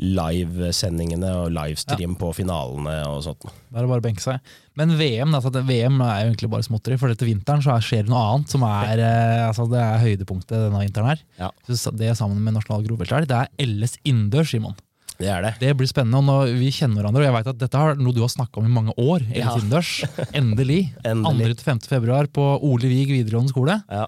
livesendingene 0.00 1.30
og 1.42 1.50
livestream 1.54 2.14
på 2.18 2.30
finalene 2.36 2.96
og 3.08 3.22
sånt. 3.26 3.46
Da 3.70 3.78
er 3.80 3.84
det 3.86 3.90
bare 3.92 4.02
å 4.02 4.06
benke 4.08 4.24
seg. 4.24 4.40
Men 4.80 4.94
VM 4.96 5.34
altså 5.36 5.52
VM 5.52 6.00
er 6.04 6.22
jo 6.24 6.30
egentlig 6.30 6.50
bare 6.54 6.66
småtteri, 6.66 6.98
for 6.98 7.12
etter 7.12 7.28
vinteren 7.28 7.60
så 7.64 7.74
er- 7.76 7.84
skjer 7.84 8.04
det 8.06 8.12
noe 8.12 8.22
annet 8.34 8.48
som 8.48 8.62
er, 8.64 8.98
eh, 8.98 9.48
altså 9.48 9.68
det 9.70 9.80
er 9.80 9.98
høydepunktet 10.04 10.56
denne 10.56 10.80
vinteren 10.86 11.10
her. 11.12 11.20
Ja. 11.38 11.50
Så 11.68 11.92
det 11.96 12.16
sammen 12.16 12.40
med 12.40 12.54
Nasjonal 12.54 12.86
grovfeltelg, 12.86 13.28
det 13.28 13.36
er 13.36 13.48
LS 13.66 13.98
innendørs, 14.04 14.50
Simon. 14.50 14.74
Det 15.20 15.28
er 15.28 15.42
det. 15.42 15.54
Det 15.60 15.76
blir 15.76 15.86
spennende, 15.86 16.16
og 16.16 16.24
når 16.24 16.54
vi 16.56 16.70
kjenner 16.72 17.02
hverandre, 17.02 17.20
og 17.20 17.28
jeg 17.28 17.34
vet 17.36 17.46
at 17.52 17.58
dette 17.58 17.74
er 17.76 17.94
noe 18.00 18.14
du 18.16 18.22
har 18.22 18.32
snakka 18.32 18.56
om 18.56 18.64
i 18.64 18.72
mange 18.72 18.94
år, 18.96 19.20
Ja. 19.36 19.52
Endelig. 20.40 20.94
Endelig. 21.04 21.56
2.-5. 21.60 21.86
februar 21.86 22.26
på 22.32 22.40
Ole 22.64 22.88
Vig 22.88 23.08
videregående 23.12 23.52
skole. 23.52 23.82
Ja. 23.90 24.06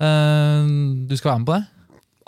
Uh, 0.00 1.04
du 1.06 1.14
skal 1.16 1.32
være 1.32 1.38
med 1.42 1.46
på 1.46 1.58
det? 1.58 1.66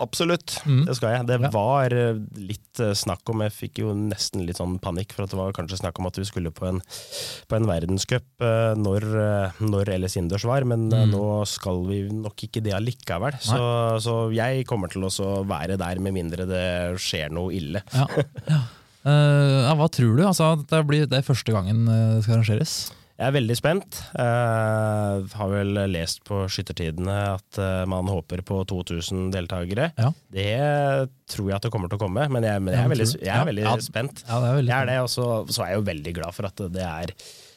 Absolutt, 0.03 0.57
Mm. 0.65 0.85
det 0.85 0.95
skal 0.97 1.13
jeg. 1.15 1.25
Det 1.27 1.37
Ja. 1.41 1.49
var 1.53 1.93
eh, 1.93 2.17
litt 2.35 2.79
eh, 2.83 2.91
snakk 2.93 3.21
om 3.31 3.39
Jeg 3.45 3.51
fikk 3.53 3.79
jo 3.79 3.93
nesten 3.95 4.45
litt 4.45 4.57
sånn 4.57 4.79
panikk, 4.79 5.13
for 5.13 5.23
at 5.23 5.29
det 5.31 5.37
var 5.39 5.53
kanskje 5.53 5.79
snakk 5.79 5.99
om 5.99 6.07
at 6.07 6.15
vi 6.19 6.25
skulle 6.27 6.51
på 6.51 6.67
en, 6.67 6.81
på 7.47 7.55
en 7.55 7.65
verdenscup 7.69 8.25
eh, 8.41 8.73
når, 8.75 9.53
når 9.63 9.93
LS 9.97 10.17
Innendørs 10.17 10.43
var, 10.45 10.65
men 10.65 10.89
Mm. 10.89 11.11
nå 11.11 11.45
skal 11.47 11.85
vi 11.87 12.01
nok 12.11 12.35
ikke 12.47 12.61
det 12.63 12.73
allikevel. 12.75 13.37
Så, 13.39 13.59
så 14.03 14.33
jeg 14.35 14.65
kommer 14.67 14.89
til 14.91 15.03
å 15.07 15.45
være 15.47 15.77
der, 15.77 15.99
med 15.99 16.13
mindre 16.13 16.45
det 16.45 16.99
skjer 16.99 17.31
noe 17.31 17.53
ille. 17.55 17.81
Ja. 17.93 18.07
ja. 18.49 18.61
Uh, 19.05 19.69
hva 19.77 19.85
tror 19.93 20.15
du? 20.17 20.23
Altså, 20.25 20.65
det, 20.65 20.79
blir, 20.89 21.03
det 21.05 21.19
er 21.19 21.21
første 21.27 21.53
gangen 21.53 21.83
det 21.85 22.23
skal 22.25 22.39
arrangeres. 22.39 22.71
Jeg 23.15 23.29
er 23.29 23.35
veldig 23.37 23.55
spent. 23.55 23.97
Uh, 24.11 25.23
har 25.39 25.51
vel 25.53 25.77
lest 25.87 26.19
på 26.27 26.41
skyttertidene 26.51 27.13
at 27.37 27.59
uh, 27.61 27.85
man 27.87 28.09
håper 28.11 28.41
på 28.43 28.57
2000 28.67 29.29
deltakere. 29.31 29.91
Ja. 29.95 30.09
Det 30.35 30.49
tror 31.31 31.47
jeg 31.47 31.55
at 31.55 31.63
det 31.67 31.71
kommer 31.71 31.87
til 31.91 31.95
å 31.99 32.03
komme, 32.03 32.25
men 32.33 32.43
jeg, 32.43 32.59
men 32.65 32.75
jeg 32.75 32.83
er 32.83 32.91
veldig, 32.91 33.07
jeg 33.23 33.31
er 33.37 33.47
veldig 33.47 33.63
Ja. 33.69 33.75
spent. 33.87 34.25
Ja, 34.27 34.41
det 34.43 34.49
er 34.51 34.59
veldig 34.59 34.73
Jeg 34.73 34.81
er 34.81 34.91
det, 34.91 34.97
og 35.05 35.09
så, 35.15 35.29
så 35.47 35.63
er 35.63 35.71
jeg 35.71 35.79
jo 35.79 35.87
veldig 35.93 36.15
glad 36.19 36.35
for 36.35 36.49
at 36.51 36.65
det 36.75 36.83
er 36.89 37.15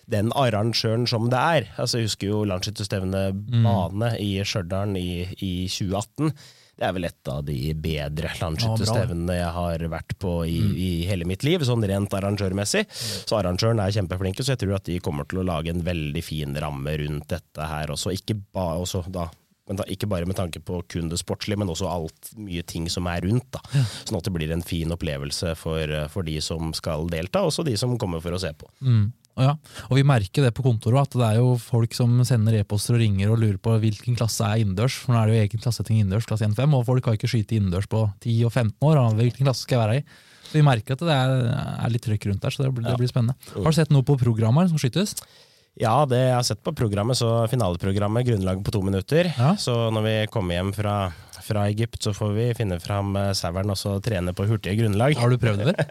den 0.09 0.31
arrangøren 0.41 1.09
som 1.11 1.27
det 1.29 1.41
er. 1.59 1.67
Altså, 1.77 1.99
jeg 1.99 2.07
husker 2.09 2.31
jo 2.31 2.45
landsskytterstevnet 2.49 3.43
Mm. 3.51 3.67
Bane 3.67 4.15
i 4.23 4.31
Stjørdal 4.47 4.95
i, 4.97 5.27
i 5.43 5.53
2018. 5.69 6.31
Det 6.79 6.87
er 6.87 6.93
vel 6.95 7.09
et 7.09 7.29
av 7.33 7.41
de 7.43 7.57
bedre 7.75 8.31
landskytterstevnene 8.39 9.35
jeg 9.41 9.51
har 9.57 9.85
vært 9.91 10.15
på 10.23 10.35
i, 10.47 10.59
Mm. 10.63 10.77
i 10.79 10.91
hele 11.09 11.25
mitt 11.27 11.43
liv, 11.43 11.61
sånn 11.67 11.83
rent 11.89 12.15
arrangørmessig. 12.15 12.85
Så 13.27 13.35
arrangøren 13.39 13.81
er 13.83 13.91
kjempeflinke, 13.91 14.45
så 14.47 14.55
jeg 14.55 14.63
tror 14.63 14.77
at 14.77 14.85
de 14.85 15.01
kommer 15.01 15.27
til 15.29 15.41
å 15.43 15.47
lage 15.49 15.71
en 15.75 15.83
veldig 15.83 16.23
fin 16.23 16.55
ramme 16.55 16.95
rundt 17.03 17.27
dette 17.29 17.67
her 17.67 17.87
også. 17.91 18.13
Ikke, 18.15 18.39
ba, 18.55 18.77
også 18.79 19.03
da, 19.11 19.29
men 19.69 19.77
da, 19.77 19.85
ikke 19.91 20.09
bare 20.09 20.25
med 20.27 20.37
tanke 20.39 20.61
på 20.65 20.79
kun 20.89 21.09
det 21.11 21.19
sportslige, 21.19 21.59
men 21.59 21.69
også 21.69 21.91
alt 21.91 22.31
mye 22.37 22.63
ting 22.65 22.87
som 22.89 23.07
er 23.11 23.21
rundt. 23.27 23.51
Da. 23.51 23.61
Sånn 24.07 24.17
at 24.17 24.25
det 24.25 24.33
blir 24.33 24.53
en 24.55 24.63
fin 24.63 24.89
opplevelse 24.95 25.57
for, 25.57 25.87
for 26.09 26.23
de 26.23 26.39
som 26.41 26.73
skal 26.73 27.09
delta, 27.11 27.43
også 27.45 27.65
de 27.67 27.77
som 27.77 27.99
kommer 27.99 28.23
for 28.23 28.31
å 28.33 28.41
se 28.41 28.53
på. 28.57 28.71
Mm. 28.81 29.13
Ja. 29.39 29.55
og 29.89 29.95
vi 29.99 30.03
merker 30.07 30.43
det 30.47 30.53
på 30.57 30.65
kontoret, 30.67 31.07
at 31.09 31.17
det 31.19 31.27
er 31.29 31.41
jo 31.41 31.53
folk 31.63 31.95
som 31.97 32.17
sender 32.27 32.59
e-poster 32.61 32.97
og 32.99 33.03
ringer 33.05 33.31
og 33.33 33.39
lurer 33.43 33.59
på 33.63 33.77
hvilken 33.83 34.17
klasse 34.19 34.45
er 34.47 34.65
innendørs. 34.65 34.97
For 35.05 35.15
nå 35.15 35.21
er 35.23 35.27
det 35.31 35.37
jo 35.37 35.45
egen 35.47 35.63
klasseting 35.67 36.01
innendørs, 36.03 36.27
klasse 36.29 36.49
1-5, 36.49 36.75
og 36.79 36.87
folk 36.89 37.07
har 37.11 37.19
ikke 37.19 37.31
skyte 37.31 37.59
innendørs 37.59 37.87
på 37.91 38.05
10 38.25 38.39
og 38.49 38.53
15 38.53 38.89
år. 38.91 38.99
og 39.05 39.19
Hvilken 39.21 39.47
klasse 39.49 39.63
skal 39.67 39.79
jeg 39.79 39.85
være 39.87 40.01
i? 40.01 40.07
Så 40.49 40.57
vi 40.57 40.65
merker 40.65 40.97
at 40.97 41.03
det 41.05 41.13
er, 41.15 41.35
er 41.85 41.93
litt 41.93 42.07
trøkk 42.09 42.25
rundt 42.31 42.41
der, 42.47 42.55
så 42.55 42.65
det 42.65 42.73
blir, 42.75 42.87
det 42.89 42.97
blir 42.99 43.11
spennende. 43.11 43.37
Har 43.53 43.69
du 43.69 43.77
sett 43.77 43.91
noe 43.93 44.07
på 44.09 44.17
programmet 44.21 44.71
som 44.73 44.81
skytes? 44.81 45.13
Ja, 45.79 45.93
det 46.11 46.19
jeg 46.19 46.33
har 46.35 46.43
sett 46.49 46.63
på 46.67 46.73
programmet, 46.75 47.15
så 47.21 47.29
finaleprogrammet, 47.53 48.25
grunnlaget 48.27 48.65
på 48.67 48.73
to 48.75 48.81
minutter. 48.83 49.29
Ja. 49.37 49.53
Så 49.61 49.77
når 49.95 50.07
vi 50.09 50.15
kommer 50.33 50.57
hjem 50.57 50.73
fra, 50.75 50.95
fra 51.45 51.69
Egypt, 51.71 52.01
så 52.03 52.11
får 52.17 52.33
vi 52.35 52.47
finne 52.59 52.81
fram 52.83 53.13
eh, 53.21 53.29
saueren 53.39 53.71
og 53.71 53.79
så 53.79 53.93
trene 54.03 54.35
på 54.35 54.49
hurtige 54.49 54.75
grunnlag. 54.81 55.15
Har 55.21 55.31
du 55.31 55.39
prøvd 55.39 55.69
det? 55.71 55.77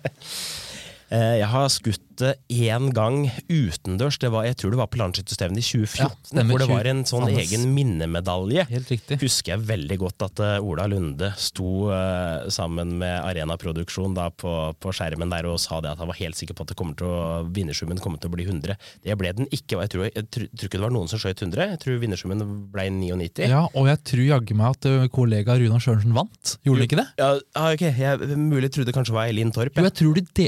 Eh, 1.08 1.38
Jeg 1.40 1.48
har 1.48 1.70
skutt 1.72 2.02
det 2.22 2.34
én 2.54 2.92
gang 2.96 3.26
utendørs. 3.50 4.20
Det 4.22 4.32
var, 4.34 4.46
jeg 4.48 4.60
tror 4.62 4.76
det 4.76 4.82
var 4.82 4.92
på 4.92 5.02
landsskytterstevnet 5.02 5.64
i 5.64 5.66
2014. 5.66 6.38
Ja, 6.38 6.46
hvor 6.52 6.62
det 6.64 6.70
var 6.70 6.92
en 6.92 7.04
sånn 7.08 7.26
Sandnes. 7.28 7.48
egen 7.48 7.74
minnemedalje. 7.76 8.68
Helt 8.70 8.94
riktig. 8.94 9.20
Husker 9.24 9.56
jeg 9.56 9.66
veldig 9.72 10.00
godt 10.04 10.28
at 10.30 10.44
uh, 10.44 10.54
Ola 10.62 10.88
Lunde 10.92 11.32
sto 11.42 11.90
uh, 11.90 12.46
sammen 12.54 12.98
med 13.02 13.16
Arena 13.24 13.58
Produksjon 13.60 14.16
da 14.18 14.30
på, 14.30 14.54
på 14.78 14.94
skjermen 14.96 15.34
der 15.34 15.50
og 15.50 15.60
sa 15.64 15.82
det 15.84 15.96
at 15.96 16.04
han 16.04 16.12
var 16.12 16.20
helt 16.22 16.38
sikker 16.38 16.58
på 16.58 16.68
at 16.68 16.74
det 16.74 16.80
kommer 16.80 16.98
til 17.00 17.10
å, 17.10 17.44
vinnersummen 17.54 18.02
kommer 18.04 18.22
til 18.22 18.32
å 18.32 18.38
bli 18.38 18.48
100. 18.48 18.78
Det 19.04 19.18
ble 19.20 19.34
den 19.42 19.50
ikke. 19.50 19.82
Jeg 19.82 19.94
tror, 19.94 20.08
jeg 20.12 20.28
jeg 20.28 20.50
tror 20.58 20.68
ikke 20.68 20.78
det 20.78 20.84
var 20.84 20.94
noen 20.94 21.10
som 21.12 21.22
skjøt 21.22 21.42
100. 21.46 21.64
Jeg 21.74 21.80
tror 21.84 22.00
vinnersummen 22.02 22.44
ble 22.74 22.88
99. 22.94 23.48
Ja, 23.50 23.64
og 23.72 23.90
jeg 23.90 24.02
tror 24.12 24.24
jaggu 24.26 24.56
meg 24.58 24.76
at 24.76 24.88
ø, 24.90 24.96
kollega 25.14 25.58
Runar 25.60 25.84
Sørensen 25.84 26.16
vant. 26.16 26.56
Gjorde 26.66 26.82
han 26.82 26.88
ikke 26.88 27.00
det? 27.00 27.08
Ja, 27.22 27.30
ah, 27.60 27.70
ok, 27.76 27.86
jeg 28.02 28.40
mulig 28.42 28.72
trodde 28.76 28.96
kanskje 28.96 29.14
det 29.14 29.20
var 29.20 29.32
Elin 29.32 29.54
Torp. 29.56 29.78
Jo, 29.78 29.88
jeg 29.88 29.98
tror 30.02 30.18
de 30.20 30.26
de 30.38 30.48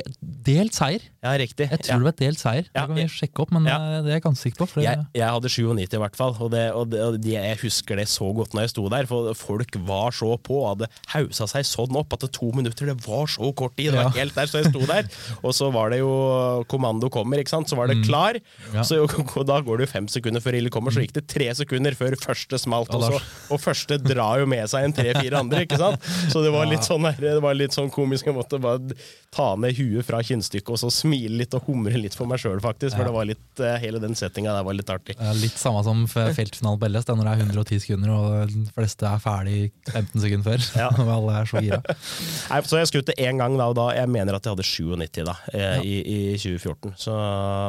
delt 0.49 0.75
seier. 0.77 1.05
ja 1.25 1.35
riktig. 1.39 1.58
Jeg 1.67 1.81
tror 1.83 1.99
det 2.03 2.07
var 2.09 2.15
delt 2.19 2.39
seier. 2.39 2.67
Det 2.69 2.83
kan 2.87 2.95
vi 2.95 3.05
sjekke 3.11 3.43
opp, 3.43 3.51
men 3.51 3.65
Ja. 3.67 3.77
det 4.01 4.09
er 4.13 4.17
jeg 4.19 4.23
ganske 4.23 4.43
sikker 4.47 4.65
på. 4.65 4.81
Jeg, 4.83 5.05
jeg 5.13 5.29
hadde 5.35 5.49
97 5.49 5.93
i 5.97 6.01
hvert 6.03 6.15
fall, 6.15 6.35
og, 6.39 6.51
det, 6.53 6.63
og, 6.73 6.89
det, 6.93 7.01
og 7.03 7.17
det, 7.19 7.33
jeg 7.35 7.57
husker 7.63 7.95
det 7.99 8.07
så 8.07 8.29
godt 8.35 8.53
når 8.55 8.67
jeg 8.67 8.73
sto 8.75 8.87
der. 8.89 9.05
For 9.09 9.33
folk 9.37 9.75
var 9.89 10.11
så 10.15 10.31
på, 10.37 10.61
og 10.63 10.69
hadde 10.73 10.89
hausa 11.15 11.47
seg 11.51 11.67
sånn 11.67 11.95
opp 11.99 12.13
at 12.15 12.23
det 12.25 12.31
to 12.37 12.51
minutter 12.55 12.85
det 12.93 12.97
var 13.05 13.27
så 13.27 13.51
kort 13.53 13.75
tid. 13.77 13.91
Det 13.91 13.99
var 14.03 14.15
helt 14.15 14.35
der, 14.35 14.45
Så 14.47 14.61
jeg 14.63 14.71
sto 14.71 14.85
der, 14.87 15.09
og 15.45 15.53
så 15.55 15.69
var 15.73 15.89
det 15.91 15.99
jo 15.99 16.63
kommando 16.71 17.09
kommer, 17.09 17.41
ikke 17.41 17.53
sant. 17.53 17.69
Så 17.69 17.77
var 17.79 17.87
det 17.91 17.99
klar. 18.05 18.39
Mm. 18.39 18.79
Ja. 18.79 18.83
Så 18.87 19.01
og 19.03 19.45
da 19.51 19.59
går 19.65 19.79
det 19.81 19.87
jo 19.87 19.91
fem 19.93 20.07
sekunder 20.11 20.43
før 20.43 20.57
Ille 20.59 20.69
kommer, 20.73 20.93
så 20.93 21.03
gikk 21.03 21.15
det 21.17 21.25
tre 21.31 21.49
sekunder 21.57 21.95
før 21.97 22.15
første 22.19 22.59
smalt. 22.61 22.91
Og, 22.95 23.03
så, 23.03 23.19
og 23.53 23.61
første 23.63 23.97
drar 24.01 24.41
jo 24.43 24.47
med 24.49 24.65
seg 24.71 24.87
en 24.87 24.95
tre-fire 24.95 25.39
andre, 25.39 25.63
ikke 25.65 25.79
sant. 25.79 26.03
Så 26.31 26.43
det 26.45 26.51
var 26.53 26.69
litt 26.69 26.85
sånn, 26.87 27.05
det 27.19 27.37
var 27.43 27.57
litt 27.57 27.75
sånn 27.75 27.89
komisk. 27.93 28.27
Jeg 28.29 28.35
måtte 28.37 28.59
bare 28.61 28.95
ta 29.33 29.51
ned 29.59 29.77
huet 29.77 30.05
fra 30.07 30.21
kinnstykket 30.25 30.73
og 30.73 30.79
så 30.81 30.89
smile 30.93 31.37
litt 31.41 31.48
og 31.57 31.63
humre 31.67 31.97
litt 32.01 32.15
for 32.15 32.25
meg 32.29 32.39
sjøl, 32.41 32.59
faktisk. 32.63 32.93
For 32.95 33.01
Ja. 33.03 33.07
det 33.09 33.13
var 33.15 33.25
litt, 33.29 33.59
eh, 33.59 33.77
hele 33.79 33.99
den 33.99 34.13
settinga 34.15 34.53
der 34.57 34.63
var 34.63 34.73
litt 34.73 34.89
artig. 34.89 35.15
det 35.17 35.25
er 35.27 35.33
litt 35.39 35.57
samme 35.57 35.83
som 35.83 36.05
feltfinalen 36.07 36.79
på 36.79 36.89
LS, 36.89 37.05
når 37.07 37.23
det 37.23 37.33
er 37.33 37.43
110 37.45 37.79
sekunder 37.83 38.09
og 38.13 38.47
de 38.53 38.65
fleste 38.75 39.03
er 39.09 39.19
ferdig 39.23 39.71
15 39.89 40.21
sekunder 40.21 40.45
før. 40.49 40.67
Ja. 40.77 40.89
Og 40.99 41.07
alle 41.15 41.37
er 41.41 41.45
så 41.45 41.61
gira. 41.63 41.81
Nei, 42.51 42.61
så 42.61 42.77
jeg 42.81 42.87
skutt 42.91 43.05
det 43.11 43.17
én 43.17 43.37
gang 43.37 43.57
da, 43.57 43.67
og 43.71 43.75
da 43.75 43.89
jeg 43.95 44.09
mener 44.09 44.35
at 44.35 44.43
jeg 44.43 44.55
hadde 44.55 44.67
97 44.67 45.25
da, 45.25 45.37
eh, 45.53 45.59
Ja. 45.59 45.81
i, 45.81 45.95
i 46.33 46.37
2014. 46.37 46.93
Så, 46.97 47.15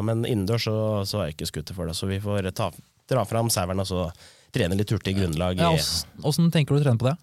men 0.04 0.24
innendørs 0.24 0.64
så, 0.68 0.76
så 1.06 1.18
har 1.20 1.26
jeg 1.30 1.36
ikke 1.38 1.50
skutt 1.52 1.66
det 1.72 1.76
for 1.76 1.86
det, 1.86 1.94
så 1.96 2.06
vi 2.10 2.18
får 2.20 2.50
ta, 2.54 2.70
dra 3.08 3.24
fram 3.24 3.48
saueren 3.50 3.80
og 3.80 3.86
så 3.86 4.10
trene 4.52 4.76
litt 4.76 4.90
hurtig 4.90 5.14
grunnlag. 5.16 5.58
Ja, 5.62 5.70
i, 5.72 5.78
Åssen 6.26 6.50
tenker 6.50 6.74
du 6.74 6.80
å 6.80 6.84
trene 6.84 6.98
på 6.98 7.06
det? 7.10 7.16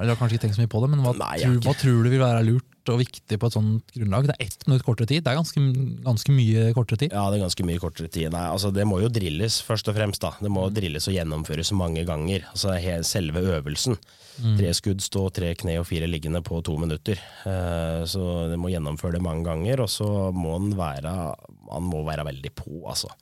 Eller 0.00 0.14
har 0.14 0.20
kanskje 0.20 0.38
ikke 0.38 0.46
tenkt 0.46 0.56
så 0.56 0.64
mye 0.64 0.72
på 0.72 0.80
det, 0.82 0.90
men 0.94 1.02
hva, 1.04 1.12
Nei, 1.20 1.34
tror, 1.42 1.56
hva 1.66 1.74
tror 1.76 2.04
du 2.06 2.10
vil 2.12 2.22
være 2.22 2.44
lurt 2.46 2.90
og 2.90 3.00
viktig 3.02 3.36
på 3.36 3.50
et 3.50 3.56
sånt 3.56 3.92
grunnlag? 3.94 4.30
Det 4.30 4.36
er 4.36 4.46
ett 4.46 4.64
minutt 4.66 4.84
kortere 4.86 5.10
tid. 5.10 5.24
Det 5.26 5.32
er 5.32 5.36
ganske, 5.38 5.64
ganske 6.06 6.34
mye 6.34 6.70
kortere 6.76 7.02
tid. 7.02 7.12
Ja, 7.12 7.26
det 7.28 7.38
er 7.38 7.44
ganske 7.44 7.66
mye 7.68 7.82
kortere 7.82 8.08
tid. 8.08 8.30
Nei, 8.32 8.46
altså 8.48 8.72
Det 8.74 8.86
må 8.88 9.02
jo 9.02 9.12
drilles, 9.12 9.60
først 9.66 9.92
og 9.92 9.98
fremst. 9.98 10.24
da. 10.24 10.32
Det 10.40 10.52
må 10.52 10.64
drilles 10.72 11.08
og 11.10 11.16
gjennomføres 11.18 11.74
mange 11.76 12.06
ganger. 12.08 12.48
Altså 12.54 12.78
Selve 13.06 13.44
øvelsen. 13.58 14.00
Tre 14.40 14.70
skudd, 14.72 15.02
stå, 15.04 15.26
tre 15.36 15.50
kne 15.58 15.76
og 15.82 15.88
fire 15.88 16.08
liggende 16.08 16.40
på 16.44 16.62
to 16.64 16.78
minutter. 16.80 17.20
Uh, 17.44 18.06
så 18.08 18.48
det 18.48 18.56
må 18.60 18.70
gjennomføre 18.72 19.18
det 19.18 19.24
mange 19.24 19.44
ganger, 19.44 19.84
og 19.84 19.90
så 19.92 20.08
må 20.32 20.56
den 20.62 20.72
være, 20.78 21.12
man 21.68 21.88
må 21.90 22.00
være 22.08 22.24
veldig 22.30 22.54
på, 22.56 22.80
altså. 22.88 23.12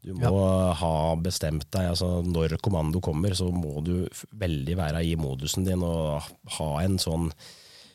Du 0.00 0.14
må 0.16 0.44
ha 0.80 0.92
bestemt 1.20 1.66
deg. 1.74 1.90
altså 1.92 2.20
Når 2.24 2.56
kommando 2.64 3.02
kommer, 3.04 3.34
så 3.36 3.50
må 3.52 3.82
du 3.84 4.06
veldig 4.40 4.76
være 4.78 5.02
i 5.04 5.16
modusen 5.20 5.66
din 5.66 5.84
og 5.86 6.30
ha 6.58 6.70
en 6.84 7.00
sånn 7.00 7.32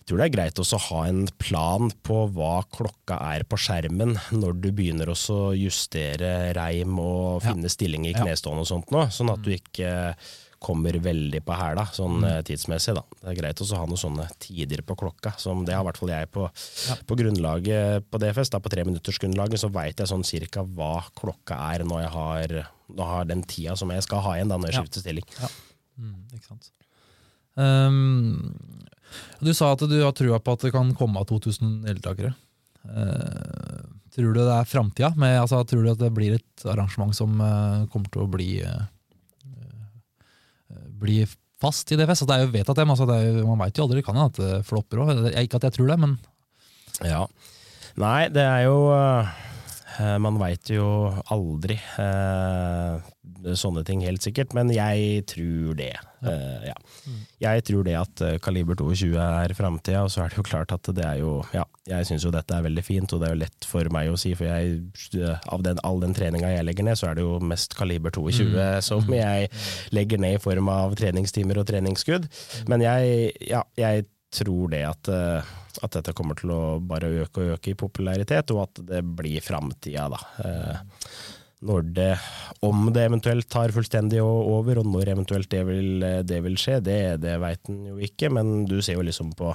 jeg 0.06 0.12
tror 0.12 0.20
det 0.22 0.26
er 0.28 0.34
greit 0.36 0.60
også 0.62 0.78
å 0.78 0.84
ha 0.84 0.98
en 1.10 1.24
plan 1.42 1.88
på 2.06 2.16
hva 2.36 2.60
klokka 2.70 3.16
er 3.34 3.42
på 3.50 3.58
skjermen 3.58 4.12
når 4.38 4.60
du 4.62 4.68
begynner 4.70 5.10
også 5.10 5.38
å 5.48 5.56
justere 5.58 6.52
reim 6.54 7.00
og 7.02 7.42
finne 7.42 7.72
stilling 7.74 8.06
i 8.06 8.14
knestående 8.14 8.68
og 8.68 8.70
sånt 8.70 8.94
nå, 8.94 9.08
sånn 9.10 9.34
at 9.34 9.42
du 9.42 9.50
ikke 9.56 10.14
kommer 10.66 10.98
veldig 11.02 11.42
på 11.46 11.56
hæla 11.58 11.86
sånn 11.94 12.24
mm. 12.24 12.46
tidsmessig. 12.48 12.96
da. 12.98 13.04
Det 13.22 13.32
er 13.32 13.38
greit 13.40 13.62
også 13.62 13.78
å 13.78 13.84
ha 13.84 13.90
noen 13.90 14.02
sånne 14.02 14.28
tider 14.42 14.82
på 14.86 14.98
klokka. 15.00 15.36
som 15.42 15.66
Det 15.68 15.76
har 15.76 15.86
i 15.86 15.90
hvert 15.90 16.00
fall 16.02 16.14
jeg 16.14 16.32
på, 16.34 16.48
ja. 16.90 16.98
på 17.06 17.18
grunnlaget 17.22 18.08
på 18.10 18.22
DFS. 18.22 18.54
da 18.56 18.62
På 18.64 18.72
treminuttersgrunnlaget 18.74 19.62
så 19.62 19.70
veit 19.74 20.02
jeg 20.02 20.12
sånn 20.12 20.26
cirka 20.28 20.66
hva 20.66 20.98
klokka 21.18 21.60
er 21.74 21.86
når 21.88 22.06
jeg 22.06 22.14
har, 22.16 22.56
når 22.90 23.04
jeg 23.04 23.14
har 23.14 23.30
den 23.34 23.46
tida 23.46 23.78
som 23.80 23.94
jeg 23.94 24.08
skal 24.08 24.26
ha 24.26 24.38
igjen 24.40 24.54
da 24.54 24.60
når 24.60 24.72
jeg 24.72 24.80
ja. 24.80 24.86
skifter 24.86 25.06
stilling. 25.06 25.30
Ja. 25.38 25.52
Mm, 26.02 26.18
ikke 26.36 26.50
sant. 26.50 26.72
Um, 27.56 28.42
du 29.40 29.54
sa 29.56 29.72
at 29.74 29.84
du 29.88 29.96
har 30.02 30.16
trua 30.16 30.42
på 30.44 30.56
at 30.56 30.66
det 30.66 30.74
kan 30.76 30.92
komme 30.98 31.22
av 31.22 31.30
2000 31.30 31.86
deltakere. 31.86 32.34
Uh, 32.86 33.86
tror 34.14 34.36
du 34.36 34.42
det 34.42 34.52
er 34.52 34.68
framtida? 34.70 35.14
Altså, 35.40 35.64
tror 35.68 35.86
du 35.86 35.94
at 35.94 36.02
det 36.02 36.12
blir 36.16 36.36
et 36.38 36.68
arrangement 36.68 37.16
som 37.16 37.40
uh, 37.40 37.86
kommer 37.92 38.12
til 38.12 38.26
å 38.26 38.30
bli 38.32 38.50
uh, 38.66 38.84
bli 41.06 41.22
fast 41.62 41.92
i 41.94 41.98
DFS. 42.00 42.26
Det 42.28 42.36
er 42.36 42.46
jo 42.46 42.78
dem, 42.82 42.94
altså, 42.94 43.08
jo, 43.08 43.48
man 43.48 43.62
veit 43.64 43.78
jo 43.78 43.86
aldri, 43.86 44.02
det 44.02 44.08
kan 44.08 44.18
hende 44.18 44.32
at 44.34 44.42
det 44.42 44.64
flopper 44.68 45.04
òg. 45.06 45.14
Ikke 45.40 45.62
at 45.62 45.70
jeg 45.70 45.78
tror 45.78 45.92
det, 45.94 46.00
men 46.04 46.18
Ja. 47.04 47.26
Nei, 47.96 48.28
det 48.28 48.44
er 48.44 48.66
jo 48.66 48.90
uh, 48.92 49.30
Man 50.22 50.40
veit 50.42 50.70
jo 50.74 50.86
aldri 51.32 51.78
uh, 52.00 52.98
sånne 53.56 53.84
ting, 53.88 54.02
helt 54.06 54.26
sikkert, 54.26 54.56
men 54.58 54.72
jeg 54.74 55.24
tror 55.30 55.78
det. 55.80 55.94
Ja. 56.26 56.74
Mm. 57.06 57.18
Jeg 57.44 57.64
tror 57.68 57.84
det 57.86 57.94
at 58.00 58.22
kaliber 58.42 58.78
22 58.80 59.12
er 59.22 59.54
framtida, 59.54 60.02
og 60.08 60.10
så 60.10 60.24
er 60.24 60.32
det 60.32 60.40
jo 60.40 60.46
klart 60.48 60.74
at 60.74 60.90
det 60.98 61.04
er 61.06 61.20
jo 61.20 61.36
Ja, 61.54 61.68
jeg 61.86 62.08
syns 62.10 62.26
jo 62.26 62.32
dette 62.34 62.56
er 62.56 62.66
veldig 62.66 62.84
fint, 62.86 63.14
og 63.14 63.22
det 63.22 63.28
er 63.28 63.36
jo 63.36 63.42
lett 63.44 63.68
for 63.70 63.92
meg 63.94 64.10
å 64.10 64.18
si, 64.18 64.34
for 64.38 64.50
jeg, 64.50 64.80
av 65.54 65.66
den, 65.68 65.82
all 65.86 66.02
den 66.02 66.16
treninga 66.18 66.50
jeg 66.56 66.66
legger 66.66 66.88
ned, 66.88 66.98
så 66.98 67.12
er 67.12 67.20
det 67.20 67.28
jo 67.28 67.38
mest 67.46 67.78
kaliber 67.78 68.16
22 68.16 68.48
mm. 68.56 68.82
som 68.88 69.06
mm. 69.06 69.16
jeg 69.20 69.52
legger 69.94 70.24
ned 70.26 70.40
i 70.40 70.42
form 70.42 70.72
av 70.74 70.98
treningstimer 70.98 71.62
og 71.62 71.70
treningsskudd. 71.70 72.26
Men 72.72 72.88
jeg, 72.88 73.30
ja, 73.52 73.62
jeg 73.78 74.08
tror 74.36 74.74
det 74.74 74.82
at, 74.88 75.14
at, 75.82 75.96
dette 75.98 76.14
kommer 76.18 76.38
til 76.40 76.54
å 76.56 76.62
bare 76.80 77.12
øke 77.24 77.44
og 77.44 77.56
øke 77.58 77.74
i 77.74 77.80
popularitet, 77.80 78.54
og 78.56 78.66
at 78.68 78.84
det 78.92 79.02
blir 79.18 79.44
framtida, 79.44 80.10
da 80.14 80.22
når 81.66 81.88
det, 81.96 82.12
om 82.66 82.90
det 82.94 83.06
eventuelt 83.08 83.48
tar 83.50 83.74
fullstendig 83.74 84.20
over, 84.22 84.82
og 84.82 84.90
når 84.92 85.14
eventuelt 85.16 85.50
det 85.52 85.64
vil, 85.68 86.04
det 86.28 86.42
vil 86.46 86.58
skje, 86.60 86.80
det, 86.84 87.00
det 87.24 87.38
veit 87.42 87.72
en 87.72 87.80
jo 87.90 87.98
ikke. 88.06 88.30
Men 88.34 88.68
du 88.70 88.78
ser 88.86 89.00
jo 89.00 89.06
liksom 89.06 89.32
på 89.38 89.54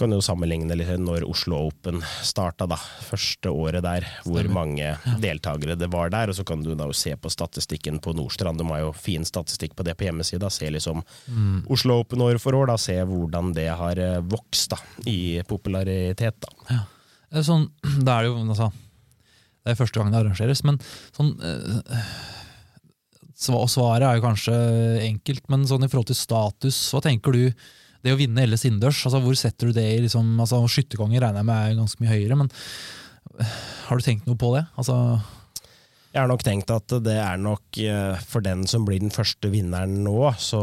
kan 0.00 0.12
jo 0.14 0.20
sammenligne 0.24 0.76
litt 0.78 0.90
når 1.02 1.26
Oslo 1.28 1.60
Open 1.68 2.02
starta, 2.24 2.66
da. 2.70 2.78
Første 3.08 3.52
året 3.52 3.84
der, 3.84 4.06
hvor 4.24 4.48
mange 4.52 4.94
deltakere 5.22 5.76
det 5.78 5.90
var 5.92 6.12
der. 6.14 6.32
Og 6.32 6.38
så 6.38 6.46
kan 6.48 6.62
du 6.64 6.72
da 6.78 6.88
jo 6.88 6.96
se 6.96 7.14
på 7.18 7.32
statistikken 7.32 8.00
på 8.04 8.14
Nordstrand, 8.16 8.60
de 8.60 8.68
har 8.70 8.84
jo 8.86 8.92
fin 8.96 9.26
statistikk 9.28 9.76
på 9.78 9.86
det 9.86 9.96
på 9.98 10.08
hjemmesida. 10.08 10.50
Se 10.52 10.70
liksom 10.72 11.02
mm. 11.02 11.66
Oslo 11.70 12.00
Open 12.02 12.24
år 12.24 12.40
for 12.42 12.56
år, 12.58 12.72
da. 12.72 12.78
Se 12.80 12.96
hvordan 13.02 13.52
det 13.56 13.68
har 13.80 14.02
eh, 14.02 14.20
vokst 14.24 14.74
da, 14.74 14.80
i 15.10 15.40
popularitet, 15.48 16.40
da. 16.44 16.52
Ja. 16.72 17.42
Sånn, 17.44 17.68
det 18.06 18.12
er 18.12 18.30
jo 18.30 18.38
altså 18.42 18.72
det 19.68 19.74
er 19.74 19.82
første 19.82 20.00
gang 20.00 20.12
det 20.12 20.22
arrangeres. 20.22 20.64
Men 20.64 20.80
sånn 21.12 21.34
øh, 21.44 22.06
Svaret 23.38 24.02
er 24.02 24.16
jo 24.16 24.24
kanskje 24.24 24.54
enkelt, 25.04 25.44
men 25.52 25.66
sånn 25.68 25.84
i 25.86 25.88
forhold 25.90 26.08
til 26.10 26.18
status, 26.18 26.78
hva 26.90 27.02
tenker 27.04 27.36
du? 27.36 27.44
Det 28.04 28.14
å 28.14 28.18
vinne 28.20 28.44
LS 28.46 28.66
innendørs, 28.68 29.00
altså 29.08 29.20
hvor 29.24 29.36
setter 29.38 29.70
du 29.70 29.76
det 29.76 29.86
i 29.96 29.98
liksom, 30.04 30.30
altså 30.40 30.60
Skytterkonge 30.70 31.18
regner 31.18 31.42
jeg 31.42 31.48
med 31.48 31.58
er 31.72 31.80
ganske 31.80 32.02
mye 32.02 32.12
høyere, 32.12 32.38
men 32.38 32.52
eh, 33.42 33.58
har 33.88 33.98
du 33.98 34.06
tenkt 34.06 34.28
noe 34.28 34.38
på 34.38 34.52
det? 34.54 34.64
Altså 34.78 34.96
jeg 36.08 36.22
har 36.22 36.30
nok 36.30 36.42
tenkt 36.46 36.70
at 36.72 36.92
det 37.04 37.18
er 37.20 37.40
nok 37.42 37.78
eh, 37.82 38.20
for 38.26 38.44
den 38.44 38.64
som 38.70 38.86
blir 38.88 39.02
den 39.02 39.12
første 39.12 39.50
vinneren 39.52 39.98
nå, 40.06 40.16
så 40.40 40.62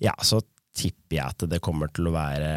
ja, 0.00 0.14
så 0.22 0.38
tipper 0.76 1.16
jeg 1.16 1.26
at 1.26 1.48
det 1.50 1.62
kommer 1.64 1.90
til 1.92 2.08
å 2.08 2.14
være 2.14 2.52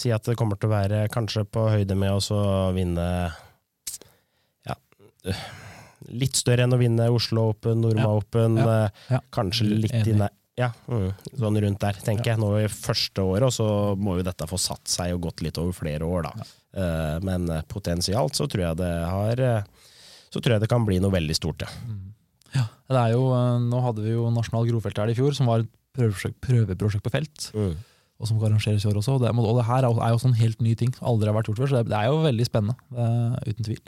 Si 0.00 0.12
at 0.14 0.24
det 0.28 0.36
kommer 0.38 0.56
til 0.56 0.70
å 0.70 0.74
være 0.76 1.00
kanskje 1.12 1.42
på 1.50 1.64
høyde 1.72 1.96
med 1.98 2.14
å 2.32 2.42
vinne 2.72 3.06
litt 6.08 6.38
større 6.38 6.64
enn 6.64 6.72
å 6.72 6.78
vinne 6.80 7.08
Oslo 7.12 7.50
Open, 7.50 7.82
Norma 7.84 8.06
ja. 8.06 8.12
Open. 8.16 8.56
Ja. 8.60 8.76
Ja. 9.10 9.20
Kanskje 9.34 9.66
litt 9.68 10.08
i 10.08 10.14
nær 10.16 10.32
ja, 10.58 10.70
mm, 10.90 11.10
sånn 11.38 11.58
rundt 11.62 11.82
der, 11.82 11.98
tenker 12.04 12.32
jeg. 12.32 12.40
Nå 12.40 12.50
i 12.60 12.68
første 12.70 13.24
året, 13.24 13.46
og 13.48 13.54
så 13.54 13.66
må 14.00 14.18
jo 14.18 14.26
dette 14.26 14.48
få 14.50 14.58
satt 14.60 14.90
seg 14.90 15.14
og 15.14 15.28
gått 15.28 15.44
litt 15.46 15.60
over 15.60 15.76
flere 15.76 16.06
år, 16.06 16.28
da. 16.28 16.32
Ja. 16.40 17.18
men 17.26 17.48
potensialt 17.66 18.36
så 18.38 18.44
tror 18.46 18.62
jeg 18.62 18.78
det 18.78 18.90
har 19.10 19.40
eh, 19.42 19.64
Så 20.30 20.38
tror 20.38 20.52
jeg 20.54 20.62
det 20.62 20.68
kan 20.70 20.84
bli 20.86 21.00
noe 21.02 21.10
veldig 21.10 21.34
stort, 21.34 21.64
ja. 21.64 21.70
Mm. 21.82 22.12
ja 22.54 22.62
det 22.86 23.00
er 23.00 23.14
jo, 23.16 23.24
eh, 23.34 23.62
nå 23.64 23.80
hadde 23.82 24.04
vi 24.04 24.14
jo 24.14 24.28
Nasjonal 24.30 24.68
grovfelt 24.68 25.00
her 25.02 25.10
i 25.10 25.16
fjor, 25.18 25.34
som 25.34 25.50
var 25.50 25.64
et 25.64 25.70
prøveprosjekt, 25.98 26.38
prøveprosjekt 26.46 27.06
på 27.06 27.14
felt. 27.14 27.48
Mm. 27.54 27.74
Og 28.20 28.28
som 28.28 28.36
kan 28.38 28.52
arrangeres 28.52 28.84
i 28.84 28.90
år 28.90 29.00
også. 29.00 29.16
Og 29.16 29.22
det, 29.24 29.32
og 29.32 29.56
det 29.56 29.64
her 29.64 29.86
er 29.88 30.12
jo 30.12 30.20
sånn 30.20 30.36
helt 30.36 30.60
ny 30.60 30.74
ting. 30.76 30.92
Aldri 31.00 31.30
har 31.30 31.38
vært 31.38 31.48
gjort 31.48 31.62
før. 31.62 31.70
Så 31.70 31.78
det, 31.78 31.88
det 31.88 31.96
er 31.96 32.10
jo 32.12 32.20
veldig 32.20 32.46
spennende. 32.46 32.76
uten 33.48 33.64
tvil. 33.64 33.80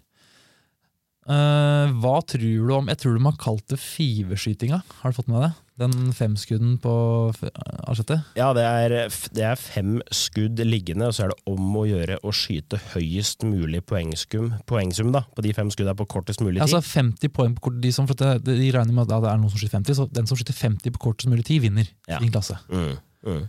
Uh, 1.23 1.87
hva 2.03 2.17
tror 2.27 2.65
du 2.67 2.71
om 2.75 2.89
Jeg 2.91 2.99
tror 2.99 3.15
de 3.15 3.21
har 3.23 3.37
kalt 3.39 3.63
det 3.71 3.79
fiveskytinga. 3.79 4.81
Har 5.03 5.13
du 5.13 5.15
fått 5.15 5.29
med 5.31 5.45
det? 5.45 5.51
Den 5.83 6.11
femskudden 6.15 6.75
på 6.83 6.93
Arsete? 7.89 8.19
Ja, 8.37 8.51
det 8.57 8.65
er, 8.67 8.95
det 9.35 9.45
er, 9.47 9.57
fem 9.59 10.01
skudd 10.15 10.61
liggende, 10.67 11.09
og 11.09 11.17
så 11.17 11.25
er 11.25 11.33
det 11.33 11.39
om 11.49 11.79
å 11.79 11.87
gjøre 11.89 12.19
å 12.27 12.35
skyte 12.35 12.81
høyest 12.93 13.47
mulig 13.47 13.81
poengsum, 13.89 14.51
poengsum 14.69 15.15
da, 15.15 15.25
på 15.33 15.47
de 15.47 15.55
fem 15.57 15.71
skuddene 15.73 15.97
på 15.99 16.09
kortest 16.13 16.45
mulig 16.45 16.59
tid. 16.59 16.67
Altså 16.67 16.83
50 16.85 17.33
poeng 17.35 17.57
på 17.57 17.69
kort, 17.69 17.81
de, 17.83 17.95
som, 17.95 18.11
de 18.11 18.59
regner 18.75 18.93
med 18.93 19.07
at 19.07 19.15
det 19.25 19.33
er 19.33 19.41
noen 19.41 19.55
som 19.55 19.63
skyter 19.63 19.79
50, 19.79 19.99
så 19.99 20.09
den 20.13 20.29
som 20.29 20.39
skyter 20.39 20.59
50 20.59 20.95
på 20.99 21.05
kortest 21.07 21.33
mulig 21.33 21.47
tid, 21.49 21.65
vinner 21.65 21.89
ja. 22.11 22.21
din 22.21 22.35
klasse. 22.35 22.59
Mm, 22.69 22.95
mm. 23.31 23.43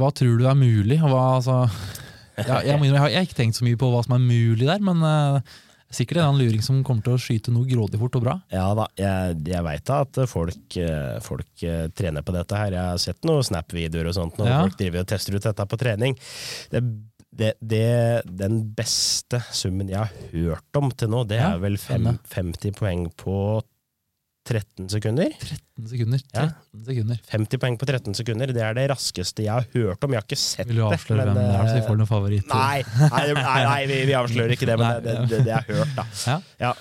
Hva 0.00 0.10
tror 0.16 0.40
du 0.40 0.48
er 0.48 0.58
mulig? 0.58 1.02
Hva, 1.02 1.22
altså, 1.36 1.60
ja, 2.38 2.62
jeg, 2.64 2.80
jeg, 2.80 2.98
har, 3.00 3.22
ikke 3.22 3.38
tenkt 3.42 3.60
så 3.60 3.66
mye 3.66 3.78
på 3.80 3.92
hva 3.92 4.02
som 4.06 4.16
er 4.16 4.24
mulig 4.24 4.66
der, 4.66 4.82
men 4.84 5.04
uh, 5.04 5.56
Sikkert 5.94 6.18
en 6.24 6.38
luring 6.38 6.62
som 6.64 6.80
kommer 6.84 7.04
til 7.06 7.14
å 7.14 7.20
skyte 7.20 7.52
noe 7.54 7.68
grådig 7.68 8.00
fort 8.00 8.16
og 8.18 8.24
bra. 8.24 8.34
Ja 8.50 8.66
da, 8.74 8.88
jeg, 8.98 9.36
jeg 9.46 9.66
veit 9.66 9.92
at 9.94 10.18
folk, 10.30 10.78
eh, 10.82 11.18
folk, 11.22 11.50
eh, 11.62 11.86
trener 11.94 12.26
på 12.26 12.34
dette 12.34 12.58
her. 12.58 12.74
Jeg 12.74 12.90
har 12.90 13.02
sett 13.02 13.28
noen 13.28 13.46
Snap-videoer 13.46 14.10
og 14.10 14.16
sånt 14.18 14.40
når 14.40 14.50
ja. 14.50 14.62
folk 14.64 14.80
driver 14.80 15.04
og 15.04 15.12
tester 15.12 15.36
ut 15.36 15.46
dette 15.46 15.68
på 15.70 15.78
trening. 15.80 16.18
Det, 16.72 16.82
det, 17.36 17.52
det, 17.60 17.86
den 18.26 18.58
beste 18.74 19.40
summen 19.54 19.92
jeg 19.92 20.02
har 20.02 20.34
hørt 20.34 20.80
om 20.80 20.90
til 20.90 21.12
nå, 21.12 21.22
det 21.30 21.38
er 21.44 21.62
vel 21.62 21.78
fem, 21.80 22.10
50 22.34 22.76
poeng 22.80 23.06
på 23.22 23.38
13 24.46 24.88
sekunder. 24.92 25.32
13 25.42 25.88
sekunder, 25.90 26.20
13 26.30 26.38
ja. 26.38 26.84
sekunder. 26.86 27.18
50 27.32 27.60
poeng 27.62 27.78
på 27.80 27.88
13 27.88 28.14
sekunder. 28.20 28.52
Det 28.54 28.62
er 28.62 28.76
det 28.78 28.86
raskeste 28.92 29.42
jeg 29.42 29.52
har 29.52 29.66
hørt 29.74 30.06
om. 30.06 30.14
Jeg 30.14 30.22
har 30.22 30.26
ikke 30.28 30.38
sett 30.38 30.62
det. 30.62 30.70
Vil 30.70 30.80
du 30.80 30.86
avsløre 30.86 31.24
det, 31.26 31.34
hvem 31.34 31.40
det 31.42 31.56
er, 31.56 31.66
så 31.66 31.74
vi 31.74 31.84
får 31.88 31.98
noen 32.00 32.10
favoritter? 32.10 32.54
Nei, 32.54 33.10
nei, 33.10 33.24
nei, 33.40 33.58
nei 33.66 33.82
vi, 33.90 33.98
vi, 34.06 34.16
avslører 34.20 34.54
ikke 34.54 34.70
det, 34.70 34.78
men 34.80 35.04
det, 35.04 35.16
det, 35.26 35.42
det 35.48 35.52
jeg 35.52 35.58
har 35.58 35.80
hørt, 35.82 35.94
da. 35.98 36.06
Ja. 36.30 36.38
ja. 36.62 36.72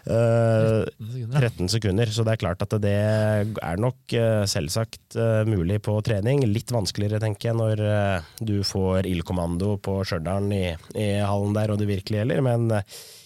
Uh, 0.00 0.88
13 1.36 1.68
sekunder, 1.68 2.08
så 2.08 2.24
det 2.24 2.34
er 2.34 2.40
klart 2.40 2.64
at 2.64 2.76
det 2.80 2.96
er 2.96 3.80
nok 3.84 4.16
uh, 4.16 4.48
selvsagt 4.48 5.18
uh, 5.20 5.44
mulig 5.48 5.80
på 5.84 5.98
trening. 6.06 6.46
Litt 6.48 6.72
vanskeligere, 6.72 7.20
tenker 7.22 7.50
jeg, 7.50 7.60
når 7.60 7.84
uh, 7.84 8.30
du 8.40 8.60
får 8.66 9.08
ildkommando 9.10 9.76
på 9.84 10.00
Stjørdal 10.08 10.48
i, 10.56 10.64
i, 10.96 11.10
hallen 11.20 11.56
der, 11.56 11.74
og 11.74 11.82
det 11.82 11.90
virkelig 11.92 12.22
gjelder. 12.22 12.44
Men 12.48 12.70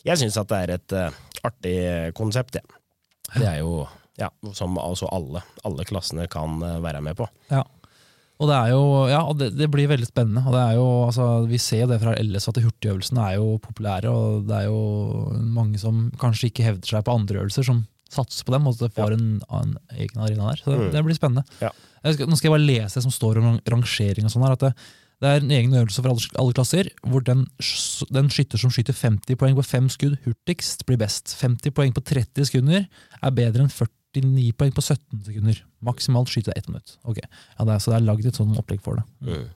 jeg 0.05 0.21
syns 0.21 0.41
at 0.43 0.51
det 0.51 0.65
er 0.65 0.79
et 0.81 0.97
artig 1.45 1.77
konsept, 2.19 2.59
ja. 2.59 2.81
Det 3.35 3.47
er 3.51 3.61
jo 3.62 3.85
ja, 4.20 4.30
som 4.55 4.76
altså 4.78 5.09
alle, 5.11 5.43
alle 5.66 5.87
klassene 5.89 6.28
kan 6.30 6.61
eh, 6.62 6.82
være 6.85 7.01
med 7.05 7.16
på. 7.18 7.26
Ja. 7.51 7.64
Og 8.43 8.51
det 8.51 8.57
er 8.57 8.70
jo, 8.72 8.82
ja, 9.07 9.20
det, 9.39 9.53
det, 9.55 9.68
blir 9.70 9.89
veldig 9.91 10.09
spennende. 10.09 10.43
og 10.43 10.55
det 10.57 10.62
er 10.62 10.76
jo, 10.76 10.87
altså, 11.07 11.26
Vi 11.51 11.59
ser 11.62 11.87
det 11.91 12.01
fra 12.03 12.16
LS 12.18 12.49
at 12.51 12.59
hurtigøvelsene 12.64 13.26
er 13.30 13.37
jo 13.39 13.59
populære. 13.62 14.11
og 14.11 14.49
Det 14.49 14.57
er 14.59 14.66
jo 14.66 14.80
mange 15.55 15.78
som 15.78 16.09
kanskje 16.20 16.51
ikke 16.51 16.66
hevder 16.66 16.97
seg 16.97 17.05
på 17.07 17.14
andre 17.14 17.45
øvelser, 17.45 17.66
som 17.66 17.85
satser 18.11 18.47
på 18.47 18.57
dem. 18.57 18.66
og 18.66 18.82
får 18.82 19.14
ja. 19.14 19.18
en, 19.18 19.28
en, 19.61 19.76
egen 19.95 20.26
arena 20.26 20.51
der. 20.51 20.62
Så 20.62 20.72
det, 20.72 20.80
mm. 20.80 20.91
det 20.97 21.05
blir 21.07 21.18
spennende. 21.18 21.70
Skal, 22.05 22.28
nå 22.28 22.37
skal 22.37 22.51
jeg 22.51 22.57
bare 22.57 22.66
lese 22.66 22.99
det 22.99 23.07
som 23.07 23.14
står 23.14 23.41
om 23.41 23.57
rangering. 23.70 24.26
og 24.26 24.35
sånn 24.35 24.47
her, 24.47 24.59
at 24.59 24.66
det, 24.66 24.74
det 25.25 25.31
er 25.31 25.43
en 25.43 25.53
egen 25.57 25.75
øvelse 25.75 26.03
for 26.03 26.12
alle, 26.12 26.31
alle 26.41 26.55
klasser, 26.57 26.89
hvor 27.09 27.25
den, 27.25 27.47
den, 28.12 28.31
skytter 28.33 28.61
som 28.61 28.72
skyter 28.75 28.97
50 28.97 29.39
poeng 29.41 29.57
på 29.57 29.64
fem 29.66 29.89
skudd 29.93 30.18
hurtigst, 30.27 30.85
blir 30.89 31.01
best. 31.01 31.37
50 31.41 31.75
poeng 31.75 31.95
på 31.97 32.05
30 32.05 32.51
sekunder 32.51 32.85
er 32.85 33.37
bedre 33.37 33.64
enn 33.64 33.72
49 33.72 34.53
poeng 34.61 34.75
på 34.77 34.85
17 34.85 35.25
sekunder. 35.27 35.61
Maksimalt 35.85 36.33
skyte 36.33 36.55
ett 36.55 36.68
minutt. 36.68 36.99
Okay. 37.03 37.25
ja, 37.25 37.64
det 37.64 37.77
er, 37.77 37.83
Så 37.83 37.93
det 37.93 37.99
er 37.99 38.09
lagd 38.09 38.29
et 38.29 38.39
sånt 38.39 38.59
opplegg 38.61 38.85
for 38.85 39.01
det. 39.01 39.07
Mm. 39.25 39.49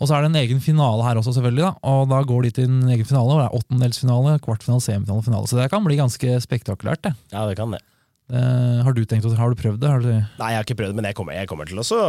Og 0.00 0.08
så 0.08 0.16
er 0.16 0.24
det 0.24 0.30
en 0.30 0.40
egen 0.40 0.62
finale 0.64 1.04
her 1.04 1.18
også, 1.20 1.34
selvfølgelig. 1.36 1.66
da, 1.66 1.72
og 1.90 2.08
Da 2.08 2.22
går 2.24 2.46
de 2.46 2.50
til 2.56 2.68
en 2.70 2.88
egen 2.88 3.08
finale. 3.08 3.32
og 3.34 3.40
det 3.40 3.46
er 3.48 3.58
Åttendelsfinale, 3.58 4.38
kvartfinale, 4.44 4.84
semifinale, 4.84 5.26
finale. 5.26 5.48
Så 5.48 5.60
det 5.60 5.70
kan 5.72 5.84
bli 5.84 5.96
ganske 6.00 6.40
spektakulært. 6.40 7.02
det. 7.02 7.14
Ja, 7.32 7.46
det 7.48 7.56
kan 7.56 7.72
det. 7.72 7.82
Uh, 8.30 8.78
har 8.86 8.94
du 8.94 9.00
tenkt, 9.08 9.26
har 9.34 9.50
du 9.50 9.58
prøvd 9.58 9.80
det? 9.82 9.90
Du... 10.04 10.10
Nei, 10.12 10.50
jeg 10.52 10.60
har 10.60 10.66
ikke 10.66 10.76
prøvd 10.78 10.92
det, 10.92 10.98
men 11.00 11.08
jeg 11.08 11.16
kommer, 11.18 11.34
jeg 11.34 11.48
kommer 11.50 11.66
til 11.66 11.80
å 11.82 12.02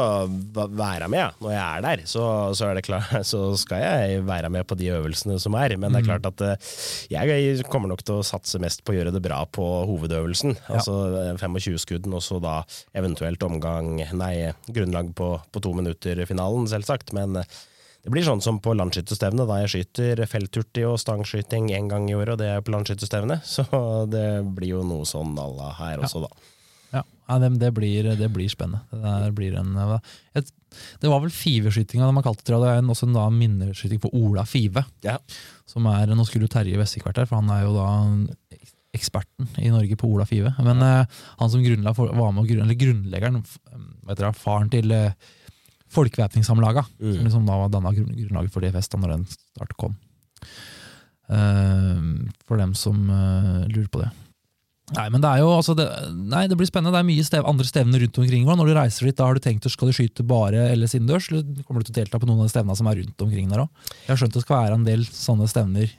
være 0.54 1.08
med 1.10 1.18
ja. 1.24 1.30
når 1.42 1.54
jeg 1.56 1.62
er 1.64 1.86
der. 1.88 2.04
Så, 2.10 2.26
så, 2.58 2.68
er 2.68 2.78
det 2.78 2.86
klart, 2.86 3.10
så, 3.32 3.42
skal 3.58 3.82
jeg 3.82 4.22
være 4.28 4.52
med 4.54 4.68
på 4.70 4.78
de 4.78 4.92
øvelsene 4.94 5.40
som 5.42 5.58
er. 5.58 5.74
Men 5.82 5.90
det 5.90 6.04
er 6.04 6.06
mm. 6.06 6.12
klart 6.12 6.30
at 6.30 6.46
uh, 6.46 6.70
jeg 7.10 7.66
kommer 7.74 7.90
nok 7.92 8.06
til 8.06 8.20
å 8.20 8.28
satse 8.28 8.62
mest 8.62 8.86
på 8.86 8.94
å 8.94 9.00
gjøre 9.00 9.16
det 9.16 9.24
bra 9.26 9.42
på 9.50 9.66
hovedøvelsen. 9.90 10.56
Ja. 10.60 10.78
Altså 10.78 11.00
25-skudden, 11.42 12.14
og 12.14 12.26
så 12.26 12.38
da 12.44 12.62
eventuelt 12.98 13.42
omgang 13.48 13.98
Nei, 14.18 14.52
grunnlag 14.70 15.12
på, 15.18 15.34
på 15.50 15.62
to 15.64 15.74
minutter-finalen, 15.78 16.70
selvsagt. 16.70 17.16
Men 17.18 17.40
det 18.02 18.10
blir 18.10 18.26
sånn 18.26 18.42
som 18.42 18.58
på 18.64 18.74
landsskytterstevnet, 18.74 19.46
da 19.46 19.60
jeg 19.62 19.74
skyter 19.76 20.24
felthurtig 20.30 20.88
og 20.90 20.98
stangskyting 21.02 21.70
én 21.76 21.90
gang 21.92 22.08
i 22.10 22.16
året, 22.18 22.34
og 22.34 22.42
det 22.42 22.50
er 22.50 22.64
på 22.66 22.74
landsskytterstevnet. 22.74 23.46
Så 23.56 23.68
det 24.10 24.42
blir 24.58 24.76
jo 24.78 24.86
noe 24.88 25.06
sånn 25.10 25.38
à 25.38 25.46
la 25.52 25.70
her 25.78 26.02
også, 26.02 26.24
da. 26.26 26.32
Ja, 26.92 27.06
ja 27.06 27.38
det, 27.44 27.54
det, 27.62 27.70
blir, 27.78 28.10
det, 28.20 28.30
blir, 28.34 28.50
spennende. 28.52 28.82
Det, 28.92 29.32
blir 29.38 29.54
en, 29.60 29.78
et, 30.36 30.50
det 31.00 31.12
var 31.12 31.22
vel 31.24 31.32
Fiveskytinga 31.32 32.10
de 32.10 32.18
har 32.18 32.26
kalt 32.26 32.42
det, 32.42 32.48
tror 32.50 32.66
jeg. 32.66 32.82
Det 32.82 32.84
er 32.84 32.94
også 32.96 33.08
en 33.08 33.16
da 33.16 33.30
minneskyting 33.32 34.02
på 34.04 34.12
Ola 34.18 34.44
Five. 34.50 34.84
Ja. 35.06 35.20
Som 35.70 35.88
er, 35.92 36.12
Nå 36.12 36.26
skulle 36.28 36.50
Terje 36.52 36.82
Vessik 36.82 37.06
vært 37.08 37.22
her, 37.22 37.30
for 37.30 37.40
han 37.40 37.54
er 37.54 37.68
jo 37.68 37.76
da 37.78 37.88
eksperten 38.92 39.48
i 39.62 39.70
Norge 39.72 39.96
på 39.96 40.10
Ola 40.10 40.26
Five. 40.28 40.52
Men 40.66 40.82
ja. 40.84 41.04
uh, 41.06 41.22
han 41.40 41.54
som 41.54 41.64
var 41.64 42.34
med, 42.36 42.52
eller 42.58 42.82
grunnleggeren, 42.82 43.46
faren 44.42 44.74
til 44.74 44.92
uh, 44.92 45.38
Folkevæpningssamlaga, 45.92 46.86
mm. 47.00 47.14
som 47.16 47.28
liksom 47.28 47.48
da 47.50 47.60
var 47.62 47.72
danna 47.74 47.94
grunnlaget 47.96 48.54
for 48.54 48.64
DFS 48.64 48.92
da 48.94 49.02
når 49.02 49.16
den 49.18 49.30
start 49.32 49.78
kom. 49.80 49.96
Uh, 51.32 52.28
for 52.48 52.60
dem 52.60 52.76
som 52.76 53.06
uh, 53.08 53.64
lurer 53.72 53.90
på 53.92 54.04
det. 54.04 54.12
Nei, 54.92 55.06
men 55.08 55.22
det 55.24 55.30
er 55.30 55.40
jo 55.40 55.52
altså 55.56 55.74
det, 55.78 55.86
nei, 56.12 56.44
det 56.52 56.58
blir 56.60 56.68
spennende. 56.68 56.92
Det 56.92 57.00
er 57.00 57.08
mye 57.08 57.24
stev, 57.24 57.46
andre 57.48 57.68
stevner 57.68 58.02
rundt 58.04 58.18
omkring. 58.20 58.48
Når 58.48 58.68
du 58.68 58.74
reiser 58.76 59.08
dit, 59.08 59.16
da 59.16 59.28
har 59.28 59.38
du 59.38 59.44
tenkt 59.44 59.68
skal 59.72 59.88
du 59.88 59.96
skyte 59.96 60.26
bare 60.28 60.66
eller 60.74 60.92
innendørs, 60.92 61.30
eller 61.32 61.64
kommer 61.64 61.80
du 61.80 61.88
til 61.88 61.96
å 61.96 62.00
delta 62.02 62.20
på 62.20 62.28
noen 62.28 62.42
av 62.42 62.50
de 62.50 62.54
stevnene 62.56 62.76
som 62.80 62.90
er 62.92 63.00
rundt 63.00 63.24
omkring 63.24 63.48
der 63.52 63.64
òg? 63.64 63.86
Jeg 64.04 64.12
har 64.12 64.20
skjønt 64.20 64.36
det 64.36 64.44
skal 64.44 64.58
være 64.58 64.80
en 64.80 64.88
del 64.88 65.06
sånne 65.08 65.48
stevner 65.52 65.94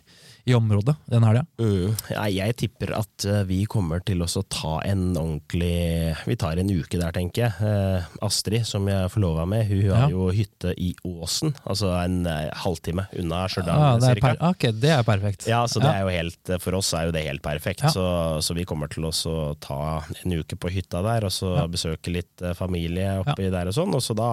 i 0.45 0.55
området 0.55 0.95
den 1.05 1.25
helga? 1.25 1.45
Mm. 1.61 1.95
Ja, 2.11 2.25
jeg 2.31 2.57
tipper 2.59 2.95
at 2.99 3.27
uh, 3.29 3.43
vi 3.47 3.63
kommer 3.71 4.03
til 4.03 4.25
å 4.25 4.29
ta 4.51 4.81
en 4.87 5.13
ordentlig 5.15 6.17
Vi 6.27 6.37
tar 6.39 6.59
en 6.59 6.71
uke 6.73 6.99
der, 6.99 7.15
tenker 7.15 7.45
jeg. 7.45 7.53
Uh, 7.63 8.09
Astrid, 8.27 8.67
som 8.67 8.89
jeg 8.91 9.11
forlova 9.13 9.45
med, 9.49 9.69
hun 9.71 9.85
ja. 9.85 10.01
har 10.03 10.15
jo 10.15 10.31
hytte 10.35 10.75
i 10.75 10.93
Åsen. 11.07 11.55
Altså 11.63 11.93
en 12.01 12.27
uh, 12.27 12.51
halvtime 12.65 13.07
unna 13.23 13.45
Stjørdal. 13.53 13.85
Ja, 13.85 13.93
det, 14.03 14.33
okay, 14.49 14.75
det 14.75 14.93
er 14.97 15.07
perfekt. 15.07 15.47
Ja, 15.51 15.63
så 15.71 15.83
det 15.83 15.93
er 15.93 16.03
jo 16.03 16.13
helt, 16.17 16.53
For 16.65 16.79
oss 16.81 16.91
er 16.99 17.07
jo 17.09 17.15
det 17.15 17.25
helt 17.29 17.45
perfekt. 17.45 17.87
Så, 17.95 18.07
så, 18.43 18.57
vi 18.59 18.67
kommer 18.69 18.91
til 18.91 19.07
å 19.09 19.13
ta 19.63 20.03
en 20.03 20.35
uke 20.35 20.59
på 20.59 20.73
hytta 20.75 21.05
der, 21.07 21.29
og 21.29 21.35
så 21.35 21.55
besøke 21.71 22.13
litt 22.15 22.43
familie 22.59 23.15
oppi 23.23 23.47
der 23.53 23.71
og 23.71 23.77
sånn. 23.79 23.95
Og 23.95 24.03
så 24.03 24.17
da 24.19 24.33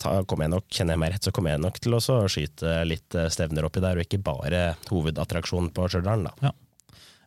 ta, 0.00 0.16
kommer 0.28 0.46
jeg 0.46 0.54
nok, 0.54 0.70
kjenner 0.70 0.94
jeg 0.94 1.02
meg 1.02 1.14
rett, 1.16 1.26
så 1.26 1.34
kommer 1.34 1.54
jeg 1.54 1.64
nok 1.64 1.82
til 1.82 1.98
å 1.98 2.02
skyte 2.30 2.78
litt 2.86 3.18
stevner 3.34 3.66
oppi 3.66 3.82
der, 3.82 3.98
og 3.98 4.06
ikke 4.06 4.22
bare 4.24 4.64
hoved 4.90 5.18
attraksjon 5.24 5.72
på 5.74 5.88
Stjørdal. 5.90 6.28
Ja. 6.44 6.52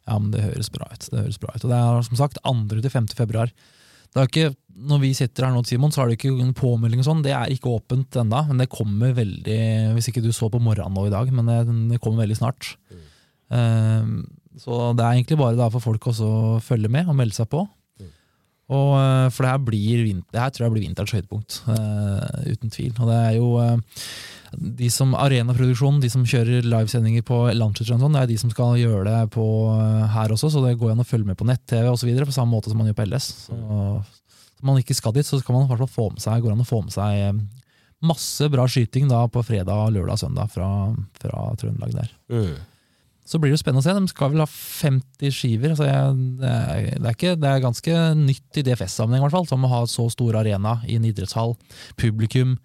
ja, 0.06 0.20
men 0.20 0.32
det 0.34 0.45
høres 0.45 0.72
bra 0.74 0.88
ut. 0.91 1.10
Det 1.12 1.26
høres 1.26 1.41
bra 1.41 1.56
ut. 1.56 1.66
Og 1.66 1.74
det 1.74 1.82
er 1.82 2.08
som 2.08 2.22
sagt 2.22 2.39
2. 2.45 2.56
til 2.78 2.93
5. 2.93 3.12
februar. 3.18 3.52
Det 4.08 4.22
er 4.24 4.30
ikke, 4.32 4.56
når 4.89 5.02
vi 5.04 5.12
sitter 5.18 5.45
her 5.45 5.54
nå, 5.54 5.62
Simon, 5.68 5.91
så 5.93 6.02
har 6.02 6.10
det 6.10 6.18
ikke 6.18 6.32
en 6.32 6.56
påmelding 6.58 7.04
og 7.04 7.08
sånn. 7.10 7.24
Det 7.26 7.34
er 7.36 7.52
ikke 7.54 7.74
åpent 7.76 8.18
ennå, 8.22 8.43
men 8.50 8.64
det 8.64 8.72
kommer 8.72 9.16
veldig 9.18 9.60
Hvis 9.98 10.10
ikke 10.12 10.24
du 10.24 10.32
så 10.36 10.50
på 10.54 10.62
morgenen 10.64 10.95
nå 10.95 11.08
i 11.10 11.14
dag, 11.14 11.30
men 11.36 11.52
det, 11.52 11.60
det 11.91 12.02
kommer 12.04 12.24
veldig 12.24 12.39
snart. 12.39 12.72
Mm. 12.89 13.04
Um, 13.48 14.14
så 14.58 14.91
det 14.98 15.06
er 15.06 15.20
egentlig 15.20 15.38
bare 15.39 15.70
for 15.76 15.84
folk 15.84 16.10
å 16.10 16.32
følge 16.64 16.89
med 16.91 17.10
og 17.10 17.18
melde 17.20 17.38
seg 17.38 17.50
på. 17.52 17.62
Og, 18.68 18.89
uh, 18.99 19.28
for 19.32 19.45
det 19.45 19.51
her, 19.53 19.61
blir, 19.63 20.01
det 20.03 20.41
her 20.41 20.51
tror 20.51 20.68
jeg 20.68 20.74
blir 20.76 20.84
vinterens 20.84 21.13
høydepunkt, 21.15 21.61
uh, 21.70 22.51
uten 22.51 22.74
tvil. 22.74 22.91
Og 22.97 23.07
det 23.07 23.20
er 23.22 23.38
jo 23.38 23.51
de 24.57 24.89
som 24.91 25.13
arenaproduksjonen, 25.18 26.01
de 26.03 26.09
som 26.11 26.26
kjører 26.28 26.68
livesendinger 26.68 27.24
på 27.28 27.39
Lancet, 27.55 27.89
det 27.89 28.22
er 28.22 28.30
de 28.30 28.38
som 28.39 28.51
skal 28.51 28.78
gjøre 28.80 29.05
det 29.07 29.22
på 29.36 29.45
uh, 29.72 30.05
her 30.13 30.34
også, 30.36 30.51
så 30.53 30.63
det 30.65 30.78
går 30.80 30.93
an 30.93 31.03
å 31.03 31.07
følge 31.07 31.28
med 31.28 31.39
på 31.39 31.47
nett-TV 31.47 31.89
osv. 31.91 32.11
på 32.24 32.36
samme 32.36 32.53
måte 32.55 32.72
som 32.72 32.80
man 32.80 32.89
gjør 32.89 32.99
på 33.01 33.07
LS. 33.07 33.30
Så, 33.47 33.57
så 34.57 34.68
man 34.68 34.80
ikke 34.82 34.97
skal 34.97 35.15
dit, 35.15 35.28
så 35.28 35.39
kan 35.43 35.55
man 35.55 35.68
i 35.68 35.72
hvert 35.72 35.84
fall 35.86 35.95
få 35.95 36.09
med 36.15 36.24
seg, 36.24 36.43
går 36.43 36.55
an 36.55 36.63
å 36.63 36.68
få 36.68 36.82
med 36.86 36.95
seg 36.95 37.22
eh, 37.22 37.43
masse 38.07 38.47
bra 38.53 38.68
skyting 38.70 39.07
da 39.09 39.24
på 39.32 39.43
fredag, 39.45 39.91
lørdag 39.93 40.18
og 40.18 40.22
søndag 40.22 40.51
fra, 40.53 40.70
fra 41.22 41.43
Trøndelag 41.59 41.95
der. 41.97 42.11
Mm. 42.34 42.55
Så 43.28 43.42
blir 43.44 43.52
det 43.52 43.60
spennende 43.60 43.84
å 43.84 43.86
se. 43.86 43.96
De 43.98 44.12
skal 44.14 44.32
vel 44.32 44.44
ha 44.44 44.48
50 44.48 45.36
skiver. 45.36 45.74
Altså 45.74 45.88
jeg, 45.90 46.16
det, 46.40 46.54
er, 46.54 46.88
det, 46.96 47.04
er 47.04 47.18
ikke, 47.18 47.36
det, 47.36 47.52
er, 47.52 47.64
ganske 47.66 48.00
nytt 48.22 48.60
i 48.62 48.64
DFS-sammenheng, 48.70 49.48
som 49.50 49.68
å 49.68 49.72
ha 49.74 49.84
så 49.92 50.08
stor 50.14 50.40
arena 50.40 50.78
i 50.88 50.96
en 51.00 51.08
idrettshall. 51.08 51.58
Publikum 52.00 52.56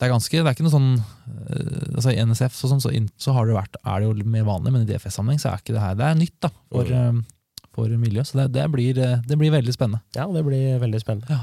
det 0.00 0.06
er 0.06 0.14
ganske, 0.14 0.32
det 0.32 0.48
er 0.48 0.54
ikke 0.56 0.64
noe 0.64 0.72
sånn 0.72 0.92
uh, 0.96 1.96
altså 1.98 2.14
I 2.14 2.22
NSF 2.24 2.54
så, 2.56 2.70
sånn, 2.70 2.80
så, 2.80 2.88
så, 3.20 3.34
har 3.36 3.44
det 3.44 3.52
vært, 3.52 3.74
er 3.84 4.00
det 4.00 4.06
jo 4.06 4.30
mer 4.32 4.46
vanlig, 4.48 4.72
men 4.72 4.86
i 4.86 4.88
DFS-sammenheng 4.88 5.42
så 5.42 5.50
er 5.50 5.60
ikke 5.60 5.74
det 5.76 5.82
her 5.82 5.98
Det 5.98 6.06
er 6.06 6.16
nytt 6.16 6.38
da, 6.40 6.50
for, 6.72 6.88
uh, 6.88 7.66
for 7.76 7.96
miljøet. 8.00 8.30
Så 8.30 8.40
det, 8.40 8.46
det, 8.56 8.64
blir, 8.72 8.96
det, 8.96 9.36
blir, 9.36 9.52
veldig 9.52 9.74
spennende. 9.76 10.00
Ja, 10.16 10.24
det 10.32 10.44
blir 10.46 10.80
veldig 10.80 11.02
spennende. 11.04 11.36
Ja. 11.36 11.42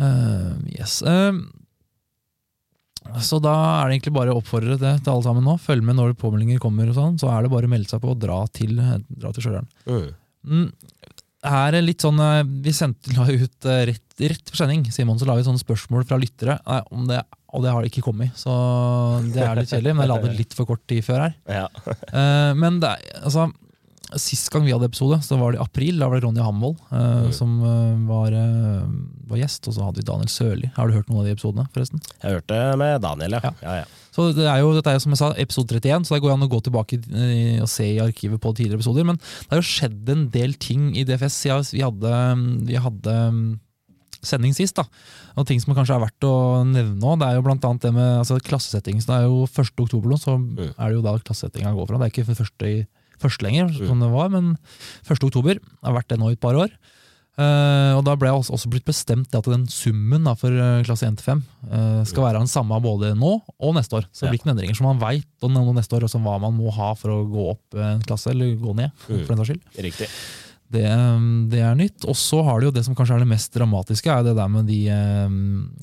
Uh, 0.00 0.56
yes. 0.72 1.02
Så 3.24 3.40
da 3.42 3.54
er 3.80 3.88
det 3.88 3.98
egentlig 3.98 4.14
bare 4.16 4.34
å 4.34 4.40
oppfordre 4.40 4.76
det 4.80 4.94
til 5.00 5.12
alle 5.12 5.26
sammen 5.26 5.46
nå. 5.46 5.56
Følg 5.62 5.84
med 5.86 5.98
når 5.98 6.16
påmeldinger 6.20 6.60
kommer. 6.62 6.90
og 6.92 6.98
sånn, 6.98 7.18
Så 7.20 7.30
er 7.32 7.42
det 7.42 7.52
bare 7.52 7.66
å 7.66 7.72
melde 7.72 7.90
seg 7.90 8.02
på 8.02 8.12
og 8.12 8.20
dra 8.22 8.42
til, 8.54 8.76
dra 8.76 9.32
til 9.32 9.46
Stjørdal. 9.46 9.66
Mm. 10.46 10.68
Her 11.50 11.74
er 11.74 11.82
litt 11.82 12.04
sånn, 12.04 12.20
Vi 12.62 12.72
sendte, 12.76 13.16
la 13.16 13.26
ut 13.26 13.68
rett, 13.90 14.06
rett 14.20 14.52
for 14.52 14.60
sending 14.60 14.84
Simon, 14.92 15.18
så 15.18 15.28
la 15.28 15.38
vi 15.38 15.46
sånne 15.48 15.62
spørsmål 15.62 16.06
fra 16.08 16.20
lyttere 16.20 16.60
om 16.92 17.08
det 17.08 17.24
og 17.50 17.64
det 17.64 17.72
har 17.72 17.82
det 17.82 17.90
ikke 17.90 18.04
kommet. 18.06 18.36
Så 18.38 18.52
det 19.34 19.42
er 19.42 19.58
litt 19.58 19.72
kjedelig, 19.72 19.94
men 19.96 20.06
jeg 20.06 20.12
la 20.12 20.18
det 20.22 20.36
litt 20.38 20.54
for 20.54 20.68
kort 20.70 20.84
tid 20.90 21.02
før 21.06 21.24
her. 21.24 21.34
Ja. 21.50 21.66
uh, 22.14 22.52
men 22.58 22.78
det, 22.82 22.92
altså, 23.24 23.48
Sist 24.18 24.50
gang 24.50 24.64
vi 24.66 24.72
hadde 24.74 24.88
episode, 24.90 25.20
så 25.22 25.38
var 25.38 25.52
det 25.52 25.60
i 25.60 25.62
april. 25.62 26.00
Da 26.00 26.08
var 26.10 26.18
det 26.18 26.24
Ronny 26.24 26.42
Hamvold 26.42 26.80
eh, 26.90 27.06
mm. 27.26 27.30
som 27.36 27.52
uh, 27.62 27.94
var, 28.08 28.34
var, 29.30 29.38
gjest. 29.38 29.68
Og 29.70 29.76
så 29.76 29.86
hadde 29.86 30.02
vi 30.02 30.08
Daniel 30.08 30.32
Sørli. 30.32 30.72
Har 30.76 30.90
du 30.90 30.96
hørt 30.96 31.10
noen 31.10 31.22
av 31.22 31.30
de 31.30 31.36
episodene? 31.36 31.68
forresten? 31.74 32.02
Jeg 32.22 32.38
hørte 32.38 32.60
med 32.80 33.00
Daniel, 33.04 33.38
ja. 33.38 33.54
ja. 33.62 33.78
ja, 33.82 34.10
Så 34.16 34.30
det 34.36 34.48
er 34.50 34.60
jo, 34.64 34.74
Dette 34.76 34.92
er 34.92 34.98
jo 34.98 35.04
som 35.06 35.14
jeg 35.14 35.22
sa, 35.22 35.32
episode 35.44 35.78
31, 35.78 36.08
så 36.08 36.16
det 36.16 36.22
går 36.24 36.34
an 36.34 36.46
å 36.48 36.50
gå 36.50 36.62
tilbake 36.66 37.00
og 37.62 37.70
se 37.70 37.88
i 37.94 38.02
arkivet 38.02 38.42
på 38.42 38.54
tidligere 38.56 38.80
episoder. 38.80 39.06
Men 39.06 39.20
det 39.20 39.50
har 39.54 39.62
jo 39.62 39.70
skjedd 39.70 40.14
en 40.16 40.28
del 40.34 40.56
ting 40.60 40.92
i 40.98 41.06
DFS 41.08 41.42
vi 41.74 41.84
hadde, 41.84 42.14
vi 42.68 42.80
hadde 42.80 43.16
sending 44.22 44.54
sist. 44.56 44.76
da. 44.76 44.86
Og 45.38 45.46
ting 45.48 45.60
som 45.62 45.74
kanskje 45.76 45.96
er 45.96 46.04
verdt 46.04 46.26
å 46.26 46.62
nevne 46.68 46.98
nå, 47.00 47.16
det 47.20 47.28
er 47.28 47.38
jo 47.38 47.44
blant 47.46 47.64
annet 47.66 47.86
det 47.86 47.92
med 47.96 48.20
altså, 48.20 48.38
klassesetting. 48.44 49.00
Så 49.00 49.12
det 49.12 49.18
er 49.18 49.28
jo 49.28 49.44
1. 49.48 49.72
oktober 49.86 50.12
nå, 50.12 50.20
så 50.20 50.36
mm. 50.40 50.74
er 50.76 50.84
det 50.86 50.96
jo 50.98 51.04
da 51.06 51.16
klassesettinga 51.18 51.74
går 51.76 51.90
fra. 51.90 52.00
Det 52.00 52.08
er 52.08 52.14
ikke 52.14 52.38
første, 52.42 52.72
første 53.22 53.46
lenger, 53.46 53.70
som 53.76 53.98
mm. 53.98 54.06
det 54.06 54.10
var, 54.14 54.32
men 54.32 54.54
1. 55.06 55.20
oktober 55.28 55.60
har 55.60 55.96
vært 55.96 56.10
det 56.12 56.20
nå 56.20 56.32
i 56.32 56.38
et 56.38 56.42
par 56.42 56.58
år. 56.58 56.72
Uh, 57.40 57.96
og 57.96 58.02
Da 58.04 58.16
ble 58.18 58.28
det 58.28 58.52
også 58.52 58.68
blitt 58.68 58.88
bestemt 58.88 59.32
at 59.36 59.46
den 59.48 59.64
summen 59.70 60.26
da, 60.26 60.34
for 60.36 60.52
uh, 60.52 60.82
klasse 60.84 61.06
1 61.06 61.16
til 61.20 61.28
5 61.30 61.40
uh, 61.70 62.02
skal 62.08 62.26
være 62.26 62.42
den 62.42 62.50
samme 62.50 62.76
både 62.82 63.14
nå 63.16 63.36
og 63.38 63.72
neste 63.76 64.00
år. 64.00 64.08
Så 64.10 64.26
det 64.26 64.34
blir 64.34 64.40
ikke 64.40 64.50
noen 64.50 64.58
endringer. 64.58 64.76
Så 64.76 64.84
man 64.84 65.00
veit 65.00 65.48
neste 65.70 65.96
år 65.96 66.06
også 66.08 66.20
hva 66.24 66.36
man 66.42 66.58
må 66.58 66.72
ha 66.74 66.92
for 66.98 67.14
å 67.14 67.24
gå 67.30 67.48
opp 67.54 67.78
en 67.78 68.04
klasse, 68.04 68.34
eller 68.34 68.58
gå 68.60 68.76
ned. 68.76 68.92
for 69.06 69.30
den 69.30 69.40
saks 69.40 69.52
skyld. 69.54 69.64
Riktig. 69.86 70.10
Det, 70.70 70.84
det, 71.50 71.62
er 71.66 71.78
nytt. 71.78 72.04
Og 72.10 72.18
så 72.18 72.42
har 72.46 72.60
du 72.60 72.68
jo 72.68 72.74
det 72.74 72.84
som 72.86 72.94
kanskje 72.98 73.16
er 73.16 73.24
det 73.24 73.30
mest 73.30 73.56
dramatiske, 73.56 74.10
er 74.12 74.26
det 74.26 74.36
der 74.38 74.52
med 74.52 74.68
de 74.70 74.84
eh, 74.92 75.32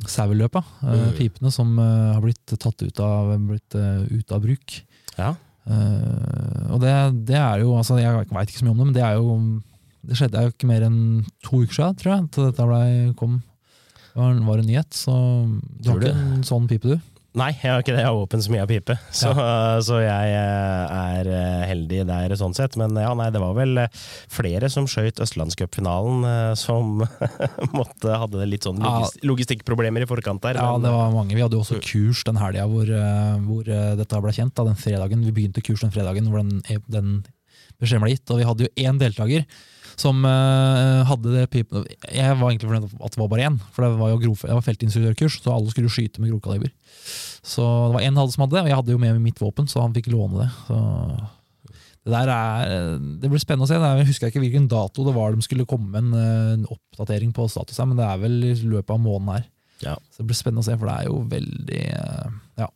saueløpa. 0.07 0.61
Mm. 0.79 1.09
Pipene 1.17 1.51
som 1.51 1.73
har 1.81 2.21
blitt 2.23 2.53
tatt 2.53 2.85
ut 2.85 3.01
av, 3.03 3.33
blitt, 3.49 3.75
ut 3.75 4.31
av 4.35 4.45
bruk. 4.45 4.77
Ja. 5.17 5.33
Uh, 5.67 6.71
og 6.71 6.79
det, 6.79 6.93
det, 7.27 7.35
er 7.35 7.59
jo 7.59 7.73
altså, 7.75 7.97
Jeg 7.99 8.13
veit 8.31 8.47
ikke 8.47 8.61
så 8.61 8.67
mye 8.67 8.71
om 8.71 8.77
det, 8.79 8.85
men 8.87 8.95
det 8.95 9.01
er 9.03 9.17
jo 9.17 9.33
Det 10.07 10.15
skjedde 10.15 10.43
jo 10.45 10.51
ikke 10.53 10.69
mer 10.69 10.85
enn 10.87 10.99
to 11.43 11.59
uker 11.65 11.75
siden, 11.75 11.97
tror 11.99 12.13
jeg, 12.13 12.27
til 12.31 12.47
dette 12.47 12.67
ble, 12.69 12.81
kom, 13.19 13.33
var, 14.15 14.37
var 14.47 14.61
en 14.61 14.69
nyhet. 14.69 14.95
Så 14.95 15.13
du 15.83 15.89
har 15.91 15.99
ikke 15.99 16.13
en 16.15 16.45
sånn 16.47 16.69
pipe, 16.71 16.95
du? 16.95 17.16
Nei, 17.37 17.51
jeg 17.59 17.69
har 17.69 17.83
ikke 17.83 17.93
det. 17.93 18.01
Jeg 18.01 18.07
har 18.07 18.17
åpen 18.17 18.41
mye 18.53 18.63
av 18.63 18.69
pipe. 18.71 18.95
Så, 19.13 19.29
ja. 19.29 19.77
så, 19.87 19.99
jeg 20.01 20.31
eh, 20.33 20.95
er 20.95 21.29
eh, 21.29 21.65
heldig 21.69 21.99
der 22.09 22.35
sånn 22.39 22.55
sett. 22.57 22.77
Men 22.79 22.97
ja, 22.97 23.11
nei, 23.17 23.27
det 23.33 23.41
var 23.43 23.53
vel 23.57 23.83
eh, 23.83 23.99
flere 24.33 24.71
som 24.73 24.87
skøyt 24.89 25.21
Østlandscupfinalen 25.23 26.55
som 26.57 27.03
måtte, 27.77 28.17
hadde 28.23 28.49
litt 28.49 28.65
sånn 28.65 28.81
logist 28.81 29.21
logistikkproblemer 29.27 30.05
i 30.05 30.09
forkant 30.09 30.41
der. 30.47 30.61
Ja, 30.61 30.73
det 30.81 30.93
var 30.93 31.13
mange. 31.13 31.35
Vi 31.35 31.43
hadde 31.43 31.59
jo 31.59 31.65
også 31.65 31.81
kurs 31.83 32.23
den 32.27 32.39
helga 32.41 32.65
hvor, 32.71 32.89
hvor, 33.45 33.71
dette 34.01 34.23
ble 34.23 34.35
kjent. 34.39 34.55
Da, 34.57 34.65
den 34.71 34.79
fredagen. 34.79 35.25
Vi 35.27 35.35
begynte 35.35 35.65
kurs 35.65 35.85
den 35.85 35.93
fredagen 35.93 36.31
hvor 36.31 36.41
den, 36.41 36.63
den 36.89 37.17
beskjeden 37.77 38.05
ble 38.07 38.15
gitt. 38.15 38.25
Og 38.31 38.41
vi 38.41 38.47
hadde 38.49 38.69
jo 38.69 38.87
én 38.87 39.01
deltaker 39.01 39.45
som 39.97 40.21
uh, 40.25 41.01
hadde 41.09 41.31
det 41.33 41.47
pipen 41.53 41.85
Jeg 42.05 42.35
var 42.37 42.51
egentlig 42.51 42.69
fornøyd 42.69 42.91
at 43.01 43.15
det 43.15 43.21
var 43.21 43.31
bare 43.31 43.47
én, 43.49 43.55
for 43.73 43.85
det 43.85 43.97
var 43.97 44.11
jo 44.11 44.19
grov, 44.21 44.43
jeg 44.45 44.57
var 44.59 44.65
feltinstruktørkurs, 44.65 45.39
så 45.41 45.55
alle 45.55 45.73
skulle 45.73 45.91
skyte 45.93 46.21
med 46.21 46.31
grovkaliber. 46.33 46.69
Så 47.41 47.63
det 47.63 47.95
var 47.95 48.05
én 48.05 48.19
som 48.29 48.45
hadde 48.45 48.57
det, 48.57 48.63
og 48.65 48.69
jeg 48.69 48.79
hadde 48.81 48.93
jo 48.93 49.01
med 49.01 49.19
mitt 49.23 49.41
våpen, 49.41 49.69
så 49.69 49.81
han 49.81 49.95
fikk 49.95 50.11
låne 50.13 50.45
det. 50.45 50.49
Så 50.67 50.77
det 52.07 52.13
der 52.13 52.31
er, 52.31 52.99
det 53.19 53.29
blir 53.31 53.41
spennende 53.41 53.67
å 53.67 53.69
se. 53.69 53.77
jeg 53.81 54.07
husker 54.07 54.31
ikke 54.31 54.41
hvilken 54.45 54.69
dato 54.71 55.03
det 55.03 55.15
var 55.15 55.33
de 55.35 55.43
skulle 55.43 55.67
komme 55.67 55.89
med 55.91 56.05
en, 56.05 56.27
en 56.53 56.67
oppdatering 56.71 57.33
på 57.35 57.49
status 57.51 57.81
her, 57.81 57.89
men 57.89 57.99
det 57.99 58.07
er 58.07 58.21
vel 58.21 58.37
i 58.47 58.53
løpet 58.63 58.93
av 58.95 59.01
måneden 59.03 59.33
her. 59.33 59.47
Ja. 59.83 59.95
Så 60.13 60.21
det 60.21 60.29
blir 60.29 60.39
spennende 60.39 60.63
å 60.63 60.67
se, 60.67 60.77
for 60.77 60.89
det 60.89 60.97
er 61.01 61.09
jo 61.09 61.23
veldig 61.33 61.85
Ja. 62.61 62.69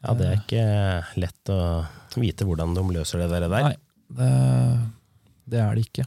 Ja, 0.00 0.14
det 0.16 0.26
er 0.26 0.38
ikke 0.38 1.20
lett 1.20 1.50
å 1.52 1.58
vite 2.16 2.46
hvordan 2.48 2.72
de 2.72 2.84
løser 2.96 3.20
det 3.20 3.26
der. 3.34 3.50
Nei, 3.52 3.74
det, 4.16 4.28
det 5.52 5.60
er 5.60 5.76
det 5.76 5.82
ikke. 5.84 6.06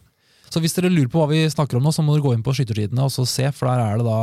Så 0.54 0.62
hvis 0.62 0.76
dere 0.78 0.92
lurer 0.94 1.10
på 1.10 1.18
hva 1.24 1.32
vi 1.32 1.48
snakker 1.50 1.80
om 1.80 1.88
nå, 1.88 1.90
så 1.96 2.04
må 2.06 2.14
dere 2.14 2.28
gå 2.28 2.36
inn 2.36 2.46
på 2.46 2.54
Skyttertidene 2.54 3.08
og 3.08 3.14
så 3.14 3.26
se, 3.26 3.48
for 3.56 3.72
der 3.72 3.82
er 3.82 3.98
det 3.98 4.06
da 4.06 4.20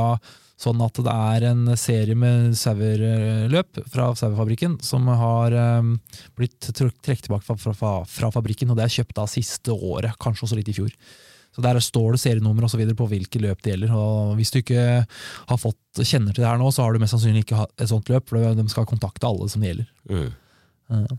sånn 0.61 0.83
at 0.85 1.01
det 1.01 1.15
er 1.15 1.47
en 1.49 1.63
serie 1.81 2.17
med 2.19 2.53
sauerløp 2.59 3.81
fra 3.91 4.11
Sauerfabrikken 4.19 4.77
som 4.85 5.09
har 5.09 5.57
um, 5.81 5.95
blitt 6.39 6.69
trukket 6.77 7.25
tilbake 7.25 7.47
fra, 7.47 7.57
fra, 7.57 7.95
fra, 8.05 8.31
fabrikken, 8.35 8.71
og 8.71 8.79
det 8.79 8.87
er 8.87 8.95
kjøpt 9.01 9.23
av 9.23 9.31
siste 9.33 9.75
året, 9.75 10.19
kanskje 10.21 10.47
også 10.47 10.61
litt 10.61 10.71
i 10.71 10.77
fjor. 10.77 10.93
Så 11.51 11.65
Der 11.65 11.81
står 11.83 12.15
det 12.15 12.21
serienummer 12.23 12.69
og 12.69 12.71
så 12.71 12.79
videre 12.79 12.99
på 12.99 13.09
hvilke 13.11 13.41
løp 13.43 13.65
det 13.65 13.73
gjelder. 13.73 13.97
og 13.97 14.37
Hvis 14.39 14.53
du 14.55 14.61
ikke 14.61 14.85
har 15.49 15.59
fått 15.59 16.05
kjenner 16.05 16.37
til 16.37 16.45
det 16.45 16.51
her 16.53 16.61
nå, 16.61 16.69
så 16.71 16.85
har 16.85 16.95
du 16.95 17.03
mest 17.03 17.17
sannsynlig 17.17 17.43
ikke 17.43 17.65
et 17.67 17.91
sånt 17.91 18.13
løp, 18.13 18.29
for 18.31 18.55
de 18.55 18.69
skal 18.71 18.87
kontakte 18.87 19.27
alle 19.27 19.49
som 19.51 19.65
det 19.65 19.73
gjelder. 19.73 19.91
Mm. 20.13 20.31
Uh. 20.95 21.17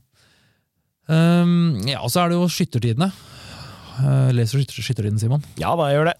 Um, 1.11 1.81
ja, 1.89 1.99
og 1.99 2.13
så 2.13 2.21
er 2.21 2.31
det 2.31 2.39
jo 2.39 2.47
skyttertidene. 2.47 3.09
Uh, 3.99 4.29
leser 4.35 4.61
du 4.61 4.75
skyttertiden, 4.75 5.19
Simon? 5.21 5.43
Ja 5.61 5.73
da, 5.77 5.89
jeg 5.91 5.99
gjør 5.99 6.11
det. 6.11 6.17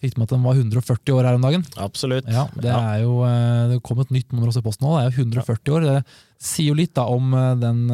Fikk 0.00 0.16
med 0.16 0.26
at 0.26 0.34
den 0.34 0.44
var 0.46 0.58
140 0.58 1.16
år 1.16 1.28
her 1.28 1.36
om 1.36 1.44
dagen. 1.44 1.64
Absolutt. 1.78 2.28
Ja, 2.30 2.46
Det 2.56 2.70
er 2.72 3.02
jo, 3.04 3.20
uh, 3.22 3.68
det 3.72 3.82
kom 3.86 4.00
et 4.02 4.14
nytt 4.14 4.32
nummer 4.32 4.50
også 4.50 4.62
i 4.62 4.66
posten 4.66 4.86
nå. 4.86 4.96
Det 4.96 5.02
er 5.02 5.10
jo 5.10 5.26
140 5.26 5.76
år. 5.76 5.88
Det 5.88 6.46
sier 6.50 6.70
jo 6.70 6.78
litt 6.78 6.94
da 6.96 7.04
om 7.10 7.34
uh, 7.36 7.52
den 7.60 7.84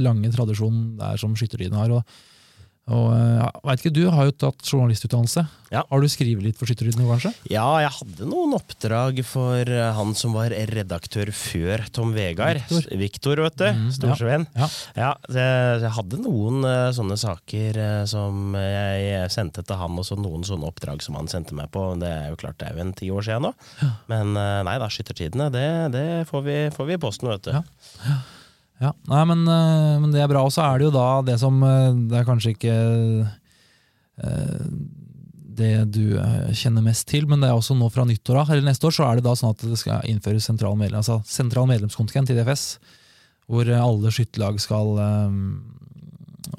lange 0.00 0.32
tradisjonen 0.32 0.96
der 1.00 1.20
som 1.20 1.36
skyttertiden 1.36 1.76
har. 1.76 1.92
og 1.92 2.24
og, 2.86 3.06
jeg 3.18 3.62
vet 3.66 3.80
ikke, 3.82 3.94
Du 3.96 4.04
har 4.14 4.28
jo 4.28 4.34
tatt 4.46 4.68
journalistutdannelse. 4.68 5.42
Ja. 5.74 5.80
Har 5.90 5.98
du 5.98 6.06
skrevet 6.06 6.44
litt 6.44 6.58
for 6.58 6.70
Skytterlyden? 6.70 7.02
kanskje? 7.08 7.32
Ja, 7.50 7.66
jeg 7.82 7.90
hadde 7.96 8.28
noen 8.30 8.54
oppdrag 8.54 9.18
for 9.26 9.66
eh, 9.66 9.88
han 9.96 10.12
som 10.14 10.36
var 10.36 10.54
redaktør 10.70 11.32
før 11.34 11.82
Tom 11.90 12.12
Vegard. 12.14 12.62
Viktor, 12.94 13.42
vet 13.42 13.58
du. 13.58 13.66
Mm, 13.66 13.88
Storsvenn. 13.96 14.46
Ja. 14.54 14.70
Ja. 14.94 15.10
jeg, 15.34 15.90
hadde 15.96 16.22
noen 16.22 16.62
uh, 16.62 16.92
sånne 16.94 17.18
saker 17.18 17.80
som 18.06 18.54
jeg 18.54 19.26
sendte 19.34 19.66
til 19.66 19.82
han, 19.82 19.98
og 19.98 20.06
så 20.06 20.18
noen 20.20 20.46
sånne 20.46 20.70
oppdrag 20.70 21.02
som 21.02 21.18
han 21.18 21.30
sendte 21.32 21.58
meg 21.58 21.72
på. 21.74 21.88
Det 21.98 22.12
er 22.12 22.30
jo 22.30 22.38
klart 22.38 22.60
det 22.62 22.70
er 22.70 22.78
jo 22.78 22.86
en 22.86 22.96
ti 22.96 23.10
år 23.10 23.26
siden 23.26 23.48
nå. 23.48 23.52
Men 24.12 24.36
nei 24.36 24.78
da, 24.78 24.90
Skyttertidene, 24.92 25.50
det, 25.50 25.68
det 25.96 26.06
får, 26.30 26.46
vi, 26.46 26.58
får, 26.76 26.92
vi, 26.92 26.98
i 27.00 27.02
posten, 27.02 27.34
vet 27.34 27.50
du. 27.50 27.56
Ja. 27.58 28.16
Ja, 28.82 28.92
nei, 29.08 29.22
men, 29.30 29.46
eh, 29.48 29.96
men, 30.02 30.12
det 30.12 30.20
er 30.20 30.30
bra. 30.30 30.44
Og 30.44 30.52
så 30.52 30.64
er 30.66 30.78
det 30.78 30.88
jo 30.88 30.94
da 30.94 31.08
det 31.24 31.38
som 31.40 31.62
eh, 31.64 31.96
Det 32.10 32.18
er 32.18 32.28
kanskje 32.28 32.52
ikke 32.52 32.76
eh, 34.20 34.64
det 35.56 35.72
du 35.88 36.18
kjenner 36.52 36.84
mest 36.84 37.06
til, 37.08 37.24
men 37.30 37.40
det 37.40 37.48
er 37.48 37.56
også 37.56 37.72
nå 37.78 37.86
fra 37.88 38.04
nyttår 38.04 38.42
av, 38.42 38.50
eller 38.52 38.66
neste 38.66 38.90
år, 38.90 38.92
så 38.92 39.06
er 39.06 39.16
det 39.16 39.24
da 39.24 39.32
sånn 39.40 39.54
at 39.54 39.62
det 39.64 39.78
skal 39.80 40.04
innføres 40.04 40.44
sentral, 40.44 40.74
medlem, 40.76 41.00
altså 41.00 41.22
sentral 41.24 41.64
medlemskontingent 41.70 42.34
i 42.34 42.36
DFS. 42.36 42.64
Hvor 43.48 43.70
alle 43.72 44.12
skytterlag 44.12 44.60
skal 44.60 45.00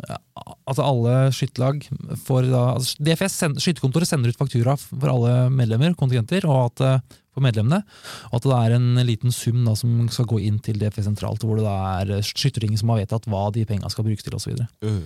ja, 0.07 0.17
Altså 0.65 0.81
alle 0.81 1.13
skytterlag 1.35 1.85
får 2.25 2.49
da 2.49 2.63
altså 2.71 3.05
DFS, 3.05 3.37
Skytterkontoret 3.61 4.09
sender 4.09 4.33
ut 4.33 4.41
faktura 4.41 4.73
for 4.81 5.13
alle 5.13 5.35
medlemmer, 5.53 5.93
kontingenter, 5.99 6.49
og 6.49 6.71
at 6.71 7.13
for 7.37 7.45
medlemmene. 7.45 7.83
Og 8.31 8.39
at 8.39 8.49
det 8.49 8.57
er 8.57 8.75
en 8.77 8.89
liten 9.07 9.33
sum 9.35 9.63
da, 9.67 9.75
som 9.77 10.09
skal 10.13 10.29
gå 10.29 10.41
inn 10.49 10.59
til 10.63 10.81
DFE 10.81 11.05
sentralt, 11.05 11.45
hvor 11.45 11.59
det 11.59 11.67
da 11.67 11.77
er 12.01 12.25
skytterringen 12.25 12.79
som 12.81 12.93
har 12.93 13.03
vedtatt 13.03 13.29
hva 13.31 13.47
de 13.55 13.65
penga 13.69 13.89
skal 13.93 14.07
brukes 14.07 14.25
til 14.25 14.37
osv. 14.37 14.57
Så, 14.57 14.67
mm. 14.89 15.01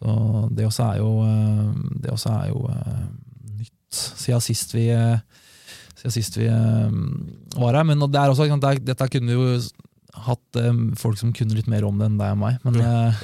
så 0.00 0.44
det 0.58 0.68
også 0.68 0.88
er 0.90 1.02
jo, 1.02 1.10
eh, 1.26 1.66
det 2.04 2.14
også 2.14 2.34
er 2.34 2.52
jo 2.52 2.64
uh, 2.68 3.04
nytt 3.58 4.00
siden 4.18 4.44
sist 4.44 4.74
vi 4.76 4.88
siden 5.98 6.14
sist 6.14 6.38
vi 6.38 6.48
uh, 6.50 6.90
var 7.58 7.78
her. 7.78 7.86
Men 7.86 8.02
det 8.06 8.20
er 8.20 8.34
også, 8.34 8.50
dette 8.78 9.12
kunne 9.14 9.30
vi 9.30 9.38
jo 9.38 9.60
hatt 10.26 10.58
eh, 10.58 10.80
folk 10.98 11.18
som 11.20 11.32
kunne 11.36 11.56
litt 11.56 11.68
mer 11.70 11.84
om 11.86 11.98
det 12.00 12.08
enn 12.08 12.18
deg 12.20 12.34
og 12.34 12.40
meg. 12.40 12.58
Men, 12.64 12.78
uh, 12.82 13.20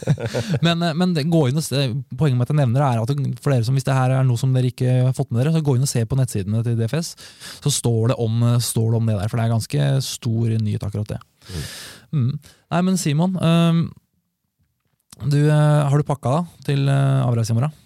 men, 0.66 0.84
uh, 0.84 0.94
men 0.96 1.14
og 1.16 1.62
se, 1.64 1.84
poenget 2.18 2.38
med 2.38 2.46
at 2.46 2.52
jeg 2.52 2.58
nevner 2.60 2.80
det 2.80 2.88
er 2.88 3.02
at 3.02 3.40
for 3.42 3.54
dere 3.54 3.66
som 3.66 3.78
hvis 3.78 3.86
det 3.86 3.96
her 3.96 4.14
er 4.16 4.26
noe 4.26 4.40
som 4.40 4.54
dere 4.54 4.70
ikke 4.72 4.96
har 5.08 5.16
fått 5.16 5.30
med 5.30 5.42
dere, 5.42 5.54
så 5.54 5.64
gå 5.64 5.76
inn 5.76 5.86
og 5.86 5.90
se 5.90 6.04
på 6.06 6.18
nettsidene 6.18 6.62
til 6.66 6.78
DFS. 6.78 7.12
Så 7.64 7.72
står 7.80 8.12
det 8.12 8.18
om, 8.22 8.44
står 8.62 8.92
det, 8.92 9.00
om 9.00 9.10
det 9.10 9.18
der, 9.18 9.32
for 9.32 9.40
det 9.40 9.46
er 9.46 9.54
ganske 9.54 9.90
stor 10.06 10.56
nyhet, 10.56 10.86
akkurat 10.86 11.14
det. 11.14 11.20
Mm. 11.50 11.66
Mm. 12.10 12.32
Nei, 12.74 12.82
men 12.88 13.00
Simon, 13.00 13.36
um, 13.40 13.84
du, 15.30 15.40
har 15.50 15.96
du 15.96 16.06
pakka 16.08 16.38
da 16.38 16.66
til 16.68 16.88
avreise 16.90 17.54
i 17.54 17.58
morgen? 17.58 17.76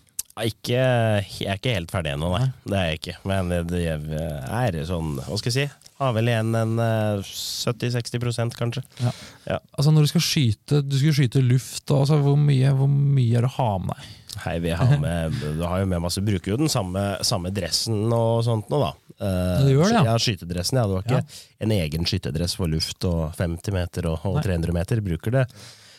Ikke, 0.42 0.74
jeg 0.74 1.46
er 1.46 1.58
ikke 1.60 1.76
helt 1.76 1.92
ferdig 1.94 2.16
ennå, 2.16 2.32
nei. 2.34 2.48
Det 2.66 2.78
er 2.78 2.88
jeg 2.90 3.00
ikke. 3.00 3.18
Men 3.30 3.52
det, 3.52 3.64
det 3.70 3.84
er 3.86 4.78
sånn, 4.88 5.14
hva 5.22 5.38
skal 5.38 5.52
jeg 5.52 5.58
si 5.60 5.83
har 6.00 6.14
vel 6.16 6.28
igjen 6.30 6.56
en 6.58 6.74
70-60% 6.80 8.58
kanskje. 8.58 8.82
Ja. 8.98 9.12
Ja. 9.44 9.60
Altså 9.72 9.92
Når 9.94 10.06
du 10.06 10.10
skal 10.14 10.24
skyte 10.24 10.80
Du 10.82 10.96
skal 10.98 11.14
skyte 11.14 11.42
luft, 11.44 11.84
altså, 11.92 12.18
hvor, 12.24 12.38
mye, 12.40 12.72
hvor 12.74 12.88
mye 12.90 13.38
er 13.38 13.46
det 13.46 13.52
å 13.52 13.56
ha 13.58 13.70
med 13.84 13.94
deg? 13.94 14.12
Hei, 14.42 14.58
vi 14.58 14.72
har, 14.74 14.96
med, 14.98 15.36
du 15.54 15.62
har 15.62 15.84
jo 15.84 15.86
med 15.86 16.02
masse, 16.02 16.22
bruker 16.24 16.54
jo 16.54 16.58
den 16.58 16.70
samme, 16.72 17.02
samme 17.22 17.52
dressen 17.54 18.10
og 18.12 18.42
sånt 18.46 18.70
nå, 18.72 18.80
da. 18.82 18.90
Uh, 19.14 19.62
det, 19.62 19.76
ja. 19.78 20.02
ja 20.08 20.16
skytedressen. 20.18 20.80
Ja. 20.80 20.88
Du 20.90 20.96
har 20.96 21.06
ikke 21.06 21.20
ja. 21.20 21.40
en 21.62 21.74
egen 21.76 22.08
skytedress 22.08 22.56
for 22.58 22.70
luft 22.70 23.06
og 23.06 23.36
50 23.38 23.76
meter 23.76 24.10
og, 24.10 24.26
og 24.26 24.40
300 24.42 24.74
meter. 24.74 25.02
Bruker 25.04 25.38
det 25.38 25.46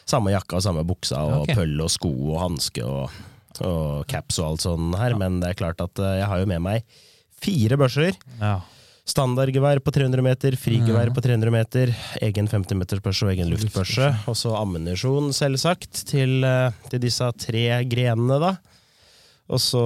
samme 0.06 0.36
jakka 0.36 0.60
og 0.60 0.66
samme 0.66 0.84
buksa 0.86 1.24
og 1.26 1.46
okay. 1.46 1.58
pøll 1.58 1.80
og 1.82 1.90
sko 1.94 2.12
og 2.34 2.38
hanske 2.44 2.84
og, 2.86 3.16
og, 3.64 4.04
caps 4.12 4.42
og 4.42 4.52
alt 4.52 4.66
sånt 4.68 5.00
her, 5.00 5.16
men 5.18 5.40
det 5.42 5.54
er 5.54 5.62
klart 5.64 5.82
at 5.82 6.04
uh, 6.04 6.12
jeg 6.20 6.30
har 6.30 6.44
jo 6.44 6.52
med 6.52 6.64
meg 6.66 6.98
fire 7.42 7.80
børser. 7.80 8.20
Ja. 8.42 8.58
Standardgevær 9.06 9.84
på 9.86 9.92
300 9.94 10.24
meter, 10.26 10.56
frigevær 10.58 11.12
på 11.14 11.22
300 11.22 11.54
meter, 11.54 11.92
egen 12.26 12.48
50 12.50 12.80
meters 12.80 13.04
børse 13.06 13.28
og 13.28 13.36
egen 13.36 13.52
luftbørse. 13.52 14.08
Og 14.32 14.38
så 14.40 14.56
ammunisjon, 14.58 15.30
selvsagt, 15.36 16.02
til, 16.10 16.40
eh, 16.42 16.74
til, 16.90 17.04
disse 17.04 17.28
tre 17.38 17.68
grenene, 17.86 18.40
da. 18.42 18.56
Og 19.46 19.62
så 19.62 19.84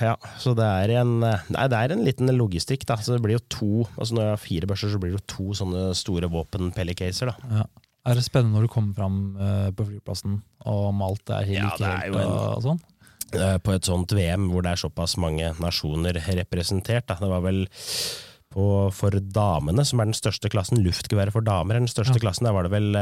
Ja, 0.00 0.14
så 0.40 0.54
det 0.56 0.64
er 0.64 1.02
en, 1.02 1.20
nei, 1.20 1.66
det 1.68 1.76
er 1.76 1.92
en 1.92 2.06
liten 2.06 2.32
logistikk, 2.32 2.86
da. 2.88 2.96
Så 2.96 3.18
det 3.18 3.20
blir 3.20 3.36
jo 3.36 3.44
to 3.52 3.72
altså 3.98 4.16
Når 4.16 4.22
jeg 4.22 4.32
har 4.32 4.40
fire 4.46 4.66
børser, 4.70 4.88
så 4.94 4.98
blir 5.02 5.12
det 5.12 5.20
jo 5.20 5.28
to 5.36 5.46
sånne 5.52 5.82
store 5.92 6.30
våpen-pellicaser, 6.32 7.34
da. 7.34 7.58
Ja. 7.60 7.66
Er 8.08 8.18
det 8.18 8.24
spennende 8.24 8.56
når 8.56 8.66
du 8.66 8.72
kommer 8.72 8.96
fram 8.96 9.18
uh, 9.36 9.68
på 9.76 9.84
flyplassen 9.86 10.40
og 10.66 10.88
om 10.88 11.04
alt 11.06 11.30
er 11.30 11.44
helt 11.46 11.84
ja, 11.84 11.92
og, 12.10 12.56
og 12.56 12.64
sånn? 12.64 12.80
Eh, 13.32 13.58
på 13.64 13.74
et 13.74 13.88
sånt 13.88 14.12
VM 14.16 14.50
hvor 14.52 14.64
det 14.64 14.74
er 14.74 14.82
såpass 14.82 15.16
mange 15.20 15.52
nasjoner 15.62 16.18
representert. 16.38 17.08
Da. 17.08 17.18
Det 17.20 17.30
var 17.30 17.44
vel 17.44 17.64
på, 18.52 18.66
for 18.92 19.16
damene, 19.16 19.84
som 19.88 20.02
er 20.02 20.10
den 20.10 20.18
største 20.18 20.50
klassen, 20.52 20.82
luftgeværet 20.84 21.32
for 21.32 21.44
damer 21.44 21.78
er 21.78 21.86
den 21.86 21.92
største 21.92 22.18
ja. 22.18 22.26
klassen, 22.26 22.48
der 22.48 22.56
var 22.56 22.68
det 22.68 22.74
vel 22.74 22.98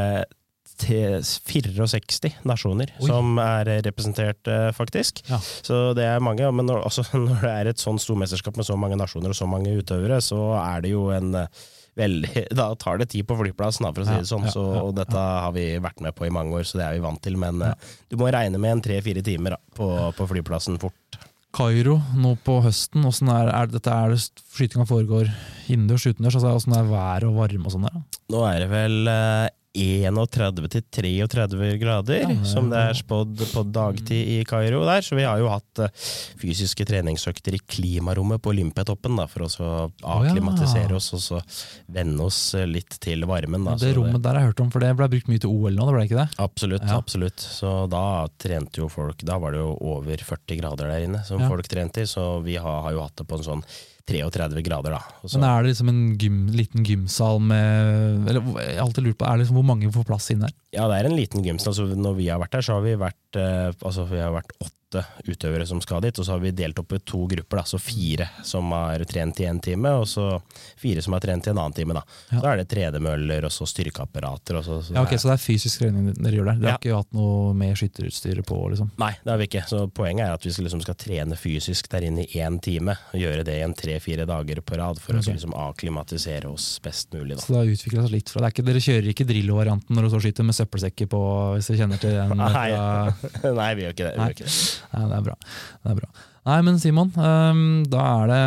til 0.80 1.18
64 1.24 2.44
nasjoner 2.48 2.92
Oi. 3.00 3.08
som 3.08 3.38
er 3.42 3.68
representert, 3.86 4.40
eh, 4.48 4.70
faktisk. 4.76 5.22
Ja. 5.28 5.40
Så 5.40 5.92
det 5.96 6.06
er 6.06 6.22
mange. 6.24 6.46
Men 6.52 6.68
når, 6.68 6.84
også 6.88 7.04
når 7.18 7.42
det 7.44 7.52
er 7.52 7.72
et 7.72 7.82
sånn 7.82 8.00
stort 8.00 8.22
mesterskap 8.22 8.56
med 8.56 8.68
så 8.68 8.78
mange 8.80 8.98
nasjoner 9.00 9.34
og 9.34 9.38
så 9.38 9.48
mange 9.50 9.74
utøvere, 9.76 10.20
så 10.24 10.40
er 10.60 10.84
det 10.84 10.94
jo 10.94 11.08
en 11.14 11.34
eh, 11.42 11.68
veldig 12.00 12.44
Da 12.60 12.70
tar 12.80 13.00
det 13.00 13.10
tid 13.14 13.26
på 13.28 13.38
flyplassen, 13.38 13.88
for 13.90 14.04
å 14.04 14.08
si 14.08 14.18
det 14.22 14.28
sånn. 14.30 14.48
Så, 14.52 14.64
og 14.82 14.94
dette 14.98 15.16
har 15.16 15.52
vi 15.56 15.66
vært 15.82 16.02
med 16.04 16.16
på 16.16 16.28
i 16.28 16.34
mange 16.34 16.56
år, 16.58 16.66
så 16.68 16.80
det 16.80 16.86
er 16.86 16.96
vi 16.98 17.04
vant 17.04 17.22
til. 17.24 17.38
Men 17.40 17.62
uh, 17.64 17.74
du 18.10 18.18
må 18.20 18.30
regne 18.32 18.60
med 18.60 18.78
en 18.78 18.84
tre-fire 18.84 19.24
timer 19.26 19.56
da, 19.56 19.60
på, 19.76 19.90
på, 20.16 20.30
flyplassen 20.32 20.80
fort. 20.82 21.20
Kairo 21.56 21.96
nå 22.14 22.36
på 22.46 22.60
høsten, 22.62 23.02
åssen 23.08 23.30
er, 23.32 23.48
er, 23.50 23.70
dette 23.72 23.90
er 23.90 24.12
det 24.12 24.20
skytinga 24.22 24.86
foregår 24.86 25.30
innendørs, 25.66 26.06
utendørs? 26.06 26.38
Altså, 26.38 26.52
åssen 26.60 26.76
er 26.78 26.90
været 26.90 27.26
og 27.26 27.40
varme 27.40 27.66
og 27.66 27.74
sånn 27.74 27.88
der? 27.88 28.04
Nå 28.30 28.44
er 28.46 28.60
det 28.62 28.68
vel 28.70 29.10
uh, 29.10 29.48
31 29.70 30.66
til 30.72 30.82
33 30.90 31.76
grader, 31.78 32.24
ja, 32.24 32.36
som 32.48 32.70
det 32.72 32.80
er 32.90 32.96
spådd 32.98 33.44
på 33.52 33.62
dagtid 33.70 34.32
i 34.34 34.38
Kairo 34.48 34.82
der. 34.88 35.04
Så 35.06 35.14
vi 35.14 35.26
har 35.26 35.38
jo 35.38 35.50
hatt 35.52 35.82
uh, 35.84 36.08
fysiske 36.40 36.86
treningsøkter 36.88 37.54
i 37.54 37.60
klimarommet 37.62 38.42
på 38.42 38.50
Olympiatoppen 38.50 39.20
da, 39.20 39.28
for 39.30 39.46
å 39.46 39.70
akklimatisere 40.16 40.96
oss 40.98 41.12
og 41.14 41.22
så 41.22 41.42
venne 41.90 42.26
oss 42.26 42.40
eh, 42.58 42.66
litt 42.66 42.98
til 43.02 43.22
varmen. 43.30 43.68
Da, 43.68 43.76
det 43.78 43.94
rommet 43.94 44.22
der 44.24 44.38
har 44.38 44.44
jeg 44.44 44.52
hørt 44.54 44.64
om, 44.66 44.74
for 44.74 44.82
det 44.82 44.90
ble 44.98 45.10
brukt 45.14 45.30
mye 45.30 45.44
til 45.44 45.54
OL 45.54 45.78
nå, 45.78 45.86
det 45.86 45.96
ble 45.96 46.04
ikke 46.08 46.20
det? 46.20 46.28
Absolutt. 46.42 46.88
Ja. 46.88 46.98
absolutt. 46.98 47.46
Så 47.60 47.74
da 47.90 48.04
trente 48.40 48.82
jo 48.82 48.90
folk 48.90 49.22
Da 49.26 49.36
var 49.40 49.54
det 49.54 49.62
jo 49.62 49.72
over 49.92 50.26
40 50.26 50.58
grader 50.58 50.90
der 50.90 51.06
inne 51.06 51.22
som 51.26 51.42
ja. 51.42 51.48
folk 51.50 51.70
trente 51.70 52.02
i, 52.02 52.10
så 52.10 52.40
vi 52.44 52.58
har, 52.58 52.82
har 52.86 52.96
jo 52.96 53.06
hatt 53.06 53.16
det 53.22 53.28
på 53.30 53.38
en 53.38 53.46
sånn 53.46 53.64
33 54.10 54.64
grader, 54.66 54.96
da. 54.98 55.00
Men 55.32 55.46
er 55.46 55.62
det 55.62 55.72
liksom 55.72 55.90
en 55.92 56.02
gym, 56.20 56.40
liten 56.56 56.86
gymsal 56.86 57.38
med 57.42 58.28
eller, 58.30 58.42
Jeg 58.60 58.76
har 58.76 58.84
alltid 58.84 59.06
lurt 59.06 59.20
på, 59.20 59.26
er 59.28 59.38
det 59.38 59.44
liksom, 59.44 59.60
Hvor 59.60 59.68
mange 59.70 59.92
får 59.94 60.08
plass 60.08 60.30
inn 60.34 60.42
der? 60.44 60.54
Ja, 60.70 60.86
det 60.90 61.00
er 61.00 61.08
en 61.08 61.16
liten 61.18 61.42
gymsal. 61.44 61.72
Altså, 61.72 61.86
når 61.98 62.18
vi 62.18 62.28
har 62.30 62.38
vært 62.42 62.58
her, 62.58 62.66
så 62.66 62.78
har 62.78 62.84
vi 62.84 62.98
vært, 62.98 63.38
eh, 63.38 63.72
altså, 63.82 64.06
vi 64.10 64.22
har 64.22 64.34
vært 64.34 64.54
åtte 64.90 65.04
utøvere 65.24 65.66
som 65.66 65.80
skal 65.80 66.02
dit, 66.02 66.18
og 66.18 66.26
så 66.26 66.32
har 66.34 66.40
vi 66.42 66.50
delt 66.50 66.78
opp 66.78 66.92
i 66.92 66.98
to 66.98 67.26
grupper. 67.26 67.60
Da, 67.60 67.64
så 67.64 67.78
fire 67.78 68.26
som 68.44 68.72
har 68.74 69.04
trent 69.04 69.40
i 69.40 69.46
én 69.46 69.60
time, 69.62 69.92
og 70.00 70.06
så 70.08 70.40
fire 70.80 71.02
som 71.02 71.14
har 71.14 71.20
trent 71.20 71.46
i 71.46 71.50
en 71.50 71.58
annen 71.58 71.74
time. 71.76 71.94
Da. 71.94 72.02
Ja. 72.30 72.40
så 72.40 72.50
er 72.50 72.60
det 72.60 72.68
tredemøller 72.70 73.46
og 73.46 73.52
så 73.54 73.66
styrkeapparater. 73.70 74.58
Og 74.58 74.64
så, 74.64 74.80
så 74.82 74.94
Ja, 74.94 75.04
ok, 75.04 75.14
Så 75.18 75.30
det 75.30 75.36
er 75.36 75.44
fysisk 75.44 75.82
trening 75.82 76.10
dere 76.14 76.34
gjør 76.34 76.50
der? 76.50 76.58
Dere 76.58 76.66
Ja. 76.66 76.72
har 76.72 76.82
ikke 76.82 76.96
hatt 76.96 77.12
noe 77.14 77.54
med 77.54 77.76
skytterutstyret 77.76 78.46
på? 78.46 78.58
liksom? 78.70 78.90
Nei, 78.98 79.12
det 79.24 79.30
har 79.30 79.38
vi 79.38 79.46
ikke. 79.46 79.64
Så 79.68 79.84
poenget 79.94 80.26
er 80.26 80.34
at 80.34 80.46
vi 80.46 80.52
skal, 80.52 80.64
liksom, 80.66 80.82
skal 80.82 80.98
trene 80.98 81.38
fysisk 81.38 81.88
der 81.90 82.06
inne 82.06 82.26
i 82.26 82.42
én 82.42 82.60
time. 82.60 82.96
Og 83.14 83.20
gjøre 83.20 83.44
det 83.44 83.58
i 83.58 83.62
en 83.62 83.74
tre-fire 83.74 84.26
dager 84.26 84.60
på 84.60 84.76
rad 84.76 84.98
for 84.98 85.14
okay. 85.14 85.34
å 85.34 85.36
liksom, 85.36 85.54
akklimatisere 85.54 86.50
oss 86.50 86.80
best 86.82 87.12
mulig. 87.12 87.36
Da. 87.36 87.42
Så 87.42 87.54
det 87.54 87.62
har 87.62 87.74
utvikla 87.74 88.06
seg 88.06 88.16
litt 88.18 88.28
fra 88.28 88.40
det 88.40 88.50
er 88.50 88.56
ikke, 88.56 88.66
Dere 88.70 88.80
kjører 88.82 89.08
ikke 89.14 89.26
Drillo-varianten 89.26 89.94
når 89.94 90.06
dere 90.06 90.14
så 90.14 90.20
skyter 90.22 90.46
med 90.46 90.54
søppelsekker 90.60 91.10
på, 91.10 91.20
hvis 91.56 91.70
du 91.70 91.76
kjenner 91.78 92.00
til 92.00 92.16
den? 92.16 92.36
Nei. 92.40 92.68
Nei, 93.60 93.70
vi 93.76 93.86
gjør 93.86 93.96
ikke 93.96 94.08
det. 94.08 94.16
Nei. 94.20 94.32
ikke 94.36 94.48
det. 94.48 94.58
Nei, 94.94 95.06
det 95.10 95.20
er 95.20 95.30
bra. 95.30 95.38
Det 95.80 95.94
er 95.94 96.02
bra. 96.04 96.12
Nei, 96.48 96.62
men 96.64 96.78
Simon, 96.80 97.10
øhm, 97.20 97.84
da 97.92 98.00
er 98.22 98.30
det 98.30 98.42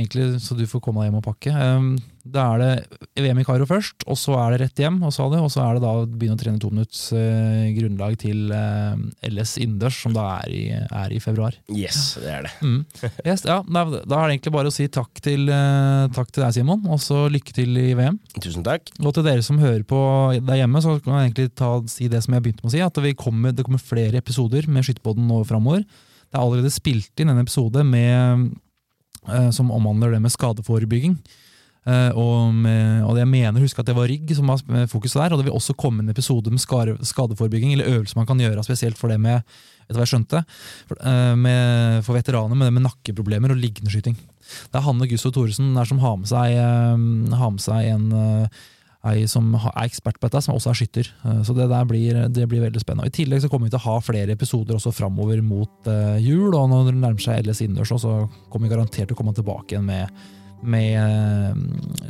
egentlig 0.00 0.40
så 0.40 0.56
du 0.56 0.64
får 0.68 0.80
komme 0.84 1.02
deg 1.02 1.10
hjem 1.10 1.18
og 1.20 1.26
pakke. 1.26 1.52
Øhm, 1.52 1.90
da 2.24 2.46
er 2.54 2.62
det 2.62 3.24
VM 3.26 3.42
i 3.42 3.44
Kairo 3.44 3.66
først, 3.68 4.06
og 4.08 4.16
så 4.16 4.38
er 4.40 4.54
det 4.54 4.60
rett 4.62 4.80
hjem, 4.80 4.96
og 5.04 5.12
så, 5.12 5.26
og 5.28 5.50
så 5.52 5.60
er 5.66 5.76
det 5.76 5.82
da 5.84 5.90
å 5.92 6.06
begynne 6.08 6.38
å 6.38 6.40
trene 6.40 6.62
to 6.62 6.70
minutts 6.72 7.02
øh, 7.12 7.66
grunnlag 7.76 8.16
til 8.22 8.48
LS 8.48 9.58
innendørs, 9.60 9.98
som 10.06 10.14
da 10.16 10.24
er 10.38 10.54
i, 10.54 10.62
er 10.72 11.12
i 11.12 11.20
februar. 11.20 11.58
Yes, 11.68 12.14
det 12.22 12.30
er 12.32 12.48
det. 12.48 12.54
Mm. 12.64 12.78
Yes, 13.28 13.44
ja, 13.44 13.58
da, 13.60 13.84
er 13.84 14.08
det 14.08 14.38
egentlig 14.38 14.54
bare 14.56 14.72
å 14.72 14.74
si 14.74 14.88
takk 14.88 15.20
til, 15.28 15.44
øh, 15.52 16.08
takk 16.16 16.32
til 16.32 16.46
deg, 16.46 16.56
Simon, 16.56 16.88
og 16.88 17.04
så 17.04 17.26
lykke 17.28 17.58
til 17.60 17.76
i 17.84 17.90
VM. 18.00 18.16
Tusen 18.38 18.64
takk. 18.64 18.88
Og 19.02 19.12
til 19.12 19.28
dere 19.28 19.44
som 19.44 19.60
hører 19.60 19.84
på 19.84 20.00
der 20.40 20.62
hjemme, 20.62 20.80
så 20.80 20.96
kan 21.04 21.20
jeg 21.20 21.28
egentlig 21.28 21.52
ta, 21.60 21.74
si 21.92 22.08
det 22.08 22.24
som 22.24 22.38
jeg 22.38 22.48
begynte 22.48 22.64
med 22.64 22.72
å 22.72 22.74
si, 22.78 22.82
at 22.88 23.04
vi 23.04 23.12
kommer, 23.26 23.52
det 23.52 23.68
kommer 23.68 23.84
flere 23.92 24.24
episoder 24.24 24.72
med 24.72 24.88
Skytterpodden 24.88 25.28
nå 25.28 25.44
framover. 25.44 25.84
Det 26.34 26.40
er 26.40 26.48
allerede 26.48 26.70
spilt 26.74 27.20
inn 27.22 27.30
en 27.30 27.38
episode 27.38 27.84
med, 27.86 28.48
eh, 29.30 29.50
som 29.54 29.68
omhandler 29.70 30.16
det 30.16 30.18
med 30.24 30.32
skadeforebygging. 30.34 31.12
Eh, 31.86 32.10
og, 32.18 32.48
med, 32.58 33.04
og 33.06 33.20
jeg 33.20 33.28
mener 33.30 33.62
husk 33.62 33.78
at 33.78 33.86
det 33.86 33.94
var 33.94 34.10
rygg 34.10 34.32
som 34.34 34.50
var 34.50 34.88
fokuset 34.90 35.20
der, 35.20 35.30
og 35.30 35.38
det 35.38 35.46
vil 35.46 35.54
også 35.54 35.76
komme 35.78 36.02
en 36.02 36.10
episode 36.10 36.50
med 36.50 36.58
skadeforebygging, 36.58 37.76
eller 37.76 37.92
øvelser 37.92 38.18
man 38.18 38.26
kan 38.26 38.42
gjøre 38.42 38.66
spesielt 38.66 38.98
for 38.98 39.14
det 39.14 39.20
med 39.22 39.46
du 39.84 39.94
hva 39.94 40.02
jeg 40.02 40.10
skjønte? 40.10 40.42
For, 40.88 40.98
eh, 41.06 41.36
med, 41.38 42.02
for 42.02 42.18
veteraner 42.18 42.58
med 42.58 42.66
det 42.66 42.74
med 42.80 42.86
nakkeproblemer 42.88 43.54
og 43.54 43.62
liggendeskyting. 43.62 44.18
Det 44.18 44.80
er 44.80 44.86
Hanne 44.88 45.06
Gustav 45.06 45.36
Thoresen 45.36 45.70
der 45.78 45.86
som 45.86 46.02
har 46.02 46.18
med 46.18 46.32
seg, 46.34 46.58
har 46.58 47.54
med 47.54 47.62
seg 47.62 47.92
en 47.94 48.10
ei 49.10 49.26
som 49.28 49.50
er 49.58 49.84
ekspert 49.84 50.16
på 50.20 50.28
dette, 50.28 50.40
som 50.44 50.56
også 50.56 50.72
er 50.72 50.78
skytter. 50.80 51.10
Eh, 51.24 51.42
Så 51.46 51.56
det 51.56 51.68
der 51.70 51.84
blir, 51.88 52.20
det 52.32 52.48
blir 52.48 52.64
veldig 52.64 52.80
spennende. 52.80 53.04
Og 53.08 53.12
I 53.12 53.16
tillegg 53.22 53.42
så 53.44 53.50
kommer 53.52 53.68
vi 53.68 53.74
til 53.74 53.82
å 53.82 53.88
ha 53.90 53.98
flere 54.00 54.32
episoder 54.32 54.78
også 54.78 54.94
framover 54.94 55.42
mot 55.44 55.90
eh, 55.90 56.18
jul, 56.24 56.54
og 56.54 56.70
når 56.72 56.90
det 56.90 56.96
nærmer 56.98 57.20
seg 57.20 57.44
LS 57.44 57.64
innendørs, 57.66 57.94
så 58.00 58.28
kommer 58.48 58.68
vi 58.68 58.74
garantert 58.74 59.08
til 59.10 59.16
å 59.16 59.20
komme 59.20 59.36
tilbake 59.36 59.74
igjen 59.76 59.86
med, 59.88 60.24
med 60.64 61.64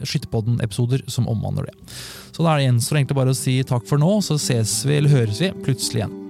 Skytterpodden-episoder 0.07 1.07
som 1.11 1.29
omhandler 1.29 1.71
det. 1.71 1.95
Så 2.35 2.43
da 2.43 2.55
er 2.55 2.63
det 2.63 2.69
gjenstår 2.69 3.01
egentlig 3.01 3.19
bare 3.21 3.35
å 3.35 3.39
si 3.39 3.59
takk 3.67 3.89
for 3.91 3.99
nå, 4.03 4.19
så 4.23 4.39
ses 4.39 4.83
vi, 4.87 4.99
eller 4.99 5.11
høres 5.15 5.43
vi, 5.43 5.51
plutselig 5.67 6.05
igjen. 6.05 6.21